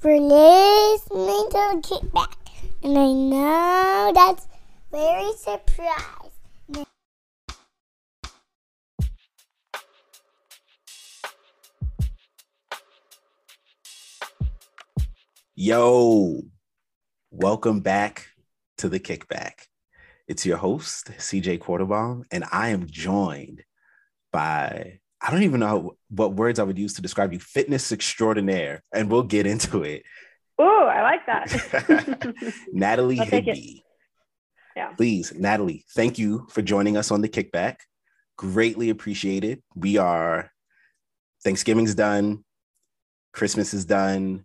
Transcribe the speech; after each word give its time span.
for 0.00 0.18
listening 0.18 1.46
to 1.50 1.50
the 1.50 1.82
kickback. 1.82 2.34
And 2.82 2.96
I 2.96 3.12
know 3.12 4.12
that's 4.14 4.48
very 4.90 5.30
surprised. 5.34 6.86
Yo, 15.54 16.40
welcome 17.30 17.80
back 17.80 18.28
to 18.78 18.88
the 18.88 18.98
kickback. 18.98 19.66
It's 20.26 20.46
your 20.46 20.56
host, 20.56 21.10
CJ 21.18 21.60
Quarterbaum, 21.60 22.24
and 22.30 22.44
I 22.50 22.70
am 22.70 22.86
joined 22.86 23.64
by, 24.32 25.00
I 25.22 25.30
don't 25.30 25.42
even 25.42 25.60
know 25.60 25.96
what 26.08 26.34
words 26.34 26.58
I 26.58 26.62
would 26.62 26.78
use 26.78 26.94
to 26.94 27.02
describe 27.02 27.32
you, 27.32 27.38
fitness 27.38 27.92
extraordinaire, 27.92 28.82
and 28.92 29.10
we'll 29.10 29.22
get 29.22 29.46
into 29.46 29.82
it. 29.82 30.02
Oh, 30.58 30.84
I 30.84 31.02
like 31.02 31.26
that. 31.26 32.54
Natalie 32.72 33.16
Higby. 33.16 33.84
Yeah. 34.76 34.88
Please, 34.96 35.32
Natalie, 35.34 35.84
thank 35.94 36.18
you 36.18 36.46
for 36.50 36.62
joining 36.62 36.96
us 36.96 37.10
on 37.10 37.20
the 37.20 37.28
kickback. 37.28 37.76
Greatly 38.36 38.88
appreciated. 38.88 39.62
We 39.74 39.98
are, 39.98 40.50
Thanksgiving's 41.44 41.94
done, 41.94 42.44
Christmas 43.32 43.74
is 43.74 43.84
done. 43.84 44.44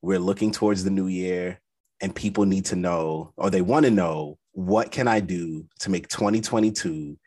We're 0.00 0.18
looking 0.18 0.52
towards 0.52 0.84
the 0.84 0.90
new 0.90 1.06
year, 1.06 1.60
and 2.00 2.14
people 2.14 2.44
need 2.46 2.66
to 2.66 2.76
know, 2.76 3.32
or 3.36 3.50
they 3.50 3.62
want 3.62 3.84
to 3.84 3.90
know, 3.90 4.38
what 4.52 4.90
can 4.90 5.08
I 5.08 5.20
do 5.20 5.66
to 5.80 5.90
make 5.90 6.08
2022 6.08 7.18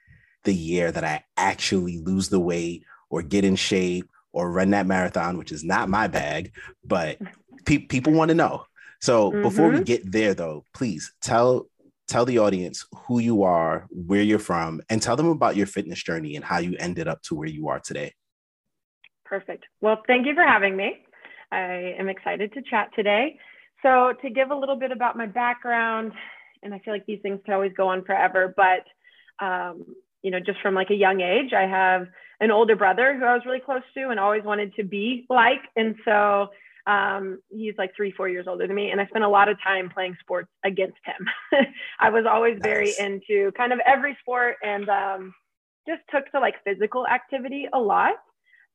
the 0.43 0.53
year 0.53 0.91
that 0.91 1.03
I 1.03 1.23
actually 1.35 1.99
lose 1.99 2.29
the 2.29 2.39
weight 2.39 2.83
or 3.09 3.21
get 3.21 3.45
in 3.45 3.55
shape 3.55 4.09
or 4.33 4.51
run 4.51 4.71
that 4.71 4.85
marathon, 4.85 5.37
which 5.37 5.51
is 5.51 5.63
not 5.63 5.89
my 5.89 6.07
bag, 6.07 6.51
but 6.85 7.17
pe- 7.65 7.79
people 7.79 8.13
want 8.13 8.29
to 8.29 8.35
know. 8.35 8.65
So 9.01 9.31
mm-hmm. 9.31 9.41
before 9.41 9.69
we 9.69 9.75
mm-hmm. 9.75 9.83
get 9.83 10.11
there, 10.11 10.33
though, 10.33 10.65
please 10.73 11.13
tell 11.21 11.67
tell 12.07 12.25
the 12.25 12.39
audience 12.39 12.85
who 13.05 13.19
you 13.19 13.43
are, 13.43 13.85
where 13.89 14.21
you're 14.21 14.39
from, 14.39 14.81
and 14.89 15.01
tell 15.01 15.17
them 15.17 15.27
about 15.27 15.57
your 15.57 15.67
fitness 15.67 16.01
journey 16.01 16.35
and 16.35 16.45
how 16.45 16.57
you 16.57 16.75
ended 16.79 17.07
up 17.07 17.21
to 17.21 17.35
where 17.35 17.49
you 17.49 17.67
are 17.67 17.79
today. 17.79 18.13
Perfect. 19.25 19.65
Well, 19.81 20.01
thank 20.07 20.25
you 20.25 20.33
for 20.33 20.43
having 20.43 20.77
me. 20.77 20.99
I 21.51 21.95
am 21.99 22.07
excited 22.07 22.53
to 22.53 22.61
chat 22.61 22.89
today. 22.95 23.37
So, 23.83 24.13
to 24.21 24.29
give 24.29 24.51
a 24.51 24.55
little 24.55 24.77
bit 24.77 24.91
about 24.91 25.17
my 25.17 25.25
background, 25.25 26.13
and 26.63 26.73
I 26.73 26.79
feel 26.79 26.93
like 26.93 27.05
these 27.05 27.19
things 27.21 27.39
can 27.45 27.53
always 27.53 27.73
go 27.75 27.89
on 27.89 28.03
forever, 28.05 28.53
but 28.55 29.45
um, 29.45 29.83
you 30.23 30.31
know, 30.31 30.39
just 30.39 30.59
from 30.61 30.73
like 30.73 30.89
a 30.89 30.95
young 30.95 31.21
age, 31.21 31.53
I 31.53 31.67
have 31.67 32.07
an 32.39 32.51
older 32.51 32.75
brother 32.75 33.17
who 33.17 33.25
I 33.25 33.33
was 33.33 33.45
really 33.45 33.59
close 33.59 33.81
to 33.95 34.09
and 34.09 34.19
always 34.19 34.43
wanted 34.43 34.75
to 34.75 34.83
be 34.83 35.25
like. 35.29 35.61
And 35.75 35.95
so 36.05 36.49
um, 36.85 37.39
he's 37.49 37.73
like 37.77 37.95
three, 37.95 38.11
four 38.11 38.29
years 38.29 38.45
older 38.47 38.65
than 38.65 38.75
me. 38.75 38.91
And 38.91 39.01
I 39.01 39.07
spent 39.07 39.25
a 39.25 39.29
lot 39.29 39.49
of 39.49 39.57
time 39.61 39.89
playing 39.89 40.15
sports 40.21 40.49
against 40.63 40.97
him. 41.05 41.65
I 41.99 42.09
was 42.09 42.25
always 42.29 42.55
nice. 42.55 42.63
very 42.63 42.93
into 42.99 43.51
kind 43.57 43.73
of 43.73 43.79
every 43.85 44.17
sport 44.21 44.55
and 44.63 44.87
um, 44.87 45.33
just 45.87 46.01
took 46.11 46.31
to 46.31 46.39
like 46.39 46.55
physical 46.63 47.05
activity 47.07 47.67
a 47.73 47.79
lot. 47.79 48.13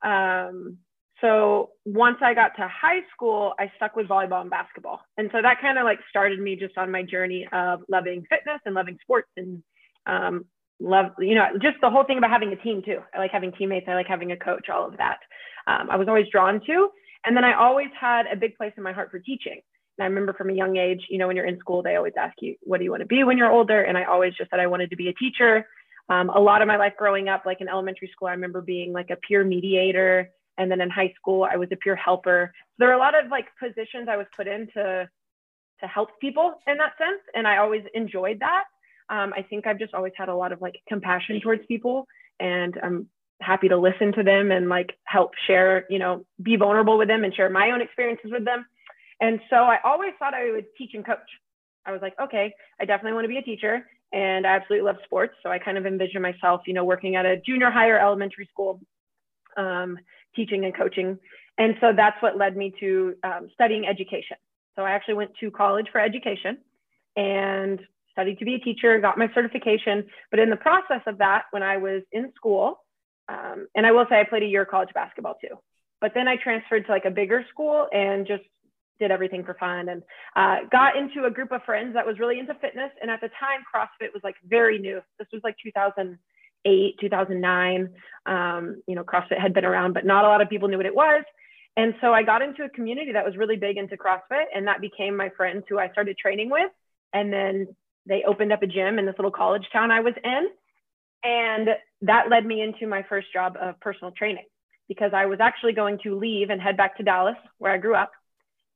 Um, 0.03 0.79
so 1.21 1.71
once 1.85 2.19
I 2.21 2.35
got 2.35 2.57
to 2.57 2.69
high 2.69 3.03
school, 3.15 3.55
I 3.59 3.71
stuck 3.77 3.95
with 3.95 4.09
volleyball 4.09 4.41
and 4.41 4.51
basketball. 4.51 5.01
And 5.17 5.31
so 5.33 5.41
that 5.41 5.61
kind 5.61 5.79
of 5.79 5.85
like 5.85 6.01
started 6.11 6.41
me 6.41 6.57
just 6.57 6.77
on 6.77 6.91
my 6.91 7.05
journey 7.05 7.47
of 7.53 7.83
loving 7.89 8.27
fitness 8.29 8.61
and 8.67 8.75
loving 8.75 8.99
sports 9.03 9.29
and 9.37 9.63
um, 10.07 10.45
love, 10.81 11.07
you 11.19 11.35
know, 11.35 11.47
just 11.61 11.77
the 11.81 11.91
whole 11.91 12.05
thing 12.05 12.19
about 12.19 12.31
having 12.31 12.53
a 12.53 12.57
team 12.57 12.83
too. 12.85 12.99
I 13.15 13.19
like 13.19 13.31
having 13.31 13.53
teammates. 13.53 13.87
I 13.89 13.95
like 13.95 14.07
having 14.07 14.33
a 14.33 14.37
coach, 14.37 14.69
all 14.69 14.87
of 14.87 14.97
that. 14.99 15.19
Um, 15.67 15.89
I 15.91 15.97
was 15.97 16.09
always 16.09 16.27
drawn 16.31 16.61
to. 16.67 16.89
And 17.25 17.37
then 17.37 17.45
I 17.45 17.55
always 17.55 17.89
had 17.99 18.27
a 18.27 18.37
big 18.37 18.57
place 18.57 18.73
in 18.77 18.83
my 18.83 18.93
heart 18.93 19.11
for 19.11 19.19
teaching. 19.19 19.61
And 19.99 20.05
I 20.05 20.07
remember 20.07 20.33
from 20.33 20.51
a 20.51 20.55
young 20.55 20.77
age, 20.77 21.03
you 21.09 21.19
know, 21.19 21.27
when 21.27 21.37
you're 21.37 21.47
in 21.47 21.59
school, 21.59 21.83
they 21.83 21.97
always 21.97 22.15
ask 22.19 22.35
you, 22.41 22.57
what 22.63 22.79
do 22.79 22.85
you 22.85 22.91
want 22.91 23.03
to 23.03 23.07
be 23.07 23.25
when 23.25 23.39
you're 23.39 23.51
older? 23.51 23.83
And 23.83 23.97
I 23.97 24.05
always 24.05 24.35
just 24.35 24.51
said 24.51 24.59
I 24.59 24.67
wanted 24.67 24.91
to 24.91 24.97
be 24.97 25.09
a 25.09 25.15
teacher. 25.15 25.67
Um, 26.09 26.31
a 26.31 26.41
lot 26.41 26.63
of 26.63 26.69
my 26.69 26.77
life 26.77 26.95
growing 26.99 27.29
up, 27.29 27.45
like 27.47 27.61
in 27.61 27.69
elementary 27.69 28.09
school, 28.13 28.29
I 28.29 28.33
remember 28.33 28.61
being 28.61 28.93
like 28.93 29.11
a 29.11 29.17
peer 29.17 29.45
mediator. 29.45 30.31
And 30.59 30.71
then 30.71 30.81
in 30.81 30.91
high 30.91 31.13
school, 31.17 31.47
I 31.51 31.57
was 31.57 31.69
a 31.73 31.77
peer 31.77 31.97
helper. 31.97 32.53
So 32.55 32.75
there 32.79 32.89
were 32.89 32.95
a 32.95 32.99
lot 32.99 33.15
of 33.15 33.31
like 33.31 33.47
positions 33.59 34.09
I 34.11 34.17
was 34.17 34.27
put 34.35 34.49
in 34.49 34.67
to, 34.75 35.09
to 35.81 35.87
help 35.87 36.09
people 36.21 36.55
in 36.67 36.79
that 36.79 36.93
sense. 36.99 37.21
And 37.35 37.47
I 37.47 37.59
always 37.59 37.83
enjoyed 37.95 38.41
that. 38.41 38.65
Um, 39.13 39.35
I 39.37 39.43
think 39.43 39.67
I've 39.67 39.79
just 39.79 39.93
always 39.93 40.15
had 40.17 40.31
a 40.31 40.35
lot 40.35 40.53
of 40.53 40.63
like 40.63 40.77
compassion 40.89 41.39
towards 41.43 41.67
people 41.67 42.07
and 42.41 42.75
I'm 42.83 43.09
happy 43.43 43.69
to 43.69 43.77
listen 43.77 44.13
to 44.15 44.23
them 44.23 44.51
and 44.51 44.71
like 44.71 44.97
help 45.05 45.33
share, 45.47 45.85
you 45.91 45.99
know, 45.99 46.25
be 46.43 46.57
vulnerable 46.57 46.97
with 46.97 47.09
them 47.09 47.23
and 47.23 47.35
share 47.35 47.51
my 47.51 47.73
own 47.73 47.83
experiences 47.83 48.31
with 48.33 48.47
them. 48.47 48.65
And 49.21 49.39
so 49.51 49.57
I 49.57 49.79
always 49.85 50.13
thought 50.19 50.33
I 50.33 50.51
would 50.51 50.65
teach 50.79 50.93
and 50.95 51.05
coach. 51.05 51.19
I 51.85 51.93
was 51.93 52.01
like, 52.01 52.15
okay, 52.21 52.55
I 52.81 52.87
definitely 52.87 53.13
want 53.13 53.25
to 53.25 53.29
be 53.29 53.37
a 53.37 53.43
teacher 53.43 53.87
and 54.13 54.47
I 54.47 54.57
absolutely 54.57 54.87
love 54.87 54.97
sports. 55.05 55.35
So 55.43 55.51
I 55.51 55.59
kind 55.59 55.77
of 55.77 55.85
envision 55.85 56.23
myself, 56.23 56.63
you 56.67 56.73
know, 56.73 56.85
working 56.85 57.17
at 57.17 57.27
a 57.27 57.37
junior 57.37 57.71
higher 57.71 57.99
elementary 57.99 58.49
school, 58.51 58.81
um, 59.59 59.99
teaching 60.35 60.65
and 60.65 60.75
coaching. 60.75 61.19
And 61.59 61.75
so 61.83 61.93
that's 61.95 62.21
what 62.23 62.39
led 62.39 62.57
me 62.57 62.73
to 62.81 63.15
um, 63.25 63.51
studying 63.53 63.87
education. 63.87 64.39
So 64.75 64.83
I 64.83 64.93
actually 64.93 65.15
went 65.15 65.33
to 65.41 65.51
college 65.51 65.87
for 65.93 66.01
education 66.01 66.57
and 67.15 67.79
studied 68.13 68.39
to 68.39 68.45
be 68.45 68.55
a 68.55 68.59
teacher, 68.59 68.99
got 69.01 69.19
my 69.19 69.29
certification. 69.35 70.05
But 70.31 70.41
in 70.41 70.51
the 70.51 70.57
process 70.57 71.01
of 71.07 71.19
that, 71.19 71.45
when 71.51 71.63
I 71.63 71.79
was 71.79 72.03
in 72.13 72.33
school, 72.37 72.79
um, 73.29 73.67
and 73.75 73.87
I 73.87 73.93
will 73.93 74.07
say 74.09 74.21
I 74.21 74.25
played 74.25 74.43
a 74.43 74.47
year 74.47 74.63
of 74.63 74.69
college 74.69 74.91
basketball 74.95 75.37
too. 75.41 75.57
But 76.01 76.13
then 76.15 76.29
I 76.29 76.37
transferred 76.37 76.87
to 76.87 76.93
like 76.93 77.05
a 77.05 77.11
bigger 77.11 77.45
school 77.51 77.89
and 77.93 78.27
just 78.27 78.43
did 78.99 79.11
everything 79.11 79.45
for 79.45 79.55
fun 79.55 79.89
and 79.89 80.03
uh, 80.37 80.69
got 80.71 80.97
into 80.97 81.27
a 81.27 81.31
group 81.31 81.53
of 81.53 81.63
friends 81.65 81.95
that 81.95 82.07
was 82.07 82.19
really 82.19 82.39
into 82.39 82.55
fitness. 82.55 82.91
And 83.01 83.11
at 83.11 83.21
the 83.21 83.29
time, 83.41 83.61
CrossFit 83.73 84.13
was 84.13 84.23
like 84.23 84.37
very 84.47 84.79
new. 84.79 85.01
This 85.19 85.29
was 85.33 85.43
like 85.45 85.57
2008, 85.63 86.95
2009. 87.01 87.91
Um, 88.27 88.83
you 88.87 88.95
know, 88.95 89.05
CrossFit 89.05 89.41
had 89.41 89.55
been 89.55 89.65
around, 89.65 89.93
but 89.95 90.05
not 90.05 90.25
a 90.25 90.29
lot 90.29 90.41
of 90.41 90.49
people 90.49 90.69
knew 90.69 90.77
what 90.77 90.87
it 90.87 90.95
was. 90.95 91.25
And 91.77 91.95
so 92.01 92.13
I 92.13 92.23
got 92.23 92.43
into 92.43 92.65
a 92.65 92.69
community 92.69 93.13
that 93.13 93.25
was 93.25 93.37
really 93.37 93.57
big 93.57 93.79
into 93.79 93.97
CrossFit, 93.97 94.45
and 94.55 94.67
that 94.67 94.81
became 94.81 95.17
my 95.17 95.31
friends 95.37 95.65
who 95.69 95.79
I 95.79 95.89
started 95.91 96.19
training 96.19 96.51
with. 96.51 96.71
And 97.15 97.33
then 97.33 97.75
they 98.07 98.25
opened 98.27 98.53
up 98.53 98.63
a 98.63 98.67
gym 98.67 98.99
in 98.99 99.07
this 99.07 99.15
little 99.19 99.31
college 99.31 99.65
town 99.73 99.91
I 99.91 100.01
was 100.01 100.15
in. 100.23 100.49
And 101.25 101.69
that 102.03 102.31
led 102.31 102.45
me 102.45 102.63
into 102.63 102.87
my 102.87 103.05
first 103.09 103.33
job 103.33 103.57
of 103.61 103.79
personal 103.81 104.13
training 104.13 104.47
because 104.89 105.13
I 105.15 105.27
was 105.27 105.39
actually 105.41 105.73
going 105.73 105.99
to 106.03 106.19
leave 106.19 106.51
and 106.51 106.61
head 106.61 106.77
back 106.77 106.97
to 106.97 107.03
Dallas, 107.03 107.37
where 107.59 107.73
I 107.73 107.79
grew 107.79 107.95
up, 107.95 108.11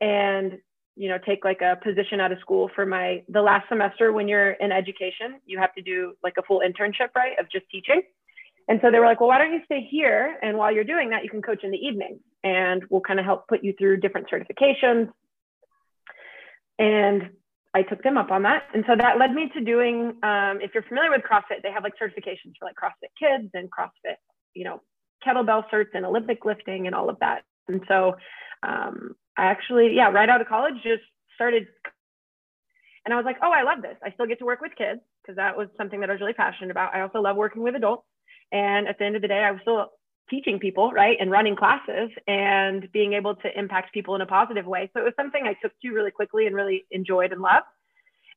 and 0.01 0.59
you 0.97 1.09
know 1.09 1.19
take 1.25 1.45
like 1.45 1.61
a 1.61 1.77
position 1.83 2.21
out 2.21 2.33
of 2.33 2.39
school 2.41 2.71
for 2.75 2.87
my 2.87 3.23
the 3.29 3.41
last 3.41 3.69
semester 3.69 4.13
when 4.13 4.27
you're 4.27 4.53
in 4.53 4.73
education 4.73 5.41
you 5.45 5.59
have 5.59 5.73
to 5.75 5.83
do 5.83 6.15
like 6.25 6.35
a 6.39 6.43
full 6.43 6.61
internship 6.61 7.09
right 7.15 7.39
of 7.39 7.47
just 7.51 7.67
teaching 7.71 8.03
and 8.69 8.81
so 8.83 8.91
they 8.91 8.99
were 8.99 9.05
like 9.05 9.21
well 9.21 9.29
why 9.29 9.39
don't 9.39 9.53
you 9.53 9.61
stay 9.67 9.87
here 9.91 10.37
and 10.43 10.57
while 10.57 10.73
you're 10.73 10.85
doing 10.85 11.11
that 11.11 11.23
you 11.23 11.31
can 11.31 11.43
coach 11.43 11.63
in 11.63 11.71
the 11.71 11.77
evening 11.77 12.19
and 12.43 12.83
we'll 12.91 13.03
kind 13.03 13.21
of 13.21 13.27
help 13.27 13.47
put 13.47 13.63
you 13.63 13.75
through 13.79 13.99
different 13.99 14.27
certifications 14.31 15.09
and 16.79 17.31
I 17.77 17.83
took 17.83 18.03
them 18.03 18.17
up 18.17 18.31
on 18.31 18.43
that. 18.45 18.63
And 18.73 18.85
so 18.87 18.97
that 18.97 19.19
led 19.19 19.35
me 19.35 19.51
to 19.53 19.61
doing, 19.63 20.17
um, 20.23 20.61
if 20.63 20.71
you're 20.73 20.83
familiar 20.85 21.11
with 21.11 21.21
CrossFit, 21.31 21.61
they 21.63 21.71
have 21.71 21.83
like 21.83 21.93
certifications 22.01 22.55
for 22.59 22.65
like 22.65 22.75
CrossFit 22.83 23.13
kids 23.21 23.51
and 23.53 23.69
CrossFit, 23.71 24.17
you 24.55 24.65
know, 24.65 24.81
kettlebell 25.27 25.65
certs 25.71 25.93
and 25.93 26.07
Olympic 26.07 26.47
lifting 26.47 26.87
and 26.87 26.95
all 26.95 27.11
of 27.11 27.19
that. 27.21 27.43
And 27.69 27.83
so 27.87 28.17
um, 28.63 29.15
I 29.37 29.45
actually, 29.45 29.95
yeah, 29.95 30.09
right 30.09 30.29
out 30.29 30.41
of 30.41 30.49
college, 30.49 30.77
just 30.77 31.03
started. 31.35 31.67
And 33.05 33.13
I 33.13 33.19
was 33.19 33.27
like, 33.27 33.37
oh, 33.43 33.53
I 33.53 33.63
love 33.63 33.83
this. 33.83 33.97
I 34.03 34.11
still 34.13 34.27
get 34.27 34.39
to 34.39 34.47
work 34.47 34.63
with 34.63 34.73
kids 34.79 35.01
because 35.21 35.37
that 35.37 35.55
was 35.55 35.69
something 35.77 36.01
that 36.01 36.09
I 36.09 36.15
was 36.15 36.21
really 36.21 36.33
passionate 36.33 36.71
about. 36.71 36.95
I 36.95 37.03
also 37.03 37.21
love 37.21 37.37
working 37.37 37.63
with 37.63 37.75
adults. 37.77 38.07
And 38.53 38.89
at 38.89 38.99
the 38.99 39.05
end 39.05 39.17
of 39.17 39.23
the 39.23 39.29
day, 39.29 39.45
I 39.45 39.51
was 39.51 39.61
still 39.61 39.91
teaching 40.29 40.59
people, 40.59 40.93
right, 40.93 41.17
and 41.21 41.31
running 41.31 41.57
classes 41.57 42.11
and 42.27 42.91
being 42.93 43.13
able 43.13 43.35
to 43.37 43.59
impact 43.59 43.95
people 43.95 44.15
in 44.15 44.21
a 44.21 44.27
positive 44.27 44.67
way. 44.67 44.91
So 44.93 45.01
it 45.01 45.05
was 45.05 45.13
something 45.17 45.43
I 45.45 45.55
took 45.63 45.73
to 45.81 45.91
really 45.91 46.11
quickly 46.11 46.47
and 46.47 46.55
really 46.55 46.85
enjoyed 46.91 47.33
and 47.33 47.41
loved. 47.41 47.67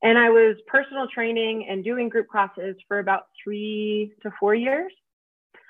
And 0.01 0.17
I 0.17 0.29
was 0.29 0.55
personal 0.67 1.07
training 1.07 1.67
and 1.69 1.83
doing 1.83 2.09
group 2.09 2.27
classes 2.29 2.75
for 2.87 2.99
about 2.99 3.23
three 3.43 4.13
to 4.23 4.31
four 4.39 4.55
years. 4.55 4.91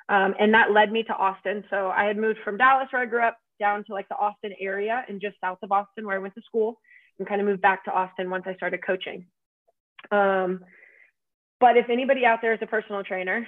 Um, 0.07 0.35
and 0.39 0.53
that 0.53 0.71
led 0.71 0.91
me 0.91 1.03
to 1.03 1.13
Austin. 1.13 1.63
So 1.69 1.89
I 1.89 2.05
had 2.05 2.17
moved 2.17 2.39
from 2.43 2.57
Dallas, 2.57 2.87
where 2.91 3.01
I 3.01 3.05
grew 3.05 3.23
up, 3.23 3.37
down 3.59 3.83
to 3.83 3.93
like 3.93 4.07
the 4.07 4.15
Austin 4.15 4.53
area 4.59 5.03
and 5.09 5.19
just 5.19 5.35
south 5.41 5.57
of 5.63 5.71
Austin, 5.71 6.05
where 6.05 6.15
I 6.15 6.19
went 6.19 6.33
to 6.35 6.41
school, 6.41 6.79
and 7.17 7.27
kind 7.27 7.41
of 7.41 7.47
moved 7.47 7.61
back 7.61 7.83
to 7.85 7.91
Austin 7.91 8.29
once 8.29 8.45
I 8.47 8.55
started 8.55 8.85
coaching. 8.85 9.25
Um, 10.11 10.61
but 11.59 11.75
if 11.75 11.89
anybody 11.89 12.25
out 12.25 12.39
there 12.41 12.53
is 12.53 12.59
a 12.61 12.67
personal 12.67 13.03
trainer, 13.03 13.45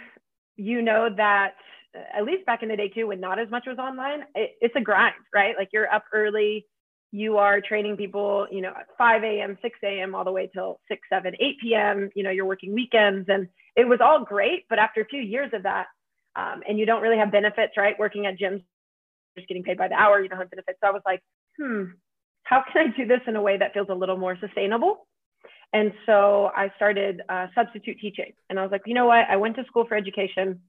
you 0.58 0.82
know 0.82 1.10
that 1.16 1.54
at 1.96 2.24
least 2.24 2.46
back 2.46 2.64
in 2.64 2.70
the 2.70 2.78
day 2.78 2.90
too, 2.90 3.08
when 3.08 3.20
not 3.20 3.40
as 3.40 3.50
much 3.50 3.66
was 3.68 3.78
online, 3.78 4.22
it, 4.36 4.52
it's 4.62 4.76
a 4.76 4.82
grind, 4.82 5.16
right? 5.34 5.56
Like 5.58 5.70
you're 5.74 5.92
up 5.94 6.04
early, 6.14 6.66
you 7.12 7.38
are 7.38 7.60
training 7.60 7.98
people, 7.98 8.48
you 8.50 8.62
know, 8.62 8.70
at 8.70 8.88
5 8.98 9.24
a.m., 9.24 9.58
6 9.62 9.80
a.m., 9.84 10.16
all 10.16 10.24
the 10.24 10.32
way 10.32 10.50
till 10.54 10.80
6, 10.88 11.02
7, 11.12 11.34
8 11.40 11.56
p.m. 11.62 12.10
You 12.16 12.24
know, 12.24 12.30
you're 12.30 12.46
working 12.46 12.74
weekends, 12.74 13.28
and 13.30 13.48
it 13.76 13.88
was 13.88 14.00
all 14.02 14.24
great. 14.24 14.66
But 14.70 14.80
after 14.80 15.02
a 15.02 15.06
few 15.06 15.22
years 15.22 15.52
of 15.54 15.64
that, 15.64 15.88
um, 16.38 16.62
and 16.68 16.80
you 16.80 16.86
don't 16.86 17.02
really 17.02 17.18
have 17.18 17.32
benefits, 17.32 17.74
right? 17.76 18.00
Working 18.00 18.26
at 18.26 18.40
gyms, 18.40 18.64
just 19.36 19.48
getting 19.50 19.64
paid 19.64 19.78
by 19.78 19.90
the 19.90 19.96
hour, 19.96 20.22
you 20.22 20.30
don't 20.30 20.40
have 20.40 20.50
benefits. 20.50 20.78
So 20.82 20.88
I 20.88 20.92
was 20.92 21.02
like, 21.06 21.22
hmm, 21.60 21.84
how 22.44 22.64
can 22.72 22.88
I 22.88 22.98
do 22.98 23.06
this 23.06 23.22
in 23.28 23.36
a 23.36 23.42
way 23.42 23.58
that 23.58 23.74
feels 23.74 23.88
a 23.90 23.94
little 23.94 24.18
more 24.18 24.38
sustainable? 24.40 25.08
And 25.74 25.94
so 26.06 26.52
I 26.56 26.72
started 26.76 27.22
uh, 27.30 27.48
substitute 27.56 27.98
teaching. 28.00 28.34
And 28.50 28.60
I 28.60 28.64
was 28.64 28.72
like, 28.72 28.82
you 28.86 28.94
know 28.94 29.06
what? 29.06 29.26
I 29.30 29.38
went 29.38 29.56
to 29.58 29.66
school 29.66 29.86
for 29.86 29.96
education. 29.96 30.62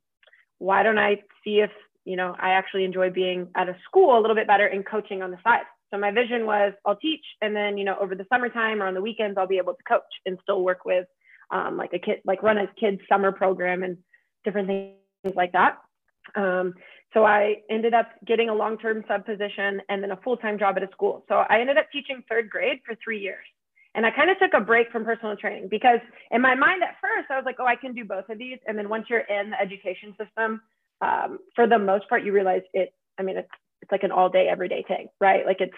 Why 0.63 0.85
don't 0.85 0.99
I 0.99 1.17
see 1.43 1.57
if, 1.59 1.73
you 2.05 2.15
know, 2.15 2.37
I 2.39 2.51
actually 2.51 2.85
enjoy 2.85 3.11
being 3.11 3.49
at 3.57 3.69
a 3.69 3.77
school 3.85 4.17
a 4.17 4.21
little 4.21 4.37
bit 4.37 4.47
better 4.47 4.67
and 4.67 4.87
coaching 4.87 5.21
on 5.21 5.33
the 5.33 5.39
side? 5.43 5.67
So 5.91 5.99
my 5.99 6.13
vision 6.13 6.47
was 6.47 6.73
I'll 6.87 6.97
teach 6.97 7.25
and 7.41 7.55
then, 7.55 7.77
you 7.77 7.85
know, 7.85 7.97
over 8.01 8.15
the 8.15 8.27
summertime 8.33 8.81
or 8.81 8.87
on 8.87 8.95
the 8.95 9.01
weekends, 9.03 9.37
I'll 9.37 9.49
be 9.49 9.59
able 9.59 9.75
to 9.75 9.83
coach 9.83 10.13
and 10.25 10.39
still 10.45 10.63
work 10.63 10.85
with 10.85 11.07
um, 11.51 11.77
like 11.77 11.93
a 11.93 11.99
kid, 11.99 12.21
like 12.25 12.45
run 12.45 12.59
a 12.59 12.69
kid's 12.79 13.01
summer 13.09 13.33
program 13.33 13.83
and 13.83 13.99
different 14.45 14.69
things 14.69 15.37
like 15.37 15.51
that. 15.53 15.79
Um, 16.37 16.75
so 17.13 17.25
I 17.25 17.57
ended 17.69 17.93
up 17.93 18.09
getting 18.25 18.49
a 18.49 18.55
long-term 18.55 19.05
sub 19.09 19.27
position 19.27 19.83
and 19.89 20.01
then 20.01 20.13
a 20.13 20.17
full-time 20.19 20.61
job 20.61 20.77
at 20.77 20.85
a 20.85 20.89
school. 20.93 21.25
So 21.29 21.35
I 21.35 21.61
ended 21.61 21.77
up 21.77 21.87
teaching 21.93 22.23
third 22.29 22.49
grade 22.49 22.79
for 22.87 22.95
three 23.03 23.19
years. 23.19 23.45
And 23.95 24.07
I 24.07 24.11
kind 24.11 24.31
of 24.31 24.39
took 24.39 24.53
a 24.55 24.61
break 24.65 24.91
from 24.91 25.05
personal 25.05 25.37
training 25.37 25.69
because 25.71 26.01
in 26.31 26.41
my 26.41 26.55
mind 26.55 26.83
at 26.83 26.97
first, 27.01 27.31
I 27.31 27.37
was 27.37 27.45
like, 27.45 27.57
oh, 27.59 27.67
I 27.67 27.77
can 27.77 27.93
do 27.93 28.05
both 28.05 28.29
of 28.31 28.39
these. 28.39 28.59
And 28.67 28.79
then 28.79 28.89
once 28.89 29.07
you're 29.11 29.21
in 29.21 29.51
the 29.51 29.61
education 29.61 30.15
system, 30.19 30.63
um, 31.03 31.39
for 31.55 31.67
the 31.67 31.79
most 31.79 32.09
part, 32.09 32.25
you 32.25 32.33
realize 32.33 32.63
it, 32.73 32.95
I 33.19 33.23
mean, 33.23 33.37
it's, 33.37 33.51
it's 33.83 33.93
like 33.93 34.03
an 34.03 34.13
all 34.13 34.31
day, 34.31 34.49
everyday 34.51 34.83
thing, 34.87 35.09
right? 35.21 35.45
Like 35.45 35.61
it's, 35.61 35.73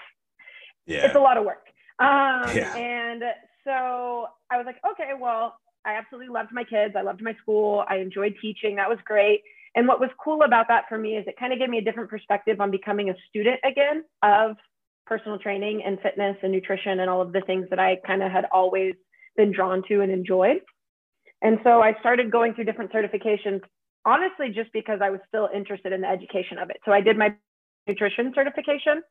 yeah. 0.86 1.06
it's 1.06 1.16
a 1.16 1.20
lot 1.20 1.36
of 1.36 1.44
work. 1.44 1.66
Um, 1.98 2.54
yeah. 2.54 2.76
And 2.76 3.22
so 3.64 4.26
I 4.50 4.58
was 4.58 4.66
like, 4.66 4.76
okay, 4.92 5.12
well, 5.18 5.56
I 5.84 5.94
absolutely 5.94 6.32
loved 6.32 6.50
my 6.52 6.64
kids. 6.64 6.94
I 6.96 7.02
loved 7.02 7.22
my 7.22 7.34
school. 7.42 7.84
I 7.88 7.96
enjoyed 7.96 8.34
teaching. 8.40 8.76
That 8.76 8.88
was 8.88 8.98
great. 9.04 9.42
And 9.74 9.88
what 9.88 10.00
was 10.00 10.10
cool 10.22 10.42
about 10.42 10.68
that 10.68 10.84
for 10.88 10.98
me 10.98 11.16
is 11.16 11.26
it 11.26 11.36
kind 11.38 11.52
of 11.52 11.58
gave 11.58 11.68
me 11.68 11.78
a 11.78 11.82
different 11.82 12.08
perspective 12.08 12.60
on 12.60 12.70
becoming 12.70 13.10
a 13.10 13.14
student 13.28 13.58
again 13.64 14.04
of 14.22 14.56
personal 15.06 15.38
training 15.38 15.82
and 15.84 16.00
fitness 16.00 16.36
and 16.42 16.52
nutrition 16.52 17.00
and 17.00 17.10
all 17.10 17.20
of 17.20 17.32
the 17.32 17.42
things 17.42 17.66
that 17.70 17.78
I 17.78 17.96
kind 18.06 18.22
of 18.22 18.30
had 18.30 18.46
always 18.52 18.94
been 19.36 19.52
drawn 19.52 19.82
to 19.88 20.00
and 20.00 20.10
enjoyed. 20.10 20.60
And 21.42 21.58
so 21.62 21.82
I 21.82 21.94
started 22.00 22.30
going 22.30 22.54
through 22.54 22.64
different 22.64 22.92
certifications, 22.92 23.60
honestly, 24.04 24.50
just 24.50 24.72
because 24.72 25.00
I 25.02 25.10
was 25.10 25.20
still 25.28 25.48
interested 25.54 25.92
in 25.92 26.00
the 26.00 26.08
education 26.08 26.58
of 26.58 26.70
it. 26.70 26.78
So 26.84 26.92
I 26.92 27.00
did 27.00 27.18
my 27.18 27.34
nutrition 27.86 28.32
certification 28.34 29.02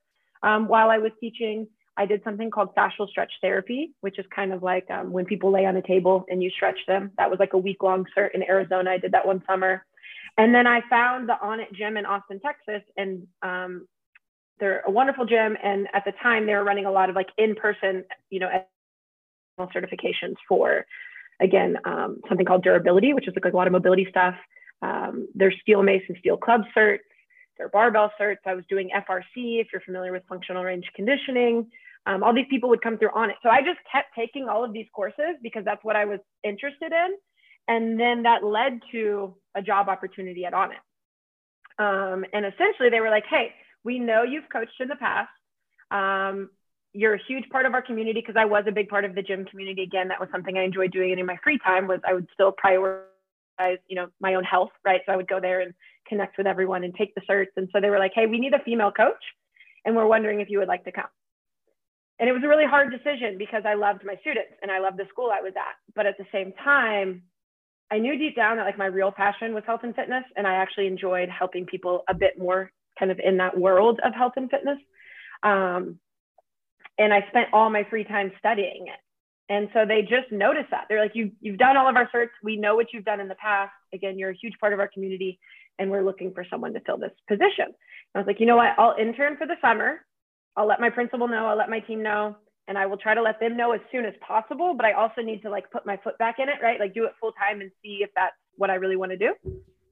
um, 0.41 0.67
while 0.67 0.89
I 0.89 0.97
was 0.97 1.11
teaching. 1.19 1.67
I 1.95 2.07
did 2.07 2.23
something 2.23 2.49
called 2.49 2.73
fascial 2.75 3.07
stretch 3.07 3.31
therapy, 3.41 3.93
which 4.01 4.17
is 4.17 4.25
kind 4.35 4.51
of 4.51 4.63
like 4.63 4.89
um, 4.89 5.11
when 5.11 5.25
people 5.25 5.51
lay 5.51 5.67
on 5.67 5.77
a 5.77 5.81
table 5.81 6.25
and 6.27 6.41
you 6.41 6.49
stretch 6.49 6.79
them. 6.87 7.11
That 7.19 7.29
was 7.29 7.39
like 7.39 7.53
a 7.53 7.57
week 7.57 7.83
long 7.83 8.05
cert 8.17 8.29
in 8.33 8.41
Arizona. 8.41 8.89
I 8.91 8.97
did 8.97 9.11
that 9.11 9.27
one 9.27 9.43
summer. 9.47 9.85
And 10.37 10.55
then 10.55 10.65
I 10.65 10.81
found 10.89 11.29
the 11.29 11.35
Onnit 11.43 11.71
Gym 11.73 11.97
in 11.97 12.07
Austin, 12.07 12.39
Texas, 12.39 12.81
and 12.97 13.27
um, 13.43 13.87
they're 14.59 14.83
a 14.85 14.91
wonderful 14.91 15.25
gym. 15.25 15.57
And 15.63 15.87
at 15.93 16.05
the 16.05 16.13
time, 16.21 16.45
they 16.45 16.53
were 16.53 16.63
running 16.63 16.85
a 16.85 16.91
lot 16.91 17.09
of 17.09 17.15
like 17.15 17.29
in-person, 17.37 18.05
you 18.29 18.39
know, 18.39 18.49
certifications 19.59 20.35
for, 20.47 20.85
again, 21.41 21.77
um, 21.85 22.21
something 22.27 22.45
called 22.45 22.63
durability, 22.63 23.13
which 23.13 23.27
is 23.27 23.33
like 23.35 23.53
a 23.53 23.57
lot 23.57 23.67
of 23.67 23.73
mobility 23.73 24.07
stuff. 24.09 24.35
Um, 24.81 25.27
there's 25.33 25.55
steel 25.61 25.83
mace 25.83 26.03
and 26.07 26.17
steel 26.19 26.37
club 26.37 26.61
certs. 26.75 26.99
They're 27.57 27.69
barbell 27.69 28.11
certs. 28.19 28.37
I 28.45 28.55
was 28.55 28.65
doing 28.69 28.89
FRC, 28.95 29.61
if 29.61 29.67
you're 29.71 29.81
familiar 29.81 30.11
with 30.11 30.23
functional 30.27 30.63
range 30.63 30.85
conditioning. 30.95 31.67
Um, 32.05 32.23
all 32.23 32.33
these 32.33 32.47
people 32.49 32.69
would 32.69 32.81
come 32.81 32.97
through 32.97 33.11
Onnit. 33.11 33.35
So 33.43 33.49
I 33.49 33.61
just 33.61 33.79
kept 33.89 34.09
taking 34.15 34.49
all 34.49 34.63
of 34.63 34.73
these 34.73 34.87
courses 34.93 35.37
because 35.41 35.63
that's 35.63 35.83
what 35.83 35.95
I 35.95 36.05
was 36.05 36.19
interested 36.43 36.91
in. 36.91 37.15
And 37.67 37.97
then 37.97 38.23
that 38.23 38.43
led 38.43 38.81
to 38.91 39.35
a 39.55 39.61
job 39.61 39.87
opportunity 39.87 40.43
at 40.45 40.53
Onnit. 40.53 40.81
Um, 41.79 42.25
and 42.33 42.45
essentially, 42.45 42.89
they 42.89 42.99
were 42.99 43.09
like, 43.09 43.23
hey, 43.29 43.53
we 43.83 43.99
know 43.99 44.23
you've 44.23 44.49
coached 44.51 44.79
in 44.79 44.87
the 44.87 44.95
past. 44.95 45.29
Um, 45.91 46.49
you're 46.93 47.15
a 47.15 47.23
huge 47.27 47.49
part 47.49 47.65
of 47.65 47.73
our 47.73 47.81
community 47.81 48.21
because 48.21 48.35
I 48.37 48.45
was 48.45 48.65
a 48.67 48.71
big 48.71 48.87
part 48.87 49.03
of 49.03 49.15
the 49.15 49.21
gym 49.21 49.45
community. 49.45 49.83
Again, 49.83 50.07
that 50.09 50.19
was 50.19 50.29
something 50.31 50.57
I 50.57 50.63
enjoyed 50.63 50.91
doing 50.91 51.17
in 51.17 51.25
my 51.25 51.37
free 51.43 51.57
time 51.57 51.87
was 51.87 51.99
I 52.07 52.13
would 52.13 52.27
still 52.33 52.53
prioritize, 52.53 53.79
you 53.87 53.95
know, 53.95 54.07
my 54.19 54.35
own 54.35 54.43
health, 54.43 54.71
right? 54.85 55.01
So 55.05 55.11
I 55.11 55.15
would 55.15 55.27
go 55.27 55.39
there 55.39 55.61
and 55.61 55.73
connect 56.07 56.37
with 56.37 56.45
everyone 56.45 56.83
and 56.83 56.93
take 56.93 57.15
the 57.15 57.21
certs. 57.21 57.55
And 57.57 57.67
so 57.73 57.81
they 57.81 57.89
were 57.89 57.99
like, 57.99 58.11
hey, 58.13 58.27
we 58.27 58.39
need 58.39 58.53
a 58.53 58.59
female 58.59 58.91
coach 58.91 59.23
and 59.85 59.95
we're 59.95 60.07
wondering 60.07 60.39
if 60.39 60.49
you 60.49 60.59
would 60.59 60.67
like 60.67 60.83
to 60.85 60.91
come. 60.91 61.09
And 62.19 62.29
it 62.29 62.33
was 62.33 62.43
a 62.43 62.47
really 62.47 62.65
hard 62.65 62.91
decision 62.91 63.37
because 63.37 63.63
I 63.65 63.73
loved 63.73 64.05
my 64.05 64.15
students 64.21 64.53
and 64.61 64.71
I 64.71 64.79
loved 64.79 64.97
the 64.97 65.05
school 65.09 65.31
I 65.31 65.41
was 65.41 65.53
at. 65.57 65.75
But 65.95 66.05
at 66.05 66.17
the 66.17 66.25
same 66.31 66.53
time, 66.63 67.23
I 67.91 67.97
knew 67.97 68.17
deep 68.17 68.35
down 68.35 68.57
that 68.57 68.65
like 68.65 68.77
my 68.77 68.85
real 68.85 69.11
passion 69.11 69.53
was 69.53 69.63
health 69.65 69.81
and 69.83 69.95
fitness. 69.95 70.23
And 70.37 70.45
I 70.45 70.53
actually 70.53 70.87
enjoyed 70.87 71.27
helping 71.27 71.65
people 71.65 72.03
a 72.07 72.13
bit 72.13 72.37
more 72.37 72.71
kind 72.97 73.11
of 73.11 73.19
in 73.19 73.37
that 73.37 73.57
world 73.57 73.99
of 74.03 74.13
health 74.13 74.33
and 74.35 74.49
fitness. 74.49 74.77
Um, 75.41 75.99
and 76.97 77.13
I 77.13 77.25
spent 77.29 77.49
all 77.53 77.69
my 77.69 77.85
free 77.89 78.03
time 78.03 78.31
studying 78.39 78.87
it. 78.87 78.99
And 79.49 79.69
so 79.73 79.85
they 79.85 80.01
just 80.01 80.31
noticed 80.31 80.71
that. 80.71 80.85
They're 80.87 81.01
like, 81.01 81.15
you, 81.15 81.31
you've 81.41 81.57
done 81.57 81.75
all 81.75 81.89
of 81.89 81.95
our 81.95 82.09
certs. 82.15 82.29
We 82.43 82.55
know 82.55 82.75
what 82.75 82.87
you've 82.93 83.05
done 83.05 83.19
in 83.19 83.27
the 83.27 83.35
past. 83.35 83.71
Again, 83.93 84.17
you're 84.17 84.29
a 84.29 84.37
huge 84.39 84.53
part 84.59 84.73
of 84.73 84.79
our 84.79 84.87
community, 84.87 85.39
and 85.77 85.91
we're 85.91 86.03
looking 86.03 86.33
for 86.33 86.45
someone 86.49 86.73
to 86.73 86.79
fill 86.81 86.97
this 86.97 87.11
position. 87.27 87.65
And 87.67 88.15
I 88.15 88.19
was 88.19 88.27
like, 88.27 88.39
you 88.39 88.45
know 88.45 88.55
what? 88.55 88.71
I'll 88.77 88.95
intern 88.99 89.35
for 89.37 89.45
the 89.45 89.55
summer. 89.61 90.05
I'll 90.55 90.67
let 90.67 90.79
my 90.79 90.89
principal 90.89 91.27
know. 91.27 91.47
I'll 91.47 91.57
let 91.57 91.69
my 91.69 91.79
team 91.79 92.01
know. 92.01 92.37
And 92.69 92.77
I 92.77 92.85
will 92.85 92.97
try 92.97 93.13
to 93.13 93.21
let 93.21 93.39
them 93.41 93.57
know 93.57 93.73
as 93.73 93.81
soon 93.91 94.05
as 94.05 94.13
possible. 94.25 94.73
But 94.75 94.85
I 94.85 94.93
also 94.93 95.21
need 95.21 95.41
to 95.41 95.49
like 95.49 95.69
put 95.71 95.85
my 95.85 95.97
foot 96.03 96.17
back 96.19 96.35
in 96.39 96.47
it, 96.47 96.63
right? 96.63 96.79
Like 96.79 96.93
do 96.93 97.03
it 97.03 97.11
full 97.19 97.33
time 97.33 97.59
and 97.59 97.69
see 97.83 97.99
if 98.01 98.11
that's 98.15 98.35
what 98.55 98.69
I 98.69 98.75
really 98.75 98.95
want 98.95 99.11
to 99.11 99.17
do. 99.17 99.33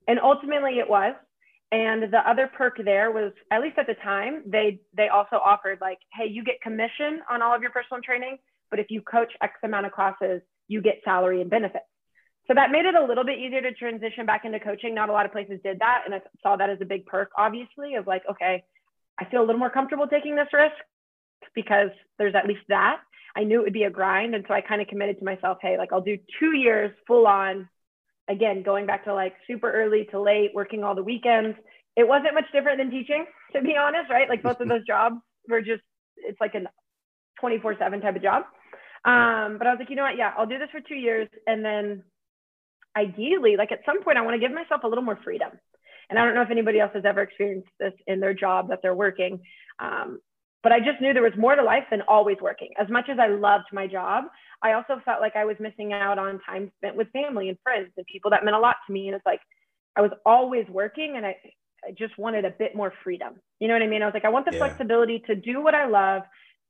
And 0.07 0.19
ultimately, 0.19 0.79
it 0.79 0.89
was. 0.89 1.13
And 1.71 2.11
the 2.11 2.19
other 2.29 2.47
perk 2.47 2.77
there 2.83 3.11
was, 3.11 3.31
at 3.49 3.61
least 3.61 3.77
at 3.77 3.87
the 3.87 3.93
time, 4.03 4.43
they 4.45 4.81
they 4.95 5.07
also 5.07 5.37
offered 5.37 5.79
like, 5.79 5.99
hey, 6.13 6.27
you 6.27 6.43
get 6.43 6.61
commission 6.61 7.21
on 7.29 7.41
all 7.41 7.55
of 7.55 7.61
your 7.61 7.71
personal 7.71 8.01
training, 8.01 8.37
but 8.69 8.79
if 8.79 8.87
you 8.89 9.01
coach 9.01 9.31
X 9.41 9.53
amount 9.63 9.85
of 9.85 9.93
classes, 9.93 10.41
you 10.67 10.81
get 10.81 11.01
salary 11.05 11.41
and 11.41 11.49
benefits. 11.49 11.85
So 12.47 12.55
that 12.55 12.71
made 12.71 12.85
it 12.85 12.95
a 12.95 13.05
little 13.05 13.23
bit 13.23 13.39
easier 13.39 13.61
to 13.61 13.73
transition 13.73 14.25
back 14.25 14.43
into 14.43 14.59
coaching. 14.59 14.93
Not 14.93 15.09
a 15.09 15.13
lot 15.13 15.25
of 15.25 15.31
places 15.31 15.59
did 15.63 15.79
that, 15.79 16.03
and 16.05 16.13
I 16.13 16.21
saw 16.43 16.57
that 16.57 16.69
as 16.69 16.79
a 16.81 16.85
big 16.85 17.05
perk, 17.05 17.31
obviously, 17.37 17.95
of 17.95 18.07
like, 18.07 18.23
okay, 18.29 18.63
I 19.17 19.25
feel 19.25 19.41
a 19.41 19.45
little 19.45 19.59
more 19.59 19.69
comfortable 19.69 20.07
taking 20.07 20.35
this 20.35 20.47
risk 20.51 20.75
because 21.55 21.91
there's 22.17 22.35
at 22.35 22.47
least 22.47 22.61
that. 22.67 23.01
I 23.35 23.45
knew 23.45 23.61
it 23.61 23.63
would 23.63 23.73
be 23.73 23.83
a 23.83 23.89
grind, 23.89 24.35
and 24.35 24.43
so 24.45 24.53
I 24.53 24.59
kind 24.59 24.81
of 24.81 24.87
committed 24.87 25.19
to 25.19 25.25
myself, 25.25 25.59
hey, 25.61 25.77
like 25.77 25.93
I'll 25.93 26.01
do 26.01 26.17
two 26.39 26.57
years 26.57 26.91
full 27.07 27.27
on 27.27 27.69
again, 28.31 28.63
going 28.63 28.85
back 28.85 29.03
to 29.05 29.13
like 29.13 29.33
super 29.45 29.71
early 29.71 30.07
to 30.11 30.21
late, 30.21 30.51
working 30.55 30.83
all 30.83 30.95
the 30.95 31.03
weekends, 31.03 31.57
it 31.95 32.07
wasn't 32.07 32.33
much 32.33 32.45
different 32.53 32.77
than 32.77 32.89
teaching, 32.89 33.25
to 33.53 33.61
be 33.61 33.75
honest, 33.77 34.09
right? 34.09 34.29
Like 34.29 34.41
both 34.41 34.59
of 34.61 34.69
those 34.69 34.85
jobs 34.87 35.17
were 35.47 35.61
just, 35.61 35.83
it's 36.15 36.39
like 36.39 36.55
a 36.55 36.61
24 37.39 37.75
seven 37.77 38.01
type 38.01 38.15
of 38.15 38.23
job. 38.23 38.43
Um, 39.03 39.57
but 39.57 39.67
I 39.67 39.71
was 39.71 39.77
like, 39.79 39.89
you 39.89 39.95
know 39.95 40.03
what? 40.03 40.17
Yeah, 40.17 40.31
I'll 40.37 40.45
do 40.45 40.57
this 40.59 40.69
for 40.71 40.79
two 40.79 40.95
years. 40.95 41.27
And 41.47 41.65
then 41.65 42.03
ideally, 42.95 43.57
like 43.57 43.71
at 43.71 43.79
some 43.85 44.03
point, 44.03 44.17
I 44.17 44.21
want 44.21 44.35
to 44.35 44.39
give 44.39 44.55
myself 44.55 44.83
a 44.83 44.87
little 44.87 45.03
more 45.03 45.19
freedom. 45.23 45.51
And 46.09 46.19
I 46.19 46.25
don't 46.25 46.35
know 46.35 46.41
if 46.41 46.51
anybody 46.51 46.79
else 46.79 46.91
has 46.93 47.05
ever 47.05 47.21
experienced 47.21 47.69
this 47.79 47.93
in 48.07 48.19
their 48.19 48.33
job 48.33 48.69
that 48.69 48.79
they're 48.81 48.95
working. 48.95 49.41
Um, 49.79 50.19
but 50.63 50.71
I 50.71 50.79
just 50.79 51.01
knew 51.01 51.13
there 51.13 51.23
was 51.23 51.37
more 51.37 51.55
to 51.55 51.63
life 51.63 51.85
than 51.89 52.01
always 52.07 52.37
working. 52.41 52.69
As 52.79 52.89
much 52.89 53.09
as 53.09 53.17
I 53.19 53.27
loved 53.27 53.65
my 53.71 53.87
job, 53.87 54.25
I 54.61 54.73
also 54.73 55.01
felt 55.03 55.21
like 55.21 55.35
I 55.35 55.45
was 55.45 55.55
missing 55.59 55.93
out 55.93 56.19
on 56.19 56.39
time 56.45 56.71
spent 56.77 56.95
with 56.95 57.11
family 57.11 57.49
and 57.49 57.57
friends 57.63 57.89
and 57.97 58.05
people 58.05 58.31
that 58.31 58.45
meant 58.45 58.55
a 58.55 58.59
lot 58.59 58.75
to 58.85 58.93
me. 58.93 59.07
And 59.07 59.15
it's 59.15 59.25
like 59.25 59.41
I 59.95 60.01
was 60.01 60.11
always 60.25 60.65
working 60.69 61.15
and 61.17 61.25
I, 61.25 61.35
I 61.83 61.91
just 61.97 62.17
wanted 62.17 62.45
a 62.45 62.51
bit 62.51 62.75
more 62.75 62.93
freedom. 63.03 63.35
You 63.59 63.67
know 63.67 63.73
what 63.73 63.81
I 63.81 63.87
mean? 63.87 64.03
I 64.03 64.05
was 64.05 64.13
like, 64.13 64.25
I 64.25 64.29
want 64.29 64.45
the 64.45 64.53
yeah. 64.53 64.59
flexibility 64.59 65.23
to 65.27 65.35
do 65.35 65.61
what 65.61 65.73
I 65.73 65.87
love, 65.87 66.23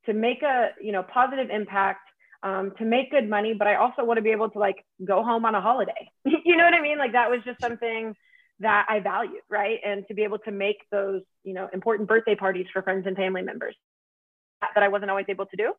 to 0.06 0.14
make 0.14 0.42
a 0.42 0.70
you 0.80 0.92
know 0.92 1.02
positive 1.02 1.50
impact, 1.50 2.08
um, 2.42 2.72
to 2.78 2.84
make 2.84 3.10
good 3.10 3.28
money, 3.28 3.54
but 3.54 3.66
I 3.66 3.76
also 3.76 4.04
want 4.04 4.18
to 4.18 4.22
be 4.22 4.30
able 4.30 4.50
to 4.50 4.58
like 4.58 4.84
go 5.04 5.22
home 5.22 5.44
on 5.44 5.54
a 5.54 5.60
holiday. 5.60 6.10
you 6.24 6.56
know 6.56 6.64
what 6.64 6.74
I 6.74 6.80
mean? 6.80 6.98
Like 6.98 7.12
that 7.12 7.30
was 7.30 7.40
just 7.44 7.60
something 7.60 8.14
that 8.62 8.86
I 8.88 9.00
valued, 9.00 9.42
right? 9.50 9.78
And 9.84 10.06
to 10.08 10.14
be 10.14 10.24
able 10.24 10.38
to 10.40 10.50
make 10.50 10.78
those 10.90 11.22
you 11.44 11.54
know 11.54 11.68
important 11.72 12.08
birthday 12.08 12.34
parties 12.34 12.66
for 12.72 12.82
friends 12.82 13.06
and 13.06 13.16
family 13.16 13.42
members 13.42 13.76
that 14.74 14.82
I 14.82 14.88
wasn't 14.88 15.10
always 15.10 15.26
able 15.28 15.46
to 15.46 15.56
do. 15.56 15.72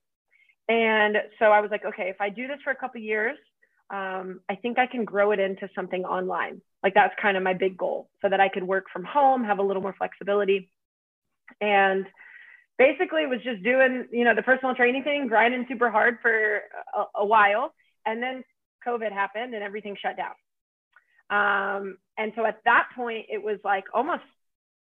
And 0.69 1.17
so 1.39 1.45
I 1.45 1.59
was 1.61 1.71
like, 1.71 1.85
okay, 1.85 2.09
if 2.09 2.21
I 2.21 2.29
do 2.29 2.47
this 2.47 2.59
for 2.63 2.71
a 2.71 2.75
couple 2.75 3.01
years, 3.01 3.37
um, 3.89 4.39
I 4.49 4.55
think 4.55 4.79
I 4.79 4.87
can 4.87 5.05
grow 5.05 5.31
it 5.31 5.39
into 5.39 5.69
something 5.75 6.05
online. 6.05 6.61
Like 6.81 6.93
that's 6.93 7.13
kind 7.21 7.37
of 7.37 7.43
my 7.43 7.53
big 7.53 7.77
goal 7.77 8.09
so 8.21 8.29
that 8.29 8.39
I 8.39 8.49
could 8.49 8.63
work 8.63 8.85
from 8.91 9.03
home, 9.03 9.43
have 9.43 9.59
a 9.59 9.63
little 9.63 9.81
more 9.81 9.95
flexibility. 9.97 10.69
And 11.61 12.05
basically 12.77 13.25
was 13.25 13.39
just 13.43 13.63
doing, 13.63 14.07
you 14.11 14.23
know, 14.23 14.35
the 14.35 14.41
personal 14.41 14.75
training 14.75 15.03
thing, 15.03 15.27
grinding 15.27 15.65
super 15.69 15.89
hard 15.89 16.17
for 16.21 16.61
a, 16.95 17.03
a 17.19 17.25
while. 17.25 17.73
And 18.05 18.21
then 18.21 18.43
COVID 18.87 19.11
happened 19.11 19.53
and 19.53 19.63
everything 19.63 19.97
shut 20.01 20.17
down. 20.17 20.33
Um, 21.29 21.97
and 22.17 22.31
so 22.35 22.45
at 22.45 22.59
that 22.65 22.89
point, 22.95 23.27
it 23.29 23.43
was 23.43 23.59
like 23.63 23.85
almost 23.93 24.23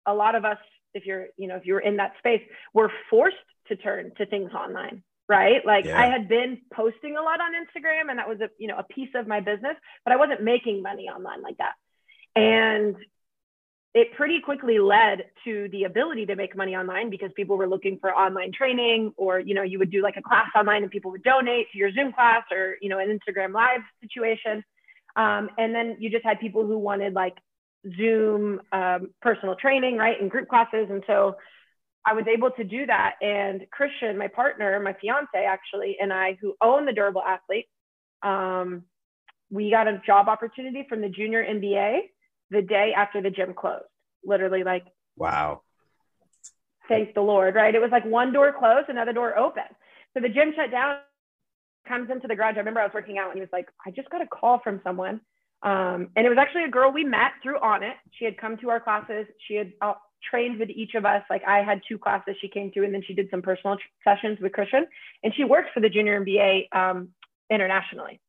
a 0.06 0.14
lot 0.14 0.34
of 0.34 0.44
us, 0.44 0.58
if 0.94 1.06
you're, 1.06 1.26
you 1.36 1.48
know, 1.48 1.56
if 1.56 1.64
you're 1.64 1.80
in 1.80 1.96
that 1.96 2.12
space, 2.18 2.42
were 2.72 2.90
forced 3.10 3.36
to 3.68 3.76
turn 3.76 4.12
to 4.18 4.26
things 4.26 4.52
online 4.52 5.02
right? 5.28 5.66
Like 5.66 5.86
yeah. 5.86 6.00
i 6.00 6.06
had 6.06 6.28
been 6.28 6.58
posting 6.72 7.16
a 7.16 7.20
lot 7.20 7.40
on 7.40 7.52
instagram 7.52 8.10
and 8.10 8.18
that 8.20 8.28
was 8.28 8.40
a 8.40 8.48
you 8.58 8.68
know 8.68 8.76
a 8.78 8.84
piece 8.84 9.08
of 9.16 9.26
my 9.26 9.40
business 9.40 9.74
but 10.04 10.12
i 10.12 10.16
wasn't 10.16 10.40
making 10.40 10.82
money 10.82 11.08
online 11.08 11.42
like 11.42 11.56
that. 11.58 11.74
And 12.36 12.96
it 13.96 14.12
pretty 14.12 14.42
quickly 14.42 14.78
led 14.78 15.24
to 15.44 15.70
the 15.72 15.84
ability 15.84 16.26
to 16.26 16.36
make 16.36 16.54
money 16.54 16.76
online 16.76 17.08
because 17.08 17.30
people 17.34 17.56
were 17.56 17.66
looking 17.66 17.98
for 17.98 18.14
online 18.14 18.52
training 18.52 19.14
or 19.16 19.40
you 19.40 19.54
know 19.54 19.62
you 19.62 19.78
would 19.78 19.90
do 19.90 20.02
like 20.02 20.16
a 20.18 20.22
class 20.22 20.48
online 20.54 20.82
and 20.82 20.92
people 20.92 21.10
would 21.10 21.22
donate 21.22 21.72
to 21.72 21.78
your 21.78 21.90
zoom 21.92 22.12
class 22.12 22.42
or 22.52 22.76
you 22.82 22.90
know 22.90 22.98
an 22.98 23.08
instagram 23.08 23.54
live 23.54 23.80
situation 24.02 24.62
um, 25.16 25.50
and 25.58 25.74
then 25.74 25.96
you 25.98 26.10
just 26.10 26.24
had 26.24 26.40
people 26.40 26.66
who 26.66 26.78
wanted 26.78 27.14
like 27.14 27.36
zoom 27.96 28.60
um, 28.72 29.10
personal 29.20 29.54
training 29.56 29.96
right 29.96 30.20
in 30.20 30.28
group 30.28 30.48
classes 30.48 30.88
and 30.90 31.02
so 31.06 31.36
i 32.04 32.12
was 32.12 32.24
able 32.26 32.50
to 32.50 32.64
do 32.64 32.86
that 32.86 33.14
and 33.22 33.66
christian 33.70 34.18
my 34.18 34.28
partner 34.28 34.78
my 34.80 34.94
fiance 35.00 35.28
actually 35.34 35.96
and 36.00 36.12
i 36.12 36.36
who 36.40 36.54
own 36.60 36.84
the 36.84 36.92
durable 36.92 37.22
athlete 37.22 37.66
um, 38.22 38.82
we 39.50 39.70
got 39.70 39.86
a 39.86 40.02
job 40.04 40.28
opportunity 40.28 40.84
from 40.88 41.00
the 41.00 41.08
junior 41.08 41.44
nba 41.44 42.00
the 42.50 42.62
day 42.62 42.92
after 42.96 43.20
the 43.20 43.30
gym 43.30 43.54
closed. 43.54 43.84
Literally, 44.24 44.64
like, 44.64 44.84
wow. 45.16 45.62
Thank 46.88 47.14
the 47.14 47.20
Lord, 47.20 47.56
right? 47.56 47.74
It 47.74 47.80
was 47.80 47.90
like 47.90 48.04
one 48.04 48.32
door 48.32 48.54
closed, 48.56 48.88
another 48.88 49.12
door 49.12 49.36
open. 49.36 49.64
So 50.14 50.20
the 50.20 50.28
gym 50.28 50.52
shut 50.54 50.70
down, 50.70 50.98
comes 51.88 52.10
into 52.10 52.26
the 52.26 52.34
garage. 52.34 52.54
I 52.56 52.58
remember 52.58 52.80
I 52.80 52.84
was 52.84 52.94
working 52.94 53.18
out 53.18 53.28
and 53.28 53.34
he 53.34 53.40
was 53.40 53.50
like, 53.52 53.68
I 53.86 53.90
just 53.90 54.10
got 54.10 54.22
a 54.22 54.26
call 54.26 54.60
from 54.62 54.80
someone. 54.84 55.20
Um, 55.62 56.08
and 56.16 56.26
it 56.26 56.28
was 56.28 56.38
actually 56.38 56.64
a 56.64 56.70
girl 56.70 56.92
we 56.92 57.04
met 57.04 57.32
through 57.42 57.58
Onnit. 57.60 57.94
She 58.12 58.24
had 58.24 58.36
come 58.38 58.56
to 58.58 58.70
our 58.70 58.80
classes. 58.80 59.26
She 59.48 59.54
had 59.54 59.72
uh, 59.80 59.94
trained 60.28 60.58
with 60.58 60.70
each 60.70 60.94
of 60.94 61.04
us. 61.04 61.22
Like 61.30 61.42
I 61.46 61.62
had 61.62 61.80
two 61.88 61.98
classes 61.98 62.36
she 62.40 62.48
came 62.48 62.70
to, 62.72 62.84
and 62.84 62.92
then 62.92 63.02
she 63.06 63.14
did 63.14 63.28
some 63.30 63.42
personal 63.42 63.76
sessions 64.04 64.38
with 64.40 64.52
Christian. 64.52 64.86
And 65.22 65.32
she 65.34 65.44
works 65.44 65.68
for 65.72 65.80
the 65.80 65.88
Junior 65.88 66.24
NBA 66.24 66.74
um, 66.76 67.08
internationally. 67.50 68.20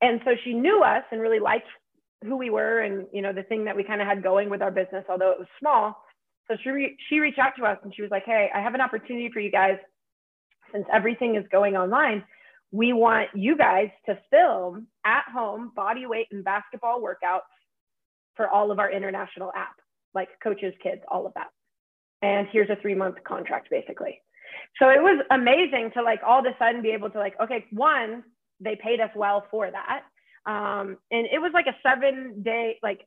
And 0.00 0.20
so 0.24 0.32
she 0.44 0.52
knew 0.52 0.82
us 0.82 1.04
and 1.10 1.20
really 1.20 1.40
liked 1.40 1.66
who 2.24 2.36
we 2.36 2.50
were 2.50 2.80
and 2.80 3.06
you 3.12 3.22
know 3.22 3.32
the 3.32 3.42
thing 3.44 3.64
that 3.64 3.76
we 3.76 3.84
kind 3.84 4.00
of 4.00 4.06
had 4.06 4.22
going 4.22 4.50
with 4.50 4.60
our 4.60 4.70
business 4.70 5.04
although 5.08 5.30
it 5.30 5.38
was 5.38 5.46
small 5.60 6.02
so 6.48 6.56
she 6.62 6.70
re- 6.70 6.96
she 7.08 7.20
reached 7.20 7.38
out 7.38 7.52
to 7.56 7.64
us 7.64 7.78
and 7.84 7.94
she 7.94 8.02
was 8.02 8.10
like 8.10 8.24
hey 8.24 8.50
i 8.54 8.60
have 8.60 8.74
an 8.74 8.80
opportunity 8.80 9.30
for 9.32 9.38
you 9.40 9.50
guys 9.50 9.76
since 10.72 10.84
everything 10.92 11.36
is 11.36 11.44
going 11.52 11.76
online 11.76 12.24
we 12.70 12.92
want 12.92 13.28
you 13.34 13.56
guys 13.56 13.88
to 14.06 14.18
film 14.30 14.86
at 15.04 15.24
home 15.32 15.72
body 15.74 16.06
weight 16.06 16.28
and 16.30 16.44
basketball 16.44 17.00
workouts 17.00 17.40
for 18.36 18.48
all 18.48 18.70
of 18.70 18.78
our 18.78 18.90
international 18.90 19.50
app 19.54 19.76
like 20.14 20.28
coaches 20.42 20.74
kids 20.82 21.02
all 21.08 21.26
of 21.26 21.34
that 21.34 21.48
and 22.22 22.46
here's 22.52 22.70
a 22.70 22.76
three 22.80 22.94
month 22.94 23.16
contract 23.24 23.68
basically 23.70 24.20
so 24.78 24.88
it 24.88 25.02
was 25.02 25.24
amazing 25.30 25.90
to 25.94 26.02
like 26.02 26.20
all 26.26 26.40
of 26.40 26.46
a 26.46 26.56
sudden 26.58 26.82
be 26.82 26.90
able 26.90 27.10
to 27.10 27.18
like 27.18 27.34
okay 27.40 27.64
one 27.72 28.22
they 28.60 28.76
paid 28.76 29.00
us 29.00 29.10
well 29.14 29.44
for 29.50 29.70
that 29.70 30.02
um, 30.48 30.96
and 31.10 31.26
it 31.30 31.40
was 31.40 31.50
like 31.52 31.66
a 31.66 31.76
seven 31.82 32.42
day, 32.42 32.78
like, 32.82 33.06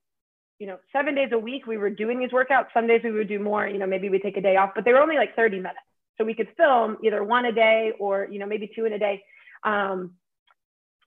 you 0.60 0.68
know, 0.68 0.78
seven 0.94 1.16
days 1.16 1.30
a 1.32 1.40
week 1.40 1.66
we 1.66 1.78
were 1.78 1.90
doing 1.90 2.20
these 2.20 2.30
workouts. 2.30 2.68
Some 2.72 2.86
days 2.86 3.02
we 3.04 3.12
would 3.12 3.28
do 3.28 3.40
more, 3.40 3.68
you 3.68 3.80
know, 3.80 3.88
maybe 3.88 4.10
we 4.10 4.20
take 4.20 4.38
a 4.38 4.42
day 4.42 4.58
off, 4.58 4.72
but 4.76 4.86
they 4.86 4.94
were 4.94 5.02
only 5.02 5.16
like 5.16 5.36
30 5.36 5.58
minutes. 5.58 5.80
So 6.20 6.24
we 6.24 6.36
could 6.36 6.50
film 6.56 6.98
either 7.04 7.24
one 7.24 7.46
a 7.46 7.52
day 7.52 7.94
or, 8.00 8.28
you 8.30 8.38
know, 8.38 8.46
maybe 8.46 8.70
two 8.76 8.86
in 8.86 8.94
a 8.94 9.00
day. 9.00 9.24
Um, 9.64 10.16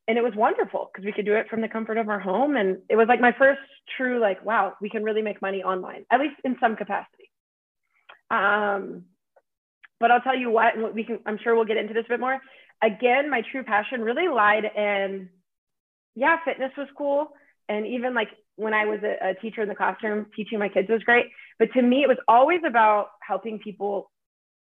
and 0.06 0.18
it 0.18 0.24
was 0.24 0.34
wonderful 0.36 0.90
because 0.92 1.04
we 1.04 1.12
could 1.12 1.24
do 1.24 1.34
it 1.34 1.48
from 1.48 1.62
the 1.62 1.68
comfort 1.68 1.96
of 1.96 2.08
our 2.08 2.20
home. 2.20 2.56
And 2.56 2.78
it 2.90 2.96
was 2.96 3.06
like 3.08 3.20
my 3.20 3.32
first 3.38 3.60
true, 3.96 4.20
like, 4.20 4.44
wow, 4.44 4.74
we 4.80 4.90
can 4.90 5.02
really 5.02 5.22
make 5.22 5.40
money 5.40 5.62
online, 5.62 6.04
at 6.10 6.20
least 6.20 6.36
in 6.44 6.56
some 6.60 6.76
capacity. 6.76 7.30
Um, 8.30 9.04
but 10.00 10.10
I'll 10.10 10.20
tell 10.20 10.36
you 10.36 10.50
what, 10.50 10.76
and 10.76 10.94
we 10.94 11.04
can, 11.04 11.20
I'm 11.24 11.38
sure 11.42 11.54
we'll 11.54 11.64
get 11.64 11.78
into 11.78 11.94
this 11.94 12.04
a 12.06 12.10
bit 12.10 12.20
more. 12.20 12.38
Again, 12.82 13.30
my 13.30 13.42
true 13.50 13.64
passion 13.64 14.02
really 14.02 14.28
lied 14.28 14.64
in 14.76 15.30
yeah, 16.14 16.36
fitness 16.44 16.72
was 16.76 16.88
cool. 16.96 17.28
And 17.68 17.86
even 17.86 18.14
like 18.14 18.28
when 18.56 18.74
I 18.74 18.84
was 18.84 19.00
a, 19.02 19.30
a 19.30 19.34
teacher 19.34 19.62
in 19.62 19.68
the 19.68 19.74
classroom, 19.74 20.26
teaching 20.36 20.58
my 20.58 20.68
kids 20.68 20.88
was 20.88 21.02
great. 21.02 21.26
But 21.58 21.72
to 21.72 21.82
me, 21.82 22.02
it 22.02 22.08
was 22.08 22.18
always 22.28 22.60
about 22.66 23.08
helping 23.26 23.58
people 23.58 24.10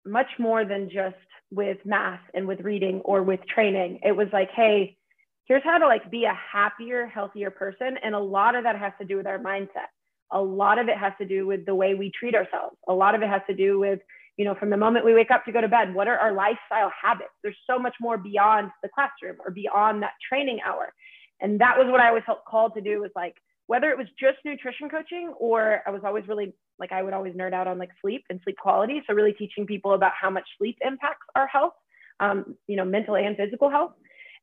much 0.05 0.29
more 0.39 0.65
than 0.65 0.89
just 0.91 1.17
with 1.51 1.79
math 1.85 2.21
and 2.35 2.47
with 2.47 2.61
reading 2.61 3.01
or 3.05 3.23
with 3.23 3.41
training. 3.47 4.01
It 4.03 4.13
was 4.13 4.29
like, 4.33 4.51
hey, 4.55 4.97
here's 5.45 5.63
how 5.65 5.79
to 5.79 5.87
like 5.87 6.11
be 6.11 6.25
a 6.25 6.35
happier, 6.35 7.07
healthier 7.07 7.51
person. 7.51 7.97
And 8.03 8.15
a 8.15 8.21
lot 8.21 8.55
of 8.55 8.65
that 8.65 8.79
has 8.79 8.93
to 9.01 9.07
do 9.07 9.17
with 9.17 9.27
our 9.27 9.39
mindset. 9.39 9.91
A 10.33 10.41
lot 10.41 10.79
of 10.79 10.89
it 10.89 10.97
has 10.97 11.13
to 11.21 11.27
do 11.27 11.47
with 11.47 11.67
the 11.67 11.75
way 11.75 11.95
we 11.95 12.11
treat 12.19 12.35
ourselves. 12.35 12.77
A 12.89 12.93
lot 12.93 13.15
of 13.15 13.23
it 13.23 13.29
has 13.29 13.43
to 13.49 13.55
do 13.55 13.79
with, 13.79 14.01
you 14.39 14.47
know, 14.47 14.55
from 14.55 14.71
the 14.71 14.79
moment 14.79 15.05
we 15.05 15.13
wake 15.13 15.31
up 15.31 15.45
to 15.45 15.53
go 15.53 15.61
to 15.61 15.69
bed, 15.69 15.95
what 15.95 16.09
are 16.09 16.19
our 16.19 16.33
lifestyle 16.33 16.91
habits? 17.01 17.31
There's 17.43 17.59
so 17.69 17.79
much 17.79 17.95
more 18.01 18.17
beyond 18.17 18.71
the 18.83 18.89
classroom 18.89 19.37
or 19.45 19.51
beyond 19.51 20.03
that 20.03 20.13
training 20.27 20.61
hour 20.67 20.95
and 21.43 21.61
that 21.61 21.77
was 21.77 21.89
what 21.91 22.01
I 22.01 22.13
was 22.13 22.23
called 22.49 22.75
to 22.75 22.81
do 22.81 23.01
was 23.01 23.11
like 23.15 23.35
whether 23.73 23.89
it 23.89 23.97
was 23.97 24.07
just 24.21 24.37
nutrition 24.45 24.91
coaching 24.91 25.33
or 25.41 25.81
I 25.87 25.91
was 25.91 26.03
always 26.05 26.29
really 26.29 26.53
like 26.79 26.93
I 26.93 27.03
would 27.03 27.15
always 27.15 27.33
nerd 27.33 27.55
out 27.55 27.67
on 27.67 27.79
like 27.79 27.89
sleep 28.03 28.23
and 28.29 28.39
sleep 28.45 28.59
quality. 28.59 29.01
So 29.07 29.15
really 29.15 29.33
teaching 29.33 29.65
people 29.65 29.95
about 29.95 30.13
how 30.21 30.29
much 30.29 30.45
sleep 30.59 30.77
impacts 30.83 31.27
our 31.35 31.47
health, 31.47 31.73
um, 32.21 32.55
you 32.67 32.77
know, 32.77 32.85
mental 32.85 33.17
and 33.17 33.35
physical 33.35 33.71
health. 33.71 33.93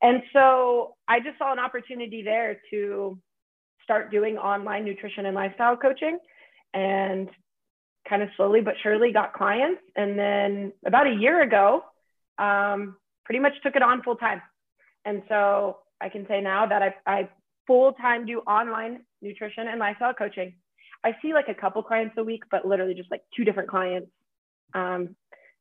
And 0.02 0.24
so 0.32 0.96
I 1.06 1.20
just 1.20 1.38
saw 1.38 1.52
an 1.52 1.60
opportunity 1.60 2.24
there 2.24 2.60
to 2.70 3.20
start 3.84 4.10
doing 4.10 4.36
online 4.36 4.84
nutrition 4.84 5.24
and 5.26 5.36
lifestyle 5.36 5.76
coaching 5.76 6.18
and 6.74 7.30
kind 8.08 8.22
of 8.24 8.30
slowly 8.36 8.62
but 8.62 8.74
surely 8.82 9.12
got 9.12 9.32
clients. 9.32 9.80
And 9.94 10.18
then 10.18 10.72
about 10.84 11.06
a 11.06 11.14
year 11.14 11.40
ago, 11.40 11.84
um, 12.40 12.96
pretty 13.24 13.38
much 13.38 13.52
took 13.62 13.76
it 13.76 13.82
on 13.82 14.02
full 14.02 14.16
time. 14.16 14.42
And 15.04 15.22
so 15.28 15.78
I 16.00 16.08
can 16.08 16.26
say 16.26 16.40
now 16.40 16.66
that 16.66 16.82
I, 16.82 16.94
I 17.06 17.28
full 17.68 17.92
time 17.92 18.26
do 18.26 18.40
online 18.40 19.02
nutrition 19.22 19.68
and 19.68 19.78
lifestyle 19.78 20.14
coaching. 20.14 20.54
I 21.04 21.16
see 21.22 21.32
like 21.32 21.48
a 21.48 21.54
couple 21.54 21.82
clients 21.82 22.14
a 22.18 22.24
week, 22.24 22.42
but 22.50 22.66
literally 22.66 22.94
just 22.94 23.10
like 23.10 23.22
two 23.36 23.44
different 23.44 23.68
clients. 23.68 24.10
Um, 24.74 25.16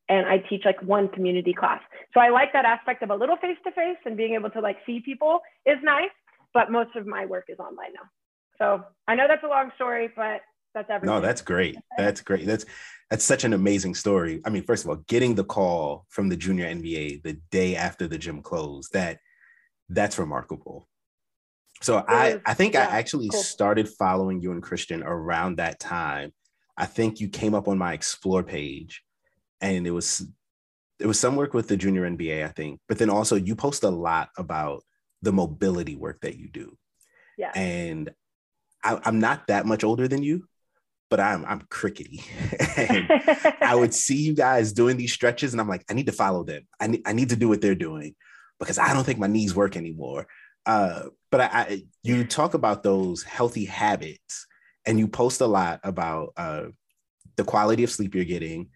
and 0.09 0.25
I 0.25 0.39
teach 0.39 0.63
like 0.65 0.81
one 0.81 1.07
community 1.07 1.53
class. 1.53 1.81
So 2.13 2.19
I 2.19 2.29
like 2.29 2.51
that 2.53 2.65
aspect 2.65 3.03
of 3.03 3.11
a 3.11 3.15
little 3.15 3.37
face 3.37 3.57
to 3.65 3.71
face 3.71 3.97
and 4.05 4.17
being 4.17 4.33
able 4.33 4.49
to 4.49 4.59
like 4.59 4.77
see 4.85 4.99
people 4.99 5.39
is 5.65 5.77
nice, 5.83 6.09
but 6.53 6.71
most 6.71 6.95
of 6.95 7.05
my 7.05 7.25
work 7.25 7.45
is 7.47 7.59
online 7.59 7.93
now. 7.93 8.09
So 8.57 8.83
I 9.07 9.15
know 9.15 9.25
that's 9.27 9.43
a 9.43 9.47
long 9.47 9.71
story, 9.75 10.09
but 10.15 10.41
that's 10.73 10.89
everything. 10.89 11.15
No, 11.15 11.21
that's 11.21 11.41
great. 11.41 11.77
That's 11.97 12.21
great. 12.21 12.45
That's 12.45 12.65
that's 13.09 13.23
such 13.23 13.43
an 13.43 13.53
amazing 13.53 13.95
story. 13.95 14.41
I 14.45 14.49
mean, 14.49 14.63
first 14.63 14.83
of 14.83 14.89
all, 14.89 14.97
getting 15.07 15.35
the 15.35 15.43
call 15.43 16.05
from 16.09 16.29
the 16.29 16.35
junior 16.35 16.65
NBA 16.65 17.23
the 17.23 17.39
day 17.51 17.75
after 17.75 18.07
the 18.07 18.17
gym 18.17 18.41
closed, 18.41 18.93
that 18.93 19.19
that's 19.89 20.19
remarkable. 20.19 20.88
So 21.81 22.03
I, 22.07 22.41
I 22.45 22.53
think 22.53 22.73
yeah, 22.73 22.87
I 22.89 22.97
actually 22.97 23.29
cool. 23.29 23.41
started 23.41 23.87
following 23.87 24.41
you 24.41 24.51
and 24.51 24.61
Christian 24.61 25.01
around 25.01 25.57
that 25.57 25.79
time. 25.79 26.33
I 26.77 26.85
think 26.85 27.19
you 27.19 27.29
came 27.29 27.53
up 27.53 27.67
on 27.67 27.77
my 27.77 27.93
explore 27.93 28.43
page 28.43 29.03
and 29.61 29.85
it 29.87 29.91
was 29.91 30.25
it 30.99 31.07
was 31.07 31.19
some 31.19 31.35
work 31.35 31.53
with 31.53 31.69
the 31.69 31.77
junior 31.77 32.09
NBA, 32.09 32.43
I 32.45 32.49
think, 32.49 32.81
but 32.87 32.97
then 32.97 33.09
also 33.09 33.35
you 33.35 33.55
post 33.55 33.83
a 33.83 33.89
lot 33.89 34.29
about 34.37 34.83
the 35.21 35.31
mobility 35.31 35.95
work 35.95 36.19
that 36.21 36.37
you 36.37 36.49
do. 36.49 36.77
Yeah. 37.37 37.51
And 37.55 38.11
I, 38.83 38.99
am 39.05 39.19
not 39.19 39.47
that 39.47 39.65
much 39.65 39.85
older 39.85 40.09
than 40.09 40.23
you, 40.23 40.47
but 41.09 41.19
I'm 41.19 41.45
I'm 41.45 41.61
crickety. 41.69 42.21
I 43.61 43.75
would 43.75 43.93
see 44.05 44.17
you 44.17 44.33
guys 44.33 44.73
doing 44.73 44.97
these 44.97 45.13
stretches, 45.13 45.53
and 45.53 45.61
I'm 45.61 45.67
like, 45.67 45.85
I 45.89 45.93
need 45.93 46.05
to 46.07 46.11
follow 46.11 46.43
them. 46.43 46.63
I 46.79 46.87
need 46.87 47.01
I 47.05 47.13
need 47.13 47.29
to 47.29 47.35
do 47.35 47.47
what 47.47 47.61
they're 47.61 47.75
doing 47.75 48.15
because 48.59 48.77
I 48.77 48.93
don't 48.93 49.05
think 49.05 49.19
my 49.19 49.27
knees 49.27 49.55
work 49.55 49.77
anymore. 49.77 50.27
Uh, 50.65 51.03
but 51.31 51.41
I, 51.41 51.45
I, 51.45 51.83
you 52.03 52.23
talk 52.23 52.53
about 52.53 52.83
those 52.83 53.23
healthy 53.23 53.65
habits, 53.65 54.45
and 54.85 54.99
you 54.99 55.07
post 55.07 55.41
a 55.41 55.47
lot 55.47 55.79
about 55.83 56.33
uh, 56.37 56.65
the 57.35 57.43
quality 57.43 57.83
of 57.83 57.91
sleep 57.91 58.15
you're 58.15 58.25
getting, 58.25 58.69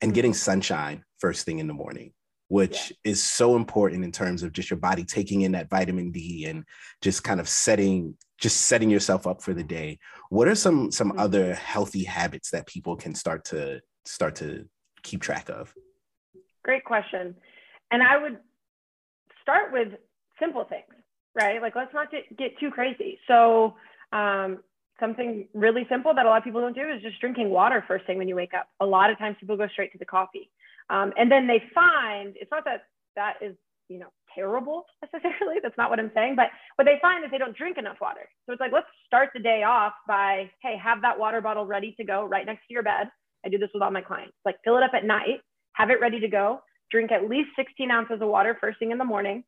and 0.00 0.14
getting 0.14 0.32
mm-hmm. 0.32 0.36
sunshine 0.36 1.04
first 1.18 1.44
thing 1.46 1.58
in 1.58 1.66
the 1.66 1.74
morning, 1.74 2.12
which 2.48 2.90
yeah. 2.90 3.12
is 3.12 3.22
so 3.22 3.56
important 3.56 4.04
in 4.04 4.12
terms 4.12 4.42
of 4.42 4.52
just 4.52 4.70
your 4.70 4.78
body 4.78 5.04
taking 5.04 5.42
in 5.42 5.52
that 5.52 5.70
vitamin 5.70 6.10
D 6.10 6.46
and 6.46 6.64
just 7.02 7.24
kind 7.24 7.40
of 7.40 7.48
setting 7.48 8.16
just 8.38 8.62
setting 8.62 8.90
yourself 8.90 9.26
up 9.26 9.40
for 9.40 9.54
the 9.54 9.64
day. 9.64 9.98
What 10.28 10.46
are 10.46 10.54
some 10.54 10.90
some 10.90 11.10
mm-hmm. 11.10 11.18
other 11.18 11.54
healthy 11.54 12.04
habits 12.04 12.50
that 12.50 12.66
people 12.66 12.96
can 12.96 13.14
start 13.14 13.44
to 13.46 13.80
start 14.04 14.36
to 14.36 14.68
keep 15.02 15.22
track 15.22 15.48
of? 15.48 15.72
Great 16.62 16.84
question. 16.84 17.34
And 17.90 18.02
I 18.02 18.18
would 18.18 18.38
start 19.40 19.72
with 19.72 19.88
simple 20.40 20.64
things, 20.64 20.95
right? 21.36 21.60
Like 21.60 21.76
let's 21.76 21.92
not 21.94 22.10
get, 22.10 22.36
get 22.36 22.58
too 22.58 22.70
crazy. 22.70 23.18
So 23.28 23.74
um, 24.12 24.58
something 24.98 25.46
really 25.54 25.86
simple 25.88 26.14
that 26.14 26.26
a 26.26 26.28
lot 26.28 26.38
of 26.38 26.44
people 26.44 26.60
don't 26.60 26.74
do 26.74 26.88
is 26.88 27.02
just 27.02 27.20
drinking 27.20 27.50
water 27.50 27.84
first 27.86 28.06
thing 28.06 28.18
when 28.18 28.28
you 28.28 28.34
wake 28.34 28.54
up. 28.54 28.68
A 28.80 28.86
lot 28.86 29.10
of 29.10 29.18
times 29.18 29.36
people 29.38 29.56
go 29.56 29.68
straight 29.68 29.92
to 29.92 29.98
the 29.98 30.04
coffee. 30.04 30.50
Um, 30.88 31.12
and 31.16 31.30
then 31.30 31.46
they 31.46 31.62
find, 31.74 32.34
it's 32.36 32.50
not 32.50 32.64
that 32.64 32.84
that 33.16 33.34
is, 33.40 33.54
you 33.88 33.98
know, 33.98 34.08
terrible 34.34 34.84
necessarily. 35.02 35.56
That's 35.62 35.76
not 35.76 35.90
what 35.90 36.00
I'm 36.00 36.10
saying. 36.14 36.36
But 36.36 36.48
what 36.76 36.84
they 36.84 36.98
find 37.02 37.24
is 37.24 37.30
they 37.30 37.38
don't 37.38 37.56
drink 37.56 37.78
enough 37.78 37.96
water. 38.00 38.28
So 38.46 38.52
it's 38.52 38.60
like, 38.60 38.72
let's 38.72 38.86
start 39.06 39.30
the 39.34 39.40
day 39.40 39.62
off 39.62 39.92
by, 40.08 40.50
hey, 40.62 40.76
have 40.82 41.02
that 41.02 41.18
water 41.18 41.40
bottle 41.40 41.66
ready 41.66 41.94
to 41.98 42.04
go 42.04 42.24
right 42.24 42.46
next 42.46 42.66
to 42.68 42.74
your 42.74 42.82
bed. 42.82 43.08
I 43.44 43.48
do 43.48 43.58
this 43.58 43.70
with 43.74 43.82
all 43.82 43.90
my 43.90 44.00
clients. 44.00 44.34
Like 44.44 44.56
fill 44.64 44.76
it 44.76 44.82
up 44.82 44.92
at 44.94 45.04
night, 45.04 45.40
have 45.74 45.90
it 45.90 46.00
ready 46.00 46.20
to 46.20 46.28
go 46.28 46.60
drink 46.90 47.12
at 47.12 47.28
least 47.28 47.50
16 47.56 47.90
ounces 47.90 48.20
of 48.20 48.28
water 48.28 48.56
first 48.60 48.78
thing 48.78 48.90
in 48.90 48.98
the 48.98 49.04
morning. 49.04 49.44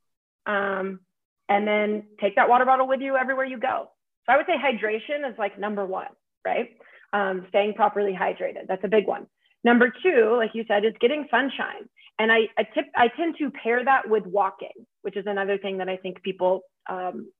Um, 0.46 1.00
and 1.48 1.66
then 1.66 2.04
take 2.20 2.36
that 2.36 2.48
water 2.48 2.64
bottle 2.64 2.88
with 2.88 3.00
you 3.00 3.16
everywhere 3.16 3.46
you 3.46 3.58
go. 3.58 3.90
So 4.26 4.32
I 4.32 4.36
would 4.36 4.46
say 4.46 4.54
hydration 4.56 5.28
is 5.30 5.38
like 5.38 5.58
number 5.58 5.86
one, 5.86 6.08
right? 6.44 6.70
um, 7.12 7.46
staying 7.48 7.74
properly 7.74 8.12
hydrated. 8.12 8.66
That's 8.68 8.84
a 8.84 8.88
big 8.88 9.06
one. 9.06 9.26
Number 9.64 9.92
two, 10.02 10.34
like 10.36 10.50
you 10.54 10.64
said, 10.68 10.84
is 10.84 10.92
getting 11.00 11.26
sunshine. 11.30 11.88
And 12.18 12.32
I, 12.32 12.48
I, 12.56 12.64
tip, 12.74 12.86
I 12.96 13.08
tend 13.08 13.36
to 13.38 13.50
pair 13.50 13.84
that 13.84 14.08
with 14.08 14.24
walking, 14.26 14.86
which 15.02 15.16
is 15.16 15.24
another 15.26 15.58
thing 15.58 15.78
that 15.78 15.88
I 15.88 15.96
think 15.96 16.22
people 16.22 16.62
um, 16.88 17.30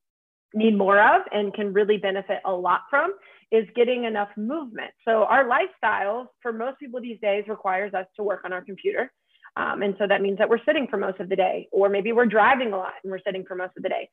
need 0.53 0.77
more 0.77 0.99
of 0.99 1.21
and 1.31 1.53
can 1.53 1.73
really 1.73 1.97
benefit 1.97 2.39
a 2.45 2.51
lot 2.51 2.81
from 2.89 3.13
is 3.51 3.65
getting 3.75 4.03
enough 4.03 4.29
movement. 4.37 4.91
So 5.05 5.23
our 5.23 5.47
lifestyle 5.47 6.31
for 6.41 6.53
most 6.53 6.79
people 6.79 7.01
these 7.01 7.19
days 7.21 7.45
requires 7.47 7.93
us 7.93 8.05
to 8.15 8.23
work 8.23 8.41
on 8.45 8.53
our 8.53 8.63
computer. 8.63 9.11
Um, 9.55 9.81
and 9.81 9.95
so 9.97 10.07
that 10.07 10.21
means 10.21 10.37
that 10.37 10.49
we're 10.49 10.63
sitting 10.65 10.87
for 10.87 10.97
most 10.97 11.19
of 11.19 11.29
the 11.29 11.35
day, 11.35 11.67
or 11.71 11.89
maybe 11.89 12.11
we're 12.11 12.25
driving 12.25 12.73
a 12.73 12.77
lot 12.77 12.93
and 13.03 13.11
we're 13.11 13.21
sitting 13.25 13.45
for 13.45 13.55
most 13.55 13.75
of 13.77 13.83
the 13.83 13.89
day. 13.89 14.09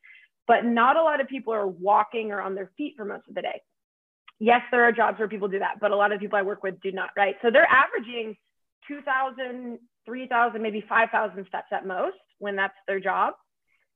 But 0.47 0.65
not 0.65 0.97
a 0.97 1.03
lot 1.03 1.21
of 1.21 1.27
people 1.27 1.53
are 1.53 1.67
walking 1.67 2.31
or 2.31 2.41
on 2.41 2.55
their 2.55 2.71
feet 2.77 2.95
for 2.97 3.05
most 3.05 3.27
of 3.27 3.35
the 3.35 3.41
day. 3.41 3.61
Yes, 4.39 4.61
there 4.71 4.83
are 4.83 4.91
jobs 4.91 5.19
where 5.19 5.27
people 5.27 5.47
do 5.47 5.59
that, 5.59 5.79
but 5.79 5.91
a 5.91 5.95
lot 5.95 6.11
of 6.11 6.19
people 6.19 6.37
I 6.37 6.43
work 6.43 6.63
with 6.63 6.79
do 6.81 6.91
not, 6.91 7.09
right? 7.17 7.35
So 7.41 7.49
they're 7.51 7.67
averaging 7.67 8.35
2,000, 8.87 9.79
3,000, 10.05 10.61
maybe 10.61 10.83
5,000 10.87 11.45
steps 11.47 11.67
at 11.71 11.85
most 11.85 12.17
when 12.39 12.55
that's 12.55 12.75
their 12.87 12.99
job. 12.99 13.33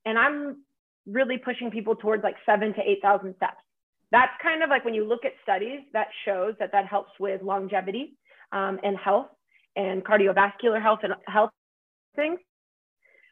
And 0.04 0.18
I'm 0.18 0.62
really 1.06 1.38
pushing 1.38 1.70
people 1.70 1.96
towards 1.96 2.22
like 2.22 2.36
seven 2.44 2.74
to 2.74 2.80
8,000 2.80 3.34
steps. 3.36 3.56
That's 4.10 4.32
kind 4.42 4.62
of 4.62 4.68
like 4.68 4.84
when 4.84 4.94
you 4.94 5.06
look 5.06 5.24
at 5.24 5.32
studies 5.42 5.80
that 5.92 6.08
shows 6.24 6.54
that 6.58 6.72
that 6.72 6.86
helps 6.86 7.12
with 7.18 7.40
longevity 7.42 8.18
um, 8.52 8.78
and 8.82 8.96
health 8.96 9.28
and 9.76 10.04
cardiovascular 10.04 10.80
health 10.82 11.00
and 11.02 11.14
health 11.26 11.50
things. 12.16 12.38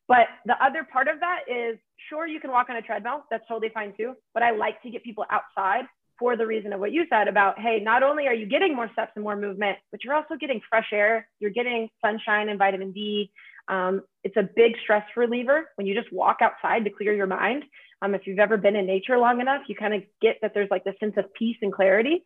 But 0.08 0.26
the 0.44 0.54
other 0.62 0.86
part 0.90 1.06
of 1.08 1.20
that 1.20 1.40
is 1.46 1.78
sure, 2.08 2.26
you 2.26 2.40
can 2.40 2.50
walk 2.50 2.68
on 2.68 2.76
a 2.76 2.82
treadmill. 2.82 3.24
That's 3.30 3.46
totally 3.46 3.70
fine 3.72 3.94
too. 3.96 4.14
But 4.34 4.42
I 4.42 4.50
like 4.50 4.82
to 4.82 4.90
get 4.90 5.04
people 5.04 5.24
outside 5.30 5.84
for 6.18 6.36
the 6.36 6.46
reason 6.46 6.72
of 6.72 6.80
what 6.80 6.92
you 6.92 7.06
said 7.08 7.28
about, 7.28 7.58
hey, 7.58 7.80
not 7.80 8.02
only 8.02 8.26
are 8.26 8.34
you 8.34 8.46
getting 8.46 8.74
more 8.74 8.90
steps 8.92 9.12
and 9.14 9.24
more 9.24 9.36
movement, 9.36 9.78
but 9.90 10.04
you're 10.04 10.14
also 10.14 10.34
getting 10.38 10.60
fresh 10.68 10.88
air, 10.92 11.28
you're 11.38 11.50
getting 11.50 11.88
sunshine 12.04 12.48
and 12.48 12.58
vitamin 12.58 12.92
D. 12.92 13.30
Um, 13.68 14.02
it's 14.24 14.36
a 14.36 14.42
big 14.42 14.72
stress 14.82 15.04
reliever 15.16 15.70
when 15.76 15.86
you 15.86 15.94
just 15.94 16.12
walk 16.12 16.38
outside 16.42 16.84
to 16.84 16.90
clear 16.90 17.14
your 17.14 17.26
mind. 17.26 17.64
Um, 18.02 18.14
if 18.14 18.26
you've 18.26 18.38
ever 18.38 18.56
been 18.56 18.76
in 18.76 18.86
nature 18.86 19.16
long 19.16 19.40
enough, 19.40 19.62
you 19.68 19.74
kind 19.74 19.94
of 19.94 20.02
get 20.20 20.36
that 20.42 20.52
there's 20.54 20.70
like 20.70 20.84
this 20.84 20.94
sense 21.00 21.14
of 21.16 21.32
peace 21.34 21.56
and 21.62 21.72
clarity 21.72 22.24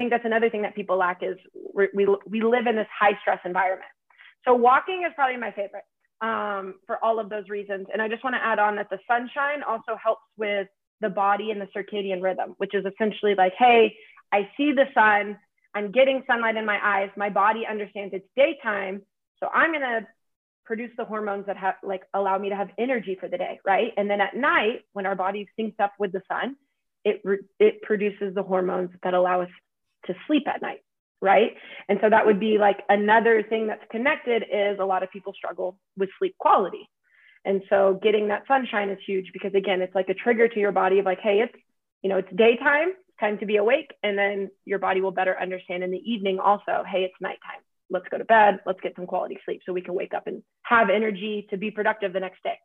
think 0.00 0.10
that's 0.10 0.24
another 0.24 0.48
thing 0.48 0.62
that 0.62 0.74
people 0.74 0.96
lack 0.96 1.22
is 1.22 1.36
we, 1.74 2.06
we 2.26 2.42
live 2.42 2.66
in 2.66 2.74
this 2.74 2.86
high 2.98 3.18
stress 3.20 3.38
environment. 3.44 3.90
So 4.46 4.54
walking 4.54 5.04
is 5.06 5.12
probably 5.14 5.36
my 5.36 5.50
favorite 5.50 5.84
um, 6.22 6.76
for 6.86 7.04
all 7.04 7.20
of 7.20 7.28
those 7.28 7.50
reasons. 7.50 7.86
And 7.92 8.00
I 8.00 8.08
just 8.08 8.24
want 8.24 8.34
to 8.34 8.42
add 8.42 8.58
on 8.58 8.76
that 8.76 8.88
the 8.88 8.98
sunshine 9.06 9.62
also 9.62 9.98
helps 10.02 10.22
with 10.38 10.68
the 11.02 11.10
body 11.10 11.50
and 11.50 11.60
the 11.60 11.68
circadian 11.76 12.22
rhythm, 12.22 12.54
which 12.56 12.74
is 12.74 12.86
essentially 12.86 13.34
like, 13.34 13.52
hey, 13.58 13.94
I 14.32 14.48
see 14.56 14.72
the 14.72 14.86
sun, 14.94 15.38
I'm 15.74 15.92
getting 15.92 16.22
sunlight 16.26 16.56
in 16.56 16.64
my 16.64 16.78
eyes, 16.82 17.10
my 17.16 17.28
body 17.28 17.66
understands 17.68 18.14
it's 18.14 18.26
daytime, 18.36 19.02
so 19.38 19.48
I'm 19.52 19.70
gonna 19.72 20.08
produce 20.64 20.92
the 20.96 21.04
hormones 21.04 21.44
that 21.46 21.58
have 21.58 21.74
like 21.82 22.02
allow 22.14 22.38
me 22.38 22.48
to 22.48 22.56
have 22.56 22.70
energy 22.78 23.18
for 23.20 23.28
the 23.28 23.36
day, 23.36 23.60
right? 23.66 23.92
And 23.98 24.08
then 24.08 24.20
at 24.22 24.34
night, 24.34 24.80
when 24.94 25.04
our 25.04 25.16
body 25.16 25.46
syncs 25.58 25.78
up 25.78 25.92
with 25.98 26.12
the 26.12 26.22
sun, 26.26 26.56
it 27.04 27.22
it 27.58 27.82
produces 27.82 28.34
the 28.34 28.42
hormones 28.42 28.90
that 29.02 29.14
allow 29.14 29.42
us 29.42 29.48
to 30.06 30.14
sleep 30.26 30.48
at 30.48 30.62
night 30.62 30.80
right? 31.20 31.52
And 31.88 31.98
so 32.02 32.08
that 32.08 32.24
would 32.24 32.40
be 32.40 32.58
like 32.58 32.78
another 32.88 33.42
thing 33.42 33.66
that's 33.66 33.84
connected 33.90 34.44
is 34.50 34.78
a 34.80 34.84
lot 34.84 35.02
of 35.02 35.10
people 35.10 35.32
struggle 35.34 35.78
with 35.96 36.08
sleep 36.18 36.34
quality. 36.38 36.88
And 37.44 37.62
so 37.68 37.98
getting 38.02 38.28
that 38.28 38.44
sunshine 38.46 38.90
is 38.90 38.98
huge 39.06 39.30
because 39.32 39.54
again 39.54 39.80
it's 39.82 39.94
like 39.94 40.08
a 40.08 40.14
trigger 40.14 40.48
to 40.48 40.60
your 40.60 40.72
body 40.72 40.98
of 40.98 41.06
like 41.06 41.20
hey 41.20 41.40
it's 41.40 41.54
you 42.02 42.10
know 42.10 42.18
it's 42.18 42.28
daytime 42.36 42.92
time 43.18 43.38
to 43.38 43.46
be 43.46 43.56
awake 43.56 43.92
and 44.02 44.16
then 44.16 44.50
your 44.64 44.78
body 44.78 45.00
will 45.00 45.10
better 45.10 45.38
understand 45.40 45.82
in 45.82 45.90
the 45.90 45.98
evening 45.98 46.38
also 46.38 46.84
hey 46.90 47.02
it's 47.04 47.14
nighttime. 47.20 47.62
Let's 47.92 48.06
go 48.08 48.18
to 48.18 48.24
bed. 48.24 48.60
Let's 48.66 48.80
get 48.80 48.94
some 48.94 49.06
quality 49.06 49.38
sleep 49.44 49.62
so 49.66 49.72
we 49.72 49.82
can 49.82 49.94
wake 49.94 50.14
up 50.14 50.26
and 50.26 50.42
have 50.62 50.90
energy 50.90 51.46
to 51.50 51.56
be 51.56 51.70
productive 51.70 52.12
the 52.12 52.20
next 52.20 52.42
day. 52.42 52.58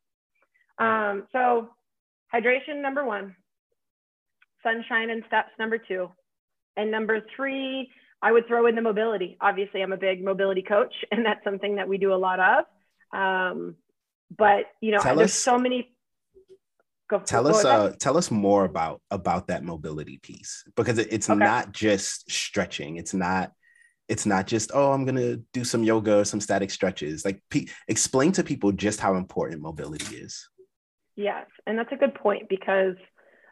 Um, 0.77 1.23
so 1.31 1.69
hydration 2.33 2.81
number 2.81 3.05
one. 3.05 3.35
Sunshine 4.61 5.09
and 5.09 5.23
steps 5.27 5.51
number 5.57 5.77
two 5.77 6.09
and 6.77 6.91
number 6.91 7.21
three, 7.35 7.89
I 8.21 8.31
would 8.31 8.47
throw 8.47 8.65
in 8.67 8.75
the 8.75 8.81
mobility. 8.81 9.37
Obviously, 9.39 9.81
I'm 9.81 9.93
a 9.93 9.97
big 9.97 10.23
mobility 10.23 10.61
coach, 10.61 10.93
and 11.11 11.25
that's 11.25 11.43
something 11.43 11.75
that 11.75 11.87
we 11.87 11.97
do 11.97 12.13
a 12.13 12.15
lot 12.15 12.39
of. 12.39 12.65
Um, 13.17 13.75
but 14.35 14.65
you 14.81 14.91
know, 14.91 14.99
tell 14.99 15.15
there's 15.15 15.31
us, 15.31 15.37
so 15.37 15.57
many. 15.57 15.91
Go, 17.07 17.19
tell 17.19 17.43
go 17.43 17.51
us, 17.51 17.63
uh, 17.63 17.93
tell 17.99 18.17
us 18.17 18.31
more 18.31 18.65
about 18.65 18.99
about 19.11 19.47
that 19.47 19.63
mobility 19.63 20.17
piece 20.17 20.63
because 20.75 20.97
it, 20.97 21.09
it's 21.11 21.29
okay. 21.29 21.37
not 21.37 21.71
just 21.71 22.29
stretching. 22.31 22.97
It's 22.97 23.13
not. 23.13 23.51
It's 24.07 24.25
not 24.25 24.45
just 24.45 24.71
oh, 24.73 24.91
I'm 24.91 25.05
gonna 25.05 25.37
do 25.53 25.63
some 25.63 25.83
yoga 25.83 26.19
or 26.19 26.25
some 26.25 26.39
static 26.39 26.71
stretches. 26.71 27.25
Like, 27.25 27.41
pe- 27.49 27.67
explain 27.87 28.31
to 28.33 28.43
people 28.43 28.71
just 28.71 28.99
how 28.99 29.15
important 29.15 29.61
mobility 29.61 30.15
is. 30.15 30.47
Yes, 31.15 31.45
and 31.65 31.77
that's 31.77 31.91
a 31.91 31.95
good 31.95 32.13
point 32.15 32.49
because 32.49 32.95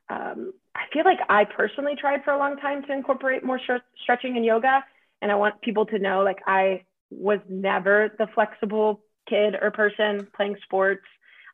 um, 0.09 0.53
I 0.75 0.81
feel 0.91 1.03
like 1.05 1.19
I 1.29 1.45
personally 1.45 1.95
tried 1.99 2.23
for 2.23 2.31
a 2.31 2.37
long 2.37 2.57
time 2.57 2.83
to 2.83 2.93
incorporate 2.93 3.43
more 3.43 3.59
sh- 3.59 3.81
stretching 4.01 4.35
and 4.37 4.45
yoga. 4.45 4.83
And 5.21 5.31
I 5.31 5.35
want 5.35 5.61
people 5.61 5.85
to 5.87 5.99
know 5.99 6.23
like 6.23 6.39
I 6.47 6.83
was 7.09 7.39
never 7.47 8.09
the 8.17 8.27
flexible 8.33 9.01
kid 9.29 9.55
or 9.61 9.71
person 9.71 10.27
playing 10.35 10.57
sports. 10.63 11.05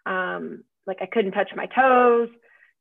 Um, 0.06 0.64
like 0.88 0.98
I 1.02 1.06
couldn't 1.06 1.34
touch 1.34 1.52
my 1.56 1.68
toes. 1.68 2.30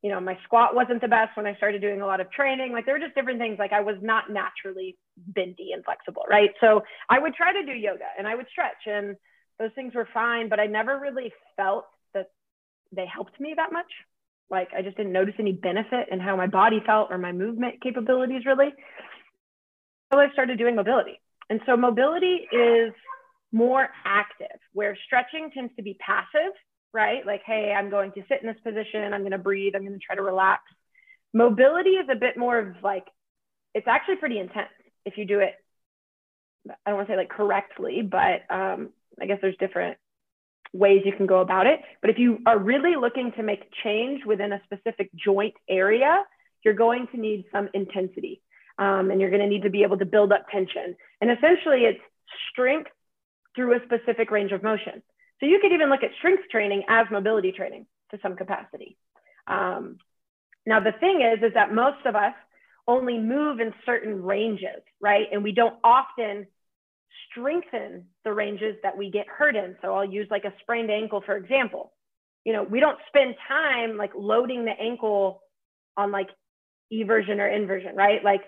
You 0.03 0.11
know, 0.11 0.21
my 0.21 0.39
squat 0.45 0.77
wasn't 0.77 1.01
the 1.01 1.09
best 1.09 1.37
when 1.37 1.47
I 1.47 1.57
started 1.57 1.81
doing 1.81 2.01
a 2.01 2.07
lot 2.07 2.21
of 2.21 2.31
training. 2.31 2.73
Like 2.73 2.87
there 2.87 2.95
were 2.95 3.01
just 3.01 3.17
different 3.17 3.41
things. 3.41 3.59
Like 3.59 3.73
I 3.73 3.81
was 3.81 3.97
not 4.01 4.31
naturally 4.31 4.97
bendy 5.17 5.73
and 5.73 5.85
flexible, 5.85 6.23
right? 6.31 6.51
So 6.61 6.83
I 7.11 7.19
would 7.19 7.35
try 7.35 7.53
to 7.53 7.67
do 7.67 7.73
yoga 7.73 8.07
and 8.17 8.27
I 8.27 8.37
would 8.37 8.47
stretch 8.51 8.87
and 8.87 9.17
those 9.59 9.71
things 9.75 9.95
were 9.95 10.09
fine, 10.15 10.49
but 10.49 10.61
I 10.61 10.67
never 10.67 11.01
really 11.01 11.33
felt 11.57 11.87
that 12.15 12.31
they 12.93 13.07
helped 13.13 13.41
me 13.41 13.55
that 13.57 13.73
much. 13.73 13.91
Like 14.51 14.69
I 14.77 14.83
just 14.83 14.97
didn't 14.97 15.13
notice 15.13 15.35
any 15.39 15.53
benefit 15.53 16.09
in 16.11 16.21
how 16.21 16.37
my 16.37 16.47
body 16.47 16.81
felt 16.85 17.09
or 17.11 17.19
my 17.19 17.33
movement 17.33 17.83
capabilities 17.83 18.43
really. 18.47 18.73
So 20.13 20.19
I 20.19 20.31
started 20.33 20.59
doing 20.59 20.77
mobility. 20.77 21.21
And 21.51 21.61
so 21.67 21.77
mobility 21.77 22.47
is 22.53 22.93
more 23.53 23.89
active, 24.05 24.59
where 24.73 24.97
stretching 25.07 25.51
tends 25.53 25.75
to 25.77 25.83
be 25.83 25.97
passive, 26.01 26.53
right? 26.93 27.25
Like, 27.27 27.43
hey, 27.47 27.75
I'm 27.77 27.91
going 27.91 28.13
to 28.13 28.23
sit 28.29 28.43
in 28.43 28.47
this 28.47 28.61
position, 28.63 29.13
I'm 29.13 29.23
going 29.23 29.33
to 29.33 29.39
breathe, 29.39 29.75
I'm 29.75 29.87
going 29.87 29.99
to 29.99 30.05
try 30.05 30.17
to 30.17 30.23
relax. 30.23 30.63
Mobility 31.33 31.91
is 31.91 32.09
a 32.11 32.17
bit 32.17 32.37
more 32.37 32.59
of 32.59 32.77
like, 32.83 33.05
it's 33.75 33.87
actually 33.89 34.17
pretty 34.17 34.39
intense 34.39 34.69
if 35.05 35.17
you 35.17 35.25
do 35.25 35.41
it. 35.41 35.55
I 36.69 36.91
don't 36.91 36.97
want 36.97 37.09
to 37.09 37.13
say 37.13 37.17
like 37.17 37.31
correctly, 37.31 38.03
but 38.03 38.55
um, 38.55 38.91
I 39.21 39.27
guess 39.27 39.39
there's 39.41 39.57
different 39.59 39.97
ways 40.73 41.03
you 41.05 41.13
can 41.13 41.27
go 41.27 41.41
about 41.41 41.67
it. 41.67 41.81
But 42.01 42.11
if 42.11 42.19
you 42.19 42.39
are 42.47 42.59
really 42.59 42.97
looking 42.97 43.33
to 43.37 43.43
make 43.43 43.71
change 43.83 44.25
within 44.25 44.53
a 44.53 44.61
specific 44.65 45.11
joint 45.15 45.55
area, 45.69 46.25
you're 46.65 46.75
going 46.75 47.07
to 47.13 47.21
need 47.21 47.45
some 47.53 47.69
intensity. 47.75 48.43
Um, 48.79 49.11
and 49.11 49.21
you're 49.21 49.31
going 49.31 49.43
to 49.43 49.49
need 49.49 49.63
to 49.63 49.71
be 49.71 49.83
able 49.83 49.99
to 49.99 50.05
build 50.05 50.33
up 50.33 50.47
tension. 50.51 50.95
And 51.21 51.31
essentially, 51.31 51.81
it's 51.81 52.01
strength 52.53 52.91
through 53.57 53.75
a 53.75 53.81
specific 53.85 54.31
range 54.31 54.53
of 54.53 54.63
motion. 54.63 55.03
So 55.41 55.47
you 55.47 55.59
could 55.61 55.73
even 55.73 55.91
look 55.91 56.05
at 56.05 56.11
strength 56.19 56.45
training 56.51 56.85
as 56.89 57.07
mobility 57.11 57.51
training 57.51 57.87
to 58.13 58.19
some 58.23 58.37
capacity. 58.37 58.97
Um, 59.47 59.99
now, 60.65 60.81
the 60.81 60.93
thing 60.93 61.23
is, 61.23 61.43
is 61.43 61.55
that 61.55 61.73
most 61.75 62.05
of 62.07 62.15
us 62.15 62.35
only 62.87 63.19
move 63.19 63.61
in 63.61 63.73
certain 63.85 64.23
ranges, 64.23 64.83
right? 65.01 65.27
And 65.33 65.43
we 65.43 65.53
don't 65.53 65.77
often 65.83 66.47
strengthen 67.31 68.07
the 68.25 68.33
ranges 68.33 68.77
that 68.83 68.97
we 68.97 69.11
get 69.11 69.27
hurt 69.27 69.57
in. 69.57 69.77
So 69.83 69.95
I'll 69.95 70.05
use 70.05 70.27
like 70.31 70.45
a 70.45 70.53
sprained 70.61 70.91
ankle, 70.91 71.23
for 71.25 71.37
example. 71.37 71.93
You 72.45 72.53
know, 72.53 72.63
we 72.63 72.81
don't 72.81 72.99
spend 73.09 73.35
time 73.47 73.97
like 73.97 74.13
loading 74.17 74.65
the 74.65 74.73
ankle 74.73 75.43
on 75.97 76.13
like 76.13 76.29
eversion 76.93 77.41
or 77.41 77.49
inversion, 77.49 77.95
right? 77.95 78.23
Like, 78.25 78.43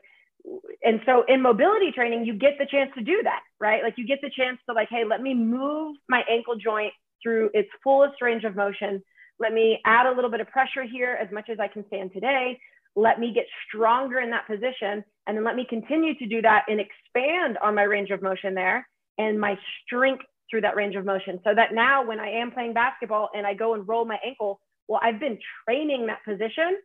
and 0.83 1.01
so 1.05 1.25
in 1.29 1.43
mobility 1.43 1.93
training, 1.93 2.25
you 2.25 2.35
get 2.35 2.53
the 2.59 2.67
chance 2.67 2.91
to 2.97 3.05
do 3.05 3.21
that, 3.25 3.41
right? 3.59 3.83
Like 3.83 3.95
you 3.99 4.07
get 4.07 4.21
the 4.23 4.31
chance 4.31 4.59
to 4.69 4.75
like, 4.75 4.89
hey, 4.91 5.05
let 5.09 5.21
me 5.21 5.35
move 5.35 5.97
my 6.09 6.23
ankle 6.31 6.57
joint 6.57 6.93
through 7.23 7.51
its 7.53 7.69
fullest 7.85 8.23
range 8.23 8.45
of 8.45 8.57
motion. 8.57 9.03
Let 9.39 9.53
me 9.53 9.81
add 9.85 10.07
a 10.07 10.13
little 10.13 10.31
bit 10.31 10.41
of 10.41 10.49
pressure 10.49 10.85
here 10.85 11.19
as 11.21 11.31
much 11.33 11.49
as 11.51 11.59
I 11.61 11.69
can 11.69 11.87
stand 11.89 12.13
today. 12.13 12.59
Let 12.97 13.21
me 13.21 13.33
get 13.35 13.45
stronger 13.69 14.21
in 14.21 14.31
that 14.31 14.47
position. 14.47 15.05
And 15.27 15.37
then 15.37 15.45
let 15.45 15.57
me 15.57 15.67
continue 15.69 16.15
to 16.15 16.27
do 16.27 16.43
that 16.43 16.65
and 16.69 16.81
expand 17.15 17.59
on 17.63 17.75
my 17.75 17.83
range 17.83 18.11
of 18.11 18.23
motion 18.23 18.55
there 18.55 18.87
and 19.19 19.41
my 19.41 19.59
strength 19.85 20.25
through 20.51 20.63
that 20.63 20.77
range 20.77 20.97
of 20.97 21.05
motion. 21.05 21.41
So 21.45 21.55
that 21.55 21.73
now 21.73 22.05
when 22.07 22.19
I 22.19 22.31
am 22.41 22.51
playing 22.51 22.75
basketball 22.75 23.31
and 23.35 23.47
I 23.47 23.55
go 23.55 23.75
and 23.75 23.87
roll 23.87 24.05
my 24.05 24.19
ankle, 24.25 24.61
well, 24.89 25.01
I've 25.03 25.21
been 25.21 25.39
training 25.65 26.07
that 26.07 26.25
position. 26.25 26.77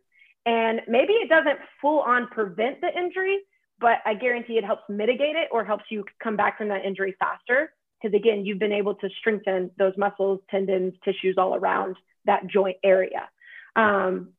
And 0.44 0.82
maybe 0.86 1.14
it 1.14 1.28
doesn't 1.28 1.58
full 1.80 2.00
on 2.00 2.28
prevent 2.28 2.80
the 2.80 2.96
injury, 2.96 3.40
but 3.80 3.98
I 4.04 4.14
guarantee 4.14 4.54
it 4.54 4.64
helps 4.64 4.82
mitigate 4.88 5.34
it 5.34 5.48
or 5.50 5.64
helps 5.64 5.84
you 5.90 6.04
come 6.22 6.36
back 6.36 6.58
from 6.58 6.68
that 6.68 6.84
injury 6.84 7.16
faster. 7.18 7.72
Because 8.00 8.14
again, 8.14 8.44
you've 8.44 8.60
been 8.60 8.72
able 8.72 8.94
to 8.96 9.08
strengthen 9.18 9.70
those 9.78 9.94
muscles, 9.96 10.40
tendons, 10.50 10.94
tissues 11.04 11.36
all 11.36 11.56
around 11.56 11.96
that 12.26 12.46
joint 12.46 12.76
area. 12.84 13.28
Um, 13.74 14.30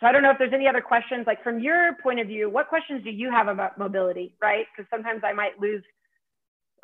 so 0.00 0.06
I 0.06 0.12
don't 0.12 0.22
know 0.22 0.30
if 0.30 0.38
there's 0.38 0.52
any 0.52 0.68
other 0.68 0.80
questions, 0.80 1.26
like 1.26 1.42
from 1.42 1.58
your 1.58 1.96
point 2.02 2.20
of 2.20 2.28
view, 2.28 2.48
what 2.48 2.68
questions 2.68 3.02
do 3.02 3.10
you 3.10 3.30
have 3.30 3.48
about 3.48 3.78
mobility, 3.78 4.34
right? 4.40 4.66
Because 4.76 4.88
sometimes 4.90 5.22
I 5.24 5.32
might 5.32 5.58
lose 5.58 5.82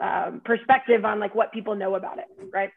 um, 0.01 0.41
perspective 0.45 1.05
on 1.05 1.21
like 1.21 1.35
what 1.35 1.53
people 1.53 1.77
know 1.77 1.95
about 1.95 2.19
it, 2.19 2.25
right? 2.53 2.71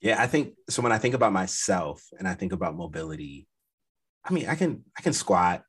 Yeah, 0.00 0.22
I 0.22 0.26
think 0.26 0.54
so. 0.68 0.82
When 0.82 0.92
I 0.92 0.98
think 0.98 1.14
about 1.14 1.32
myself 1.32 2.02
and 2.18 2.28
I 2.28 2.34
think 2.34 2.52
about 2.52 2.76
mobility, 2.76 3.46
I 4.22 4.34
mean, 4.34 4.48
I 4.48 4.54
can 4.54 4.84
I 4.98 5.00
can 5.00 5.14
squat. 5.14 5.62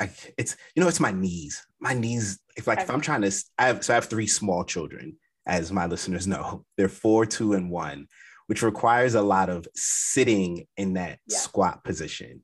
I 0.00 0.10
it's 0.38 0.56
you 0.74 0.82
know 0.82 0.88
it's 0.88 1.00
my 1.00 1.12
knees. 1.12 1.66
My 1.78 1.92
knees. 1.92 2.38
If 2.56 2.66
like 2.66 2.78
okay. 2.78 2.84
if 2.84 2.90
I'm 2.90 3.02
trying 3.02 3.20
to, 3.20 3.32
I 3.58 3.66
have 3.66 3.84
so 3.84 3.92
I 3.92 3.96
have 3.96 4.06
three 4.06 4.26
small 4.26 4.64
children, 4.64 5.18
as 5.46 5.70
my 5.72 5.84
listeners 5.84 6.26
know. 6.26 6.64
They're 6.78 6.88
four, 6.88 7.26
two, 7.26 7.52
and 7.52 7.70
one, 7.70 8.06
which 8.46 8.62
requires 8.62 9.14
a 9.14 9.20
lot 9.20 9.50
of 9.50 9.68
sitting 9.74 10.66
in 10.78 10.94
that 10.94 11.18
yeah. 11.28 11.36
squat 11.36 11.84
position 11.84 12.42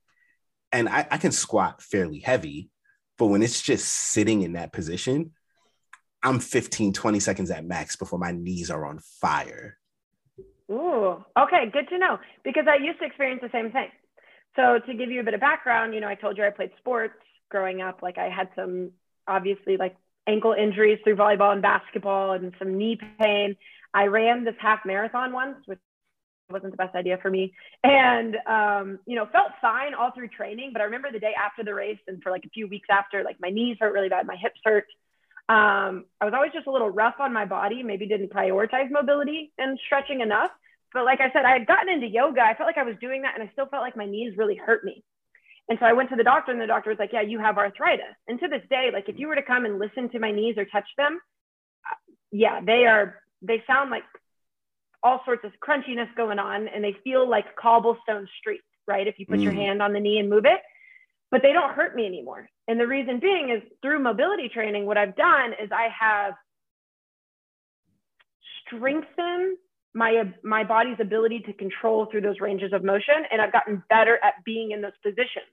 and 0.72 0.88
I, 0.88 1.06
I 1.10 1.18
can 1.18 1.32
squat 1.32 1.82
fairly 1.82 2.18
heavy, 2.18 2.70
but 3.18 3.26
when 3.26 3.42
it's 3.42 3.60
just 3.60 3.86
sitting 3.86 4.42
in 4.42 4.54
that 4.54 4.72
position, 4.72 5.32
I'm 6.22 6.38
15, 6.38 6.92
20 6.92 7.20
seconds 7.20 7.50
at 7.50 7.64
max 7.64 7.96
before 7.96 8.18
my 8.18 8.32
knees 8.32 8.70
are 8.70 8.86
on 8.86 9.00
fire. 9.20 9.78
Ooh, 10.70 11.22
okay, 11.38 11.70
good 11.70 11.88
to 11.88 11.98
know 11.98 12.18
because 12.44 12.64
I 12.68 12.76
used 12.76 12.98
to 13.00 13.04
experience 13.04 13.40
the 13.42 13.50
same 13.52 13.72
thing. 13.72 13.88
So 14.56 14.78
to 14.86 14.94
give 14.94 15.10
you 15.10 15.20
a 15.20 15.24
bit 15.24 15.34
of 15.34 15.40
background, 15.40 15.94
you 15.94 16.00
know, 16.00 16.08
I 16.08 16.14
told 16.14 16.38
you 16.38 16.44
I 16.44 16.50
played 16.50 16.70
sports 16.78 17.14
growing 17.50 17.82
up. 17.82 18.00
Like 18.02 18.18
I 18.18 18.28
had 18.28 18.48
some 18.56 18.92
obviously 19.26 19.76
like 19.76 19.96
ankle 20.26 20.52
injuries 20.52 20.98
through 21.04 21.16
volleyball 21.16 21.52
and 21.52 21.62
basketball 21.62 22.32
and 22.32 22.54
some 22.58 22.78
knee 22.78 22.98
pain. 23.18 23.56
I 23.92 24.06
ran 24.06 24.44
this 24.44 24.54
half 24.58 24.80
marathon 24.86 25.32
once, 25.32 25.56
which 25.66 25.80
wasn't 26.52 26.72
the 26.72 26.76
best 26.76 26.94
idea 26.94 27.18
for 27.20 27.30
me. 27.30 27.52
And, 27.82 28.36
um, 28.46 28.98
you 29.06 29.16
know, 29.16 29.26
felt 29.32 29.52
fine 29.60 29.94
all 29.94 30.12
through 30.12 30.28
training. 30.28 30.70
But 30.72 30.82
I 30.82 30.84
remember 30.86 31.10
the 31.10 31.18
day 31.18 31.32
after 31.38 31.64
the 31.64 31.74
race 31.74 31.98
and 32.06 32.22
for 32.22 32.30
like 32.30 32.44
a 32.44 32.50
few 32.50 32.68
weeks 32.68 32.88
after, 32.90 33.22
like 33.24 33.36
my 33.40 33.50
knees 33.50 33.76
hurt 33.80 33.92
really 33.92 34.08
bad, 34.08 34.26
my 34.26 34.36
hips 34.36 34.60
hurt. 34.64 34.84
Um, 35.48 36.04
I 36.20 36.24
was 36.24 36.34
always 36.34 36.52
just 36.52 36.66
a 36.66 36.72
little 36.72 36.90
rough 36.90 37.16
on 37.18 37.32
my 37.32 37.44
body, 37.44 37.82
maybe 37.82 38.06
didn't 38.06 38.32
prioritize 38.32 38.90
mobility 38.90 39.52
and 39.58 39.78
stretching 39.86 40.20
enough. 40.20 40.50
But 40.94 41.04
like 41.04 41.20
I 41.20 41.32
said, 41.32 41.44
I 41.44 41.52
had 41.52 41.66
gotten 41.66 41.92
into 41.92 42.06
yoga. 42.06 42.42
I 42.42 42.54
felt 42.54 42.66
like 42.66 42.78
I 42.78 42.84
was 42.84 42.96
doing 43.00 43.22
that 43.22 43.34
and 43.38 43.48
I 43.48 43.52
still 43.52 43.66
felt 43.66 43.82
like 43.82 43.96
my 43.96 44.06
knees 44.06 44.36
really 44.36 44.56
hurt 44.56 44.84
me. 44.84 45.02
And 45.68 45.78
so 45.80 45.86
I 45.86 45.92
went 45.92 46.10
to 46.10 46.16
the 46.16 46.24
doctor 46.24 46.52
and 46.52 46.60
the 46.60 46.66
doctor 46.66 46.90
was 46.90 46.98
like, 46.98 47.12
yeah, 47.12 47.22
you 47.22 47.38
have 47.38 47.56
arthritis. 47.56 48.14
And 48.28 48.38
to 48.40 48.48
this 48.48 48.62
day, 48.68 48.90
like 48.92 49.08
if 49.08 49.18
you 49.18 49.28
were 49.28 49.36
to 49.36 49.42
come 49.42 49.64
and 49.64 49.78
listen 49.78 50.10
to 50.10 50.18
my 50.18 50.30
knees 50.30 50.56
or 50.58 50.64
touch 50.64 50.88
them, 50.96 51.18
uh, 51.90 51.94
yeah, 52.30 52.60
they 52.64 52.84
are, 52.86 53.20
they 53.42 53.62
sound 53.66 53.90
like 53.90 54.02
all 55.02 55.20
sorts 55.24 55.44
of 55.44 55.52
crunchiness 55.66 56.14
going 56.16 56.38
on 56.38 56.68
and 56.68 56.82
they 56.82 56.94
feel 57.04 57.28
like 57.28 57.56
cobblestone 57.56 58.28
streets, 58.38 58.64
right? 58.86 59.06
If 59.06 59.18
you 59.18 59.26
put 59.26 59.38
mm. 59.38 59.44
your 59.44 59.52
hand 59.52 59.82
on 59.82 59.92
the 59.92 60.00
knee 60.00 60.18
and 60.18 60.30
move 60.30 60.44
it, 60.44 60.60
but 61.30 61.42
they 61.42 61.52
don't 61.52 61.74
hurt 61.74 61.96
me 61.96 62.06
anymore. 62.06 62.48
And 62.68 62.78
the 62.78 62.86
reason 62.86 63.18
being 63.18 63.50
is 63.50 63.62
through 63.80 63.98
mobility 64.00 64.48
training, 64.48 64.86
what 64.86 64.98
I've 64.98 65.16
done 65.16 65.52
is 65.62 65.70
I 65.72 65.88
have 65.98 66.34
strengthened 68.66 69.56
my 69.94 70.22
my 70.42 70.64
body's 70.64 70.96
ability 71.00 71.40
to 71.40 71.52
control 71.52 72.06
through 72.10 72.22
those 72.22 72.40
ranges 72.40 72.72
of 72.72 72.82
motion 72.82 73.14
and 73.30 73.42
I've 73.42 73.52
gotten 73.52 73.82
better 73.90 74.18
at 74.22 74.34
being 74.44 74.70
in 74.70 74.80
those 74.80 74.96
positions. 75.02 75.52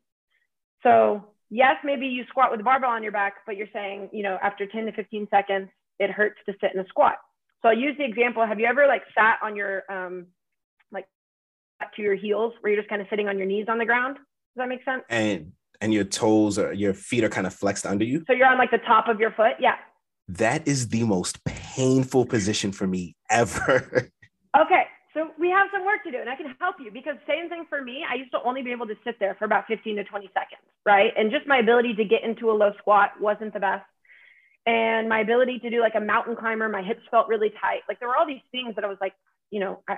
So, 0.84 1.26
yes, 1.50 1.76
maybe 1.84 2.08
you 2.08 2.24
squat 2.30 2.52
with 2.52 2.62
a 2.62 2.64
barbell 2.64 2.92
on 2.92 3.04
your 3.04 3.12
back, 3.12 3.38
but 3.46 3.58
you're 3.58 3.68
saying, 3.74 4.10
you 4.14 4.24
know, 4.24 4.38
after 4.42 4.66
10 4.66 4.86
to 4.86 4.94
15 4.94 5.28
seconds, 5.30 5.70
it 6.00 6.10
hurts 6.10 6.38
to 6.46 6.54
sit 6.62 6.74
in 6.74 6.80
a 6.80 6.88
squat. 6.88 7.18
So 7.62 7.69
I'll 7.69 7.78
use 7.78 7.95
the 7.98 8.06
example. 8.06 8.45
Have 8.45 8.60
you 8.60 8.65
ever 8.65 8.88
like 8.88 9.04
sat 9.15 9.38
on 9.43 9.56
your 9.56 9.84
um 9.91 10.28
like 10.91 11.06
to 11.95 12.02
your 12.02 12.15
heels 12.15 12.54
where 12.62 12.74
you're 12.74 12.82
just 12.82 12.89
kind 12.89 13.02
of 13.02 13.08
sitting 13.10 13.28
on 13.28 13.38
your 13.38 13.48
knees 13.48 13.65
on 13.69 13.78
the 13.78 13.86
ground? 13.86 14.15
Does 14.15 14.58
that 14.58 14.69
make 14.69 14.84
sense? 14.84 15.04
And 15.10 15.54
and 15.82 15.93
your 15.93 16.04
toes 16.04 16.58
or 16.58 16.74
your 16.74 16.93
feet 16.93 17.24
are 17.24 17.30
kind 17.30 17.48
of 17.48 17.54
flexed 17.54 17.86
under 17.86 18.06
you. 18.06 18.24
So 18.28 18.34
you're 18.34 18.48
on 18.48 18.58
like 18.58 18.72
the 18.72 18.80
top 18.80 19.08
of 19.08 19.19
your 19.19 19.32
foot. 19.32 19.54
Yeah. 19.60 19.76
That 20.28 20.67
is 20.67 20.89
the 20.89 21.04
most 21.04 21.43
painful 21.43 22.26
position 22.26 22.72
for 22.72 22.86
me 22.86 23.15
ever. 23.30 24.10
okay. 24.60 24.84
So 25.13 25.30
we 25.39 25.50
have 25.50 25.67
some 25.74 25.86
work 25.86 26.04
to 26.04 26.12
do 26.12 26.19
and 26.19 26.30
I 26.30 26.36
can 26.36 26.54
help 26.60 26.76
you 26.80 26.91
because 26.91 27.15
same 27.28 27.50
thing 27.50 27.65
for 27.67 27.82
me. 27.82 28.04
I 28.10 28.15
used 28.15 28.32
to 28.32 28.39
only 28.45 28.62
be 28.62 28.72
able 28.72 28.88
to 28.88 28.95
sit 29.04 29.19
there 29.19 29.36
for 29.39 29.45
about 29.45 29.65
15 29.67 29.95
to 29.95 30.04
20 30.04 30.28
seconds, 30.28 30.62
right? 30.86 31.12
And 31.17 31.32
just 31.32 31.48
my 31.48 31.58
ability 31.58 31.95
to 31.95 32.06
get 32.06 32.24
into 32.24 32.52
a 32.52 32.54
low 32.54 32.72
squat 32.78 33.12
wasn't 33.19 33.54
the 33.54 33.60
best 33.60 33.86
and 34.65 35.10
my 35.10 35.19
ability 35.22 35.60
to 35.60 35.69
do 35.69 35.80
like 35.80 35.95
a 35.95 36.02
mountain 36.02 36.36
climber, 36.36 36.69
my 36.69 36.82
hips 36.82 37.02
felt 37.10 37.28
really 37.28 37.52
tight. 37.62 37.82
Like 37.88 38.00
there 38.00 38.08
were 38.08 38.17
all 38.17 38.28
these 38.28 38.41
things 38.52 38.76
that 38.76 38.84
I 38.84 38.88
was 38.88 38.98
like, 39.02 39.13
you 39.52 39.60
know, 39.60 39.82
I, 39.88 39.98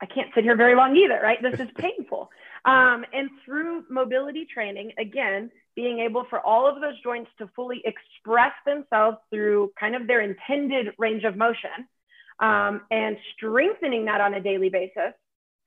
I 0.00 0.06
can't 0.06 0.30
sit 0.34 0.44
here 0.44 0.56
very 0.56 0.74
long 0.74 0.96
either, 0.96 1.20
right? 1.22 1.38
This 1.40 1.60
is 1.60 1.68
painful. 1.78 2.30
Um, 2.64 3.04
and 3.12 3.30
through 3.44 3.84
mobility 3.88 4.46
training, 4.52 4.92
again, 4.98 5.50
being 5.74 6.00
able 6.00 6.24
for 6.28 6.40
all 6.40 6.66
of 6.66 6.80
those 6.80 7.00
joints 7.02 7.30
to 7.38 7.48
fully 7.54 7.82
express 7.84 8.52
themselves 8.64 9.18
through 9.30 9.72
kind 9.78 9.94
of 9.94 10.06
their 10.06 10.22
intended 10.22 10.94
range 10.98 11.24
of 11.24 11.36
motion 11.36 11.86
um, 12.40 12.82
and 12.90 13.16
strengthening 13.36 14.06
that 14.06 14.20
on 14.20 14.34
a 14.34 14.40
daily 14.40 14.70
basis. 14.70 15.12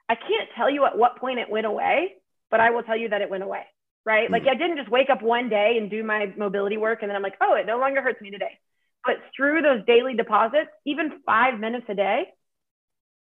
I 0.10 0.15
can't 0.15 0.49
tell 0.55 0.69
you 0.69 0.86
at 0.86 0.97
what 0.97 1.17
point 1.17 1.39
it 1.39 1.49
went 1.49 1.67
away, 1.67 2.15
but 2.49 2.60
I 2.60 2.71
will 2.71 2.84
tell 2.84 2.97
you 2.97 3.10
that 3.10 3.21
it 3.21 3.29
went 3.29 3.43
away 3.43 3.63
right? 4.05 4.25
Mm-hmm. 4.25 4.33
Like 4.33 4.47
I 4.47 4.55
didn't 4.55 4.77
just 4.77 4.89
wake 4.89 5.09
up 5.09 5.21
one 5.21 5.49
day 5.49 5.75
and 5.77 5.89
do 5.89 6.03
my 6.03 6.33
mobility 6.38 6.77
work 6.77 6.99
and 7.01 7.09
then 7.09 7.15
I'm 7.15 7.23
like, 7.23 7.38
oh, 7.41 7.55
it 7.55 7.65
no 7.65 7.79
longer 7.79 8.01
hurts 8.01 8.21
me 8.21 8.31
today. 8.31 8.57
But 9.05 9.17
through 9.35 9.62
those 9.62 9.85
daily 9.85 10.15
deposits, 10.15 10.69
even 10.85 11.21
five 11.25 11.59
minutes 11.59 11.85
a 11.89 11.95
day, 11.95 12.23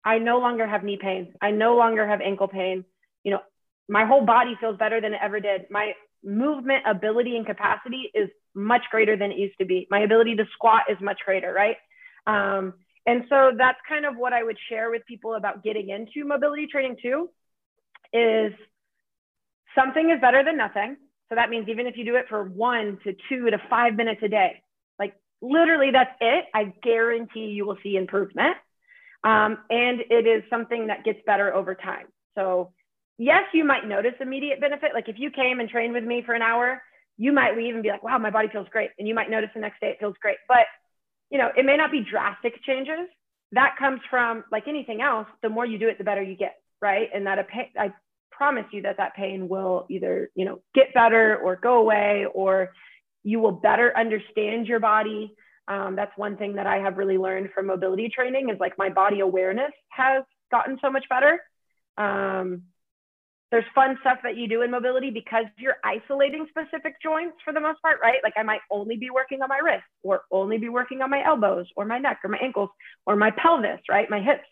I 0.05 0.19
no 0.19 0.39
longer 0.39 0.67
have 0.67 0.85
knee 0.85 0.99
pain. 1.01 1.35
I 1.41 1.51
no 1.51 1.77
longer 1.77 2.07
have 2.07 2.21
ankle 2.21 2.49
pain. 2.49 2.85
You 3.25 3.33
know, 3.33 3.41
my 3.89 4.05
whole 4.07 4.25
body 4.25 4.57
feels 4.61 4.77
better 4.77 5.01
than 5.01 5.15
it 5.15 5.21
ever 5.23 5.41
did. 5.41 5.67
My 5.71 5.95
movement 6.23 6.85
ability 6.87 7.37
and 7.37 7.47
capacity 7.47 8.11
is 8.15 8.29
much 8.55 8.83
greater 8.91 9.17
than 9.17 9.33
it 9.33 9.39
used 9.39 9.59
to 9.59 9.65
be. 9.65 9.87
My 9.91 10.01
ability 10.01 10.37
to 10.37 10.45
squat 10.53 10.85
is 10.91 10.99
much 11.01 11.19
greater, 11.25 11.53
right? 11.53 11.77
Um, 12.27 12.75
and 13.07 13.25
so 13.29 13.53
that's 13.57 13.79
kind 13.89 14.07
of 14.07 14.17
what 14.17 14.33
I 14.33 14.43
would 14.43 14.57
share 14.69 14.91
with 14.91 15.05
people 15.07 15.35
about 15.35 15.63
getting 15.63 15.91
into 15.91 16.27
mobility 16.27 16.67
training 16.67 16.97
too, 17.03 17.29
is 18.13 18.53
something 19.75 20.11
is 20.11 20.21
better 20.21 20.45
than 20.45 20.57
nothing. 20.57 20.97
So 21.29 21.35
that 21.35 21.51
means 21.51 21.69
even 21.69 21.87
if 21.87 21.97
you 21.97 22.05
do 22.05 22.17
it 22.17 22.27
for 22.29 22.45
one 22.45 22.99
to 23.05 23.15
two 23.29 23.51
to 23.51 23.59
five 23.71 23.95
minutes 23.95 24.21
a 24.23 24.29
day, 24.29 24.63
like 24.99 25.15
literally 25.41 25.91
that's 25.93 26.15
it. 26.21 26.45
I 26.55 26.73
guarantee 26.83 27.47
you 27.47 27.67
will 27.67 27.79
see 27.83 27.97
improvement. 27.97 28.57
Um, 29.25 29.59
and 29.71 30.01
it 30.11 30.27
is 30.27 30.43
something 30.51 30.89
that 30.89 31.05
gets 31.05 31.19
better 31.27 31.55
over 31.55 31.75
time. 31.75 32.07
So 32.35 32.73
yes, 33.17 33.45
you 33.55 33.65
might 33.65 33.87
notice 33.87 34.13
immediate 34.21 34.61
benefit. 34.61 34.91
Like 34.93 35.09
if 35.09 35.17
you 35.19 35.31
came 35.31 35.61
and 35.61 35.69
trained 35.69 35.95
with 35.95 36.05
me 36.05 36.23
for 36.25 36.35
an 36.35 36.43
hour, 36.43 36.83
you 37.17 37.33
might 37.33 37.57
leave 37.57 37.75
and 37.75 37.83
be 37.83 37.89
like, 37.89 38.03
wow, 38.03 38.19
my 38.19 38.31
body 38.31 38.49
feels 38.53 38.69
great. 38.71 38.91
And 38.99 39.09
you 39.09 39.15
might 39.15 39.31
notice 39.31 39.51
the 39.55 39.61
next 39.61 39.81
day 39.81 39.89
it 39.89 39.97
feels 39.99 40.17
great. 40.21 40.37
But 40.47 40.67
you 41.31 41.39
know, 41.39 41.49
it 41.57 41.65
may 41.65 41.77
not 41.77 41.91
be 41.91 42.05
drastic 42.09 42.63
changes. 42.65 43.09
That 43.53 43.77
comes 43.79 44.01
from 44.11 44.45
like 44.53 44.69
anything 44.69 45.01
else, 45.01 45.27
the 45.43 45.49
more 45.49 45.65
you 45.65 45.79
do 45.79 45.89
it, 45.89 45.97
the 45.97 46.05
better 46.05 46.23
you 46.23 46.37
get, 46.37 46.57
right? 46.83 47.09
And 47.15 47.27
that 47.27 47.39
I 47.79 47.93
promise 48.37 48.67
you 48.73 48.83
that 48.83 48.97
that 48.99 49.15
pain 49.15 49.49
will 49.49 49.87
either 49.89 50.31
you 50.35 50.45
know 50.45 50.61
get 50.75 50.93
better 50.95 51.37
or 51.37 51.57
go 51.57 51.79
away 51.79 52.27
or 52.35 52.71
you 53.23 53.41
will 53.41 53.53
better 53.53 53.97
understand 53.97 54.67
your 54.67 54.81
body. 54.81 55.35
Um, 55.67 55.97
that's 55.97 56.13
one 56.17 56.37
thing 56.37 56.57
that 56.57 56.67
i 56.67 56.77
have 56.77 56.99
really 56.99 57.17
learned 57.17 57.49
from 57.55 57.67
mobility 57.67 58.11
training 58.15 58.51
is 58.51 58.61
like 58.61 58.77
my 58.77 58.91
body 58.91 59.21
awareness 59.21 59.73
has 59.89 60.23
gotten 60.51 60.79
so 60.83 60.91
much 60.91 61.05
better. 61.09 61.41
Um, 61.97 62.65
there's 63.51 63.65
fun 63.75 63.97
stuff 64.01 64.19
that 64.25 64.37
you 64.37 64.49
do 64.49 64.63
in 64.63 64.71
mobility 64.71 65.11
because 65.11 65.45
you're 65.59 65.77
isolating 65.85 66.47
specific 66.51 66.97
joints 67.01 67.37
for 67.45 67.53
the 67.53 67.61
most 67.61 67.81
part 67.83 67.99
right? 68.03 68.19
Like 68.23 68.35
i 68.37 68.43
might 68.43 68.61
only 68.71 68.97
be 68.97 69.11
working 69.11 69.43
on 69.43 69.49
my 69.49 69.59
wrist 69.59 69.85
or 70.03 70.23
only 70.33 70.59
be 70.59 70.69
working 70.69 71.03
on 71.03 71.11
my 71.11 71.25
elbows 71.25 71.67
or 71.77 71.85
my 71.85 71.99
neck 71.99 72.19
or 72.25 72.31
my 72.31 72.39
ankles 72.43 72.71
or 73.07 73.17
my 73.17 73.31
pelvis 73.31 73.81
right? 73.89 74.11
My 74.11 74.21
hips. 74.21 74.49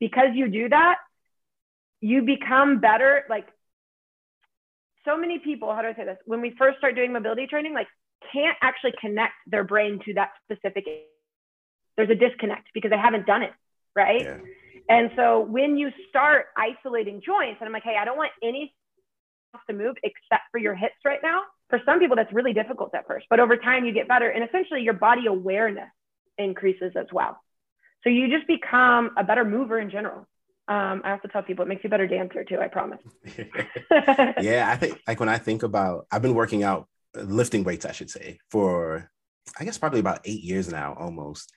Because 0.00 0.28
you 0.34 0.48
do 0.48 0.68
that 0.70 0.96
you 2.00 2.22
become 2.22 2.80
better. 2.80 3.24
Like 3.28 3.46
so 5.04 5.16
many 5.16 5.38
people, 5.38 5.74
how 5.74 5.82
do 5.82 5.88
I 5.88 5.94
say 5.94 6.04
this? 6.04 6.18
When 6.26 6.40
we 6.40 6.54
first 6.58 6.78
start 6.78 6.94
doing 6.94 7.12
mobility 7.12 7.46
training, 7.46 7.74
like 7.74 7.88
can't 8.32 8.56
actually 8.62 8.94
connect 9.00 9.34
their 9.46 9.64
brain 9.64 10.00
to 10.04 10.14
that 10.14 10.30
specific. 10.44 10.84
There's 11.96 12.10
a 12.10 12.14
disconnect 12.14 12.68
because 12.74 12.90
they 12.90 12.98
haven't 12.98 13.26
done 13.26 13.42
it, 13.42 13.52
right? 13.94 14.22
Yeah. 14.22 14.38
And 14.88 15.10
so 15.16 15.40
when 15.40 15.76
you 15.76 15.90
start 16.08 16.46
isolating 16.56 17.20
joints, 17.24 17.58
and 17.60 17.66
I'm 17.66 17.72
like, 17.72 17.82
hey, 17.84 17.96
I 18.00 18.04
don't 18.04 18.16
want 18.16 18.30
any 18.42 18.74
to 19.68 19.74
move 19.74 19.96
except 20.02 20.42
for 20.52 20.58
your 20.58 20.74
hips 20.74 20.96
right 21.04 21.20
now. 21.22 21.42
For 21.70 21.80
some 21.84 21.98
people, 21.98 22.16
that's 22.16 22.32
really 22.32 22.52
difficult 22.52 22.94
at 22.94 23.06
first, 23.06 23.26
but 23.28 23.40
over 23.40 23.56
time 23.56 23.84
you 23.84 23.92
get 23.92 24.08
better, 24.08 24.28
and 24.28 24.42
essentially 24.44 24.82
your 24.82 24.94
body 24.94 25.26
awareness 25.26 25.90
increases 26.38 26.92
as 26.96 27.06
well. 27.12 27.38
So 28.04 28.10
you 28.10 28.28
just 28.34 28.46
become 28.46 29.10
a 29.16 29.24
better 29.24 29.44
mover 29.44 29.78
in 29.78 29.90
general. 29.90 30.26
Um, 30.68 31.00
I 31.02 31.12
also 31.12 31.28
tell 31.28 31.42
people 31.42 31.64
it 31.64 31.68
makes 31.68 31.82
you 31.82 31.88
a 31.88 31.90
better 31.90 32.06
dancer 32.06 32.44
too. 32.44 32.60
I 32.60 32.68
promise. 32.68 33.00
yeah, 34.40 34.66
I 34.68 34.76
think 34.76 35.00
like 35.08 35.18
when 35.18 35.28
I 35.28 35.38
think 35.38 35.62
about, 35.62 36.06
I've 36.10 36.22
been 36.22 36.34
working 36.34 36.62
out, 36.62 36.86
lifting 37.14 37.64
weights, 37.64 37.86
I 37.86 37.92
should 37.92 38.10
say, 38.10 38.38
for 38.50 39.10
I 39.58 39.64
guess 39.64 39.78
probably 39.78 40.00
about 40.00 40.20
eight 40.26 40.42
years 40.42 40.68
now, 40.68 40.94
almost. 40.98 41.52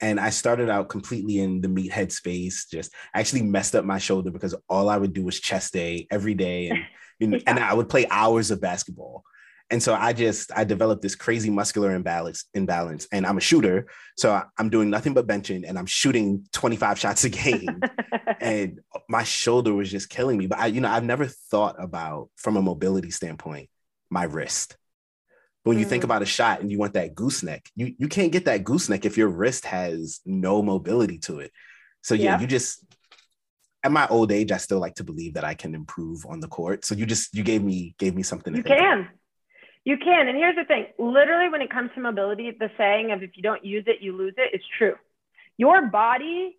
And 0.00 0.18
I 0.18 0.30
started 0.30 0.70
out 0.70 0.88
completely 0.88 1.40
in 1.40 1.60
the 1.60 1.68
meathead 1.68 2.10
space. 2.10 2.66
Just 2.70 2.92
actually 3.14 3.42
messed 3.42 3.74
up 3.74 3.84
my 3.84 3.98
shoulder 3.98 4.30
because 4.30 4.54
all 4.68 4.88
I 4.88 4.96
would 4.96 5.12
do 5.12 5.24
was 5.24 5.38
chest 5.38 5.72
day 5.72 6.06
every 6.10 6.34
day, 6.34 6.68
and 6.68 6.78
you 7.18 7.26
know, 7.28 7.36
yeah. 7.42 7.42
and 7.46 7.58
I 7.58 7.74
would 7.74 7.88
play 7.88 8.06
hours 8.10 8.50
of 8.50 8.60
basketball. 8.60 9.24
And 9.70 9.82
so 9.82 9.94
I 9.94 10.12
just 10.12 10.52
I 10.54 10.64
developed 10.64 11.02
this 11.02 11.14
crazy 11.14 11.50
muscular 11.50 11.94
imbalance 11.94 12.44
imbalance 12.52 13.08
and 13.10 13.26
I'm 13.26 13.38
a 13.38 13.40
shooter. 13.40 13.86
So 14.16 14.40
I'm 14.58 14.68
doing 14.68 14.90
nothing 14.90 15.14
but 15.14 15.26
benching 15.26 15.64
and 15.66 15.78
I'm 15.78 15.86
shooting 15.86 16.46
25 16.52 16.98
shots 16.98 17.24
a 17.24 17.30
game. 17.30 17.80
And 18.40 18.80
my 19.08 19.22
shoulder 19.22 19.72
was 19.72 19.90
just 19.90 20.10
killing 20.10 20.36
me. 20.36 20.46
But 20.46 20.58
I 20.58 20.66
you 20.66 20.80
know 20.80 20.90
I've 20.90 21.04
never 21.04 21.26
thought 21.26 21.76
about 21.78 22.28
from 22.36 22.56
a 22.56 22.62
mobility 22.62 23.10
standpoint 23.10 23.70
my 24.10 24.24
wrist. 24.24 24.76
But 25.64 25.70
when 25.70 25.78
you 25.78 25.86
think 25.86 26.02
mm. 26.02 26.04
about 26.04 26.20
a 26.20 26.26
shot 26.26 26.60
and 26.60 26.70
you 26.70 26.78
want 26.78 26.92
that 26.92 27.14
gooseneck 27.14 27.70
you 27.74 27.94
you 27.98 28.08
can't 28.08 28.32
get 28.32 28.44
that 28.44 28.64
gooseneck 28.64 29.06
if 29.06 29.16
your 29.16 29.28
wrist 29.28 29.64
has 29.64 30.20
no 30.26 30.62
mobility 30.62 31.18
to 31.20 31.38
it. 31.38 31.52
So 32.02 32.14
yeah, 32.14 32.24
yeah. 32.24 32.40
you 32.40 32.46
just 32.46 32.84
at 33.82 33.92
my 33.92 34.06
old 34.08 34.30
age 34.30 34.52
I 34.52 34.58
still 34.58 34.78
like 34.78 34.96
to 34.96 35.04
believe 35.04 35.34
that 35.34 35.44
I 35.44 35.54
can 35.54 35.74
improve 35.74 36.26
on 36.26 36.40
the 36.40 36.48
court. 36.48 36.84
So 36.84 36.94
you 36.94 37.06
just 37.06 37.34
you 37.34 37.42
gave 37.42 37.62
me 37.62 37.94
gave 37.98 38.14
me 38.14 38.22
something 38.22 38.52
to 38.52 38.58
you 38.58 38.64
can 38.64 38.98
about. 38.98 39.08
You 39.84 39.98
can. 39.98 40.28
And 40.28 40.36
here's 40.36 40.56
the 40.56 40.64
thing 40.64 40.86
literally, 40.98 41.50
when 41.50 41.60
it 41.60 41.70
comes 41.70 41.90
to 41.94 42.00
mobility, 42.00 42.50
the 42.58 42.70
saying 42.78 43.12
of 43.12 43.22
if 43.22 43.36
you 43.36 43.42
don't 43.42 43.64
use 43.64 43.84
it, 43.86 44.00
you 44.00 44.16
lose 44.16 44.34
it 44.36 44.54
is 44.54 44.62
true. 44.78 44.94
Your 45.56 45.86
body 45.86 46.56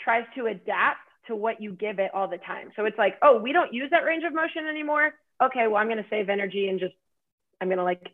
tries 0.00 0.24
to 0.36 0.46
adapt 0.46 1.00
to 1.26 1.36
what 1.36 1.60
you 1.60 1.72
give 1.72 1.98
it 1.98 2.10
all 2.14 2.28
the 2.28 2.38
time. 2.38 2.70
So 2.76 2.84
it's 2.84 2.96
like, 2.96 3.16
oh, 3.20 3.38
we 3.38 3.52
don't 3.52 3.72
use 3.74 3.90
that 3.90 4.04
range 4.04 4.24
of 4.24 4.32
motion 4.32 4.66
anymore. 4.66 5.12
Okay, 5.42 5.66
well, 5.66 5.76
I'm 5.76 5.88
going 5.88 6.02
to 6.02 6.08
save 6.08 6.28
energy 6.28 6.68
and 6.68 6.80
just, 6.80 6.94
I'm 7.60 7.68
going 7.68 7.78
to 7.78 7.84
like 7.84 8.08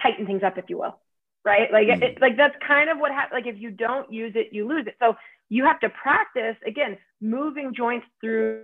tighten 0.00 0.26
things 0.26 0.42
up, 0.42 0.58
if 0.58 0.66
you 0.68 0.78
will. 0.78 0.98
Right. 1.44 1.72
Like, 1.72 1.88
mm. 1.88 2.02
it, 2.02 2.20
like 2.20 2.36
that's 2.36 2.54
kind 2.66 2.88
of 2.88 2.98
what 2.98 3.10
happens. 3.10 3.32
Like, 3.34 3.52
if 3.52 3.60
you 3.60 3.70
don't 3.70 4.12
use 4.12 4.32
it, 4.36 4.48
you 4.52 4.66
lose 4.68 4.86
it. 4.86 4.94
So 5.00 5.16
you 5.48 5.64
have 5.64 5.80
to 5.80 5.90
practice, 5.90 6.56
again, 6.66 6.96
moving 7.20 7.74
joints 7.74 8.06
through 8.20 8.62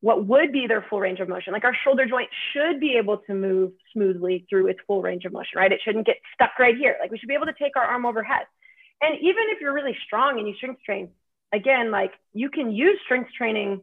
what 0.00 0.26
would 0.26 0.52
be 0.52 0.66
their 0.66 0.84
full 0.88 1.00
range 1.00 1.20
of 1.20 1.28
motion. 1.28 1.52
Like 1.52 1.64
our 1.64 1.76
shoulder 1.84 2.06
joint 2.06 2.30
should 2.52 2.80
be 2.80 2.96
able 2.96 3.18
to 3.18 3.34
move 3.34 3.72
smoothly 3.92 4.46
through 4.48 4.68
its 4.68 4.80
full 4.86 5.02
range 5.02 5.24
of 5.24 5.32
motion, 5.32 5.56
right? 5.56 5.70
It 5.70 5.80
shouldn't 5.84 6.06
get 6.06 6.16
stuck 6.34 6.58
right 6.58 6.76
here. 6.76 6.96
Like 7.00 7.10
we 7.10 7.18
should 7.18 7.28
be 7.28 7.34
able 7.34 7.46
to 7.46 7.54
take 7.58 7.76
our 7.76 7.84
arm 7.84 8.06
overhead. 8.06 8.46
And 9.02 9.16
even 9.16 9.44
if 9.48 9.60
you're 9.60 9.74
really 9.74 9.96
strong 10.06 10.38
and 10.38 10.48
you 10.48 10.54
strength 10.54 10.82
train, 10.84 11.10
again, 11.52 11.90
like 11.90 12.12
you 12.32 12.48
can 12.50 12.72
use 12.72 12.98
strength 13.04 13.30
training 13.36 13.82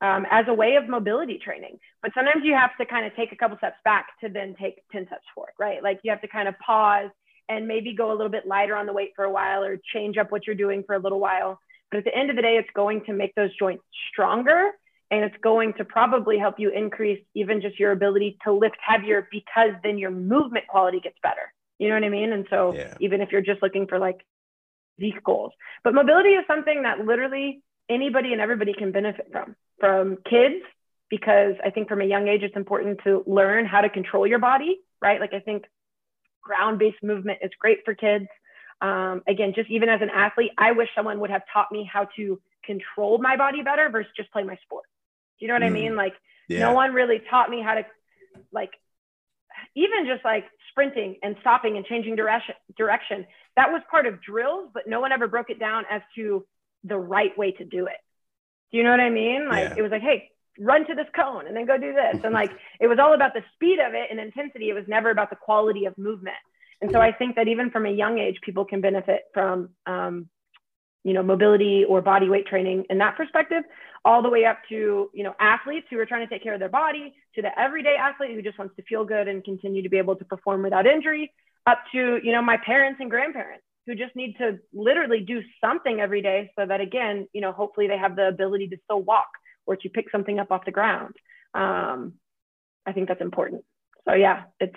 um, 0.00 0.26
as 0.30 0.46
a 0.48 0.54
way 0.54 0.76
of 0.76 0.88
mobility 0.88 1.38
training. 1.42 1.78
But 2.02 2.12
sometimes 2.14 2.42
you 2.44 2.54
have 2.54 2.70
to 2.78 2.86
kind 2.86 3.06
of 3.06 3.14
take 3.14 3.32
a 3.32 3.36
couple 3.36 3.58
steps 3.58 3.76
back 3.84 4.06
to 4.22 4.30
then 4.30 4.56
take 4.58 4.82
10 4.92 5.06
steps 5.06 5.24
forward, 5.34 5.52
right? 5.58 5.82
Like 5.82 6.00
you 6.02 6.10
have 6.10 6.22
to 6.22 6.28
kind 6.28 6.48
of 6.48 6.58
pause 6.58 7.10
and 7.50 7.68
maybe 7.68 7.94
go 7.94 8.10
a 8.10 8.16
little 8.16 8.30
bit 8.30 8.46
lighter 8.46 8.76
on 8.76 8.86
the 8.86 8.92
weight 8.92 9.10
for 9.14 9.24
a 9.24 9.30
while 9.30 9.62
or 9.62 9.78
change 9.92 10.16
up 10.16 10.32
what 10.32 10.46
you're 10.46 10.56
doing 10.56 10.84
for 10.86 10.94
a 10.94 10.98
little 10.98 11.20
while. 11.20 11.58
But 11.90 11.98
at 11.98 12.04
the 12.04 12.16
end 12.16 12.30
of 12.30 12.36
the 12.36 12.42
day, 12.42 12.56
it's 12.56 12.70
going 12.74 13.04
to 13.06 13.12
make 13.12 13.34
those 13.34 13.54
joints 13.58 13.82
stronger 14.10 14.70
and 15.10 15.24
it's 15.24 15.36
going 15.42 15.74
to 15.74 15.84
probably 15.84 16.38
help 16.38 16.56
you 16.58 16.70
increase 16.70 17.20
even 17.34 17.60
just 17.60 17.78
your 17.80 17.92
ability 17.92 18.38
to 18.44 18.52
lift 18.52 18.76
heavier 18.80 19.28
because 19.30 19.70
then 19.82 19.98
your 19.98 20.10
movement 20.10 20.66
quality 20.68 21.00
gets 21.00 21.16
better. 21.22 21.52
You 21.78 21.88
know 21.88 21.94
what 21.94 22.04
I 22.04 22.08
mean? 22.08 22.32
And 22.32 22.46
so 22.48 22.74
yeah. 22.74 22.94
even 23.00 23.20
if 23.20 23.32
you're 23.32 23.40
just 23.40 23.62
looking 23.62 23.86
for 23.86 23.98
like 23.98 24.20
these 24.98 25.14
goals, 25.24 25.52
but 25.82 25.94
mobility 25.94 26.30
is 26.30 26.44
something 26.46 26.82
that 26.82 27.00
literally 27.00 27.62
anybody 27.88 28.32
and 28.32 28.40
everybody 28.40 28.72
can 28.72 28.92
benefit 28.92 29.28
from, 29.32 29.56
from 29.80 30.18
kids, 30.28 30.62
because 31.08 31.54
I 31.64 31.70
think 31.70 31.88
from 31.88 32.00
a 32.00 32.04
young 32.04 32.28
age, 32.28 32.42
it's 32.42 32.54
important 32.54 33.00
to 33.04 33.24
learn 33.26 33.66
how 33.66 33.80
to 33.80 33.88
control 33.88 34.26
your 34.26 34.38
body, 34.38 34.78
right? 35.02 35.18
Like 35.18 35.32
I 35.34 35.40
think 35.40 35.64
ground 36.40 36.78
based 36.78 37.02
movement 37.02 37.40
is 37.42 37.50
great 37.58 37.78
for 37.84 37.94
kids. 37.94 38.26
Um, 38.80 39.22
again, 39.26 39.52
just 39.56 39.70
even 39.70 39.88
as 39.88 40.00
an 40.02 40.10
athlete, 40.10 40.52
I 40.56 40.72
wish 40.72 40.88
someone 40.94 41.18
would 41.20 41.30
have 41.30 41.42
taught 41.52 41.72
me 41.72 41.88
how 41.90 42.06
to 42.16 42.40
control 42.64 43.18
my 43.18 43.36
body 43.36 43.62
better 43.62 43.88
versus 43.88 44.12
just 44.16 44.30
play 44.30 44.44
my 44.44 44.56
sport 44.62 44.84
you 45.40 45.48
know 45.48 45.54
what 45.54 45.62
mm. 45.62 45.66
I 45.66 45.70
mean? 45.70 45.96
Like 45.96 46.14
yeah. 46.48 46.60
no 46.60 46.72
one 46.72 46.92
really 46.92 47.20
taught 47.30 47.50
me 47.50 47.62
how 47.62 47.74
to 47.74 47.84
like 48.52 48.70
even 49.74 50.06
just 50.06 50.24
like 50.24 50.44
sprinting 50.70 51.16
and 51.22 51.36
stopping 51.40 51.76
and 51.76 51.84
changing 51.86 52.16
direction 52.16 52.54
direction. 52.76 53.26
That 53.56 53.70
was 53.70 53.82
part 53.90 54.06
of 54.06 54.22
drills, 54.22 54.70
but 54.72 54.84
no 54.86 55.00
one 55.00 55.12
ever 55.12 55.28
broke 55.28 55.50
it 55.50 55.58
down 55.58 55.84
as 55.90 56.02
to 56.16 56.46
the 56.84 56.96
right 56.96 57.36
way 57.36 57.52
to 57.52 57.64
do 57.64 57.86
it. 57.86 57.98
Do 58.70 58.78
you 58.78 58.84
know 58.84 58.90
what 58.90 59.00
I 59.00 59.10
mean? 59.10 59.48
Like 59.48 59.70
yeah. 59.70 59.74
it 59.76 59.82
was 59.82 59.90
like, 59.90 60.02
hey, 60.02 60.30
run 60.58 60.86
to 60.86 60.94
this 60.94 61.06
cone 61.14 61.46
and 61.46 61.56
then 61.56 61.66
go 61.66 61.76
do 61.78 61.92
this. 61.92 62.22
And 62.22 62.32
like 62.32 62.50
it 62.80 62.86
was 62.86 62.98
all 62.98 63.14
about 63.14 63.34
the 63.34 63.42
speed 63.54 63.78
of 63.80 63.94
it 63.94 64.08
and 64.10 64.20
intensity. 64.20 64.70
It 64.70 64.74
was 64.74 64.84
never 64.86 65.10
about 65.10 65.30
the 65.30 65.36
quality 65.36 65.86
of 65.86 65.96
movement. 65.98 66.36
And 66.80 66.90
so 66.90 67.00
I 67.00 67.12
think 67.12 67.36
that 67.36 67.48
even 67.48 67.70
from 67.70 67.84
a 67.84 67.90
young 67.90 68.18
age, 68.18 68.38
people 68.42 68.64
can 68.64 68.80
benefit 68.80 69.24
from 69.34 69.70
um, 69.86 70.28
you 71.04 71.12
know, 71.12 71.22
mobility 71.22 71.84
or 71.88 72.00
body 72.00 72.28
weight 72.28 72.46
training 72.46 72.84
in 72.90 72.98
that 72.98 73.16
perspective, 73.16 73.62
all 74.04 74.22
the 74.22 74.28
way 74.28 74.44
up 74.44 74.58
to, 74.68 75.10
you 75.12 75.24
know, 75.24 75.34
athletes 75.40 75.86
who 75.90 75.98
are 75.98 76.06
trying 76.06 76.26
to 76.26 76.32
take 76.32 76.42
care 76.42 76.54
of 76.54 76.60
their 76.60 76.68
body, 76.68 77.14
to 77.34 77.42
the 77.42 77.58
everyday 77.58 77.96
athlete 77.96 78.32
who 78.34 78.42
just 78.42 78.58
wants 78.58 78.74
to 78.76 78.82
feel 78.82 79.04
good 79.04 79.28
and 79.28 79.44
continue 79.44 79.82
to 79.82 79.88
be 79.88 79.98
able 79.98 80.16
to 80.16 80.24
perform 80.24 80.62
without 80.62 80.86
injury, 80.86 81.32
up 81.66 81.78
to, 81.92 82.20
you 82.22 82.32
know, 82.32 82.42
my 82.42 82.56
parents 82.58 82.98
and 83.00 83.10
grandparents 83.10 83.64
who 83.86 83.94
just 83.94 84.14
need 84.14 84.36
to 84.38 84.58
literally 84.72 85.20
do 85.20 85.42
something 85.60 86.00
every 86.00 86.22
day 86.22 86.50
so 86.58 86.66
that 86.66 86.80
again, 86.80 87.26
you 87.32 87.40
know, 87.40 87.52
hopefully 87.52 87.88
they 87.88 87.98
have 87.98 88.16
the 88.16 88.28
ability 88.28 88.68
to 88.68 88.76
still 88.84 89.02
walk 89.02 89.28
or 89.66 89.76
to 89.76 89.88
pick 89.88 90.10
something 90.10 90.38
up 90.38 90.50
off 90.50 90.64
the 90.64 90.70
ground. 90.70 91.14
Um, 91.54 92.14
I 92.86 92.92
think 92.92 93.08
that's 93.08 93.20
important. 93.20 93.64
So 94.08 94.14
yeah, 94.14 94.44
it's 94.58 94.76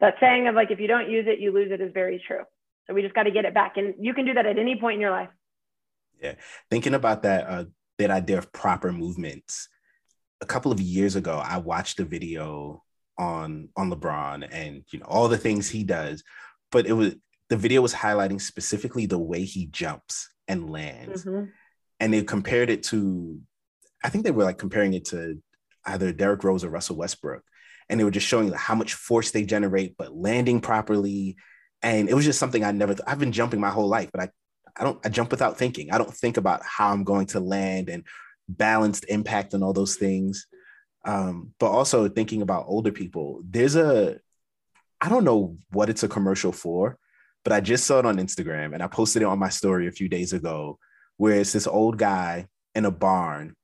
that 0.00 0.14
saying 0.20 0.48
of 0.48 0.54
like 0.54 0.70
if 0.70 0.80
you 0.80 0.86
don't 0.86 1.10
use 1.10 1.26
it, 1.28 1.40
you 1.40 1.52
lose 1.52 1.70
it 1.72 1.80
is 1.80 1.92
very 1.92 2.22
true. 2.26 2.42
So 2.86 2.94
we 2.94 3.02
just 3.02 3.14
got 3.14 3.24
to 3.24 3.30
get 3.30 3.44
it 3.44 3.52
back, 3.52 3.76
and 3.76 3.94
you 3.98 4.14
can 4.14 4.24
do 4.24 4.34
that 4.34 4.46
at 4.46 4.58
any 4.58 4.76
point 4.76 4.94
in 4.94 5.00
your 5.00 5.10
life. 5.10 5.28
Yeah, 6.20 6.34
thinking 6.70 6.94
about 6.94 7.22
that 7.22 7.46
uh, 7.46 7.64
that 7.98 8.10
idea 8.10 8.38
of 8.38 8.52
proper 8.52 8.92
movements. 8.92 9.68
A 10.40 10.46
couple 10.46 10.70
of 10.70 10.80
years 10.80 11.16
ago, 11.16 11.42
I 11.44 11.58
watched 11.58 12.00
a 12.00 12.04
video 12.04 12.82
on 13.18 13.68
on 13.76 13.90
LeBron 13.90 14.48
and 14.50 14.84
you 14.92 15.00
know 15.00 15.06
all 15.06 15.28
the 15.28 15.38
things 15.38 15.68
he 15.68 15.84
does, 15.84 16.22
but 16.70 16.86
it 16.86 16.92
was 16.92 17.14
the 17.48 17.56
video 17.56 17.82
was 17.82 17.94
highlighting 17.94 18.40
specifically 18.40 19.06
the 19.06 19.18
way 19.18 19.44
he 19.44 19.66
jumps 19.66 20.28
and 20.46 20.70
lands, 20.70 21.24
mm-hmm. 21.24 21.46
and 22.00 22.12
they 22.12 22.22
compared 22.22 22.70
it 22.70 22.82
to, 22.84 23.40
I 24.04 24.10
think 24.10 24.24
they 24.24 24.30
were 24.30 24.44
like 24.44 24.58
comparing 24.58 24.94
it 24.94 25.06
to 25.06 25.40
either 25.86 26.12
Derrick 26.12 26.44
Rose 26.44 26.64
or 26.64 26.68
Russell 26.68 26.96
Westbrook, 26.96 27.42
and 27.88 27.98
they 27.98 28.04
were 28.04 28.10
just 28.10 28.26
showing 28.26 28.52
how 28.52 28.74
much 28.74 28.94
force 28.94 29.30
they 29.30 29.44
generate, 29.44 29.96
but 29.96 30.14
landing 30.14 30.60
properly. 30.60 31.36
And 31.82 32.08
it 32.08 32.14
was 32.14 32.24
just 32.24 32.38
something 32.38 32.64
I 32.64 32.72
never. 32.72 32.94
Th- 32.94 33.04
I've 33.06 33.20
been 33.20 33.32
jumping 33.32 33.60
my 33.60 33.70
whole 33.70 33.88
life, 33.88 34.10
but 34.12 34.22
I 34.22 34.30
I 34.78 34.84
don't 34.84 35.04
I 35.04 35.08
jump 35.08 35.30
without 35.30 35.58
thinking. 35.58 35.90
I 35.90 35.98
don't 35.98 36.12
think 36.12 36.36
about 36.36 36.62
how 36.64 36.92
I'm 36.92 37.04
going 37.04 37.26
to 37.28 37.40
land 37.40 37.88
and 37.88 38.04
balanced 38.48 39.06
impact 39.08 39.54
and 39.54 39.62
all 39.62 39.72
those 39.72 39.96
things. 39.96 40.46
Um, 41.04 41.54
but 41.58 41.70
also 41.70 42.08
thinking 42.08 42.42
about 42.42 42.66
older 42.68 42.92
people. 42.92 43.42
There's 43.48 43.76
a 43.76 44.18
I 45.00 45.08
don't 45.08 45.24
know 45.24 45.56
what 45.70 45.88
it's 45.88 46.02
a 46.02 46.08
commercial 46.08 46.52
for, 46.52 46.98
but 47.44 47.52
I 47.52 47.60
just 47.60 47.86
saw 47.86 47.98
it 48.00 48.06
on 48.06 48.18
Instagram 48.18 48.74
and 48.74 48.82
I 48.82 48.88
posted 48.88 49.22
it 49.22 49.26
on 49.26 49.38
my 49.38 49.48
story 49.48 49.86
a 49.86 49.92
few 49.92 50.08
days 50.08 50.32
ago 50.32 50.78
where 51.16 51.40
it's 51.40 51.52
this 51.52 51.66
old 51.66 51.98
guy 51.98 52.46
in 52.74 52.84
a 52.84 52.90
barn 52.90 53.54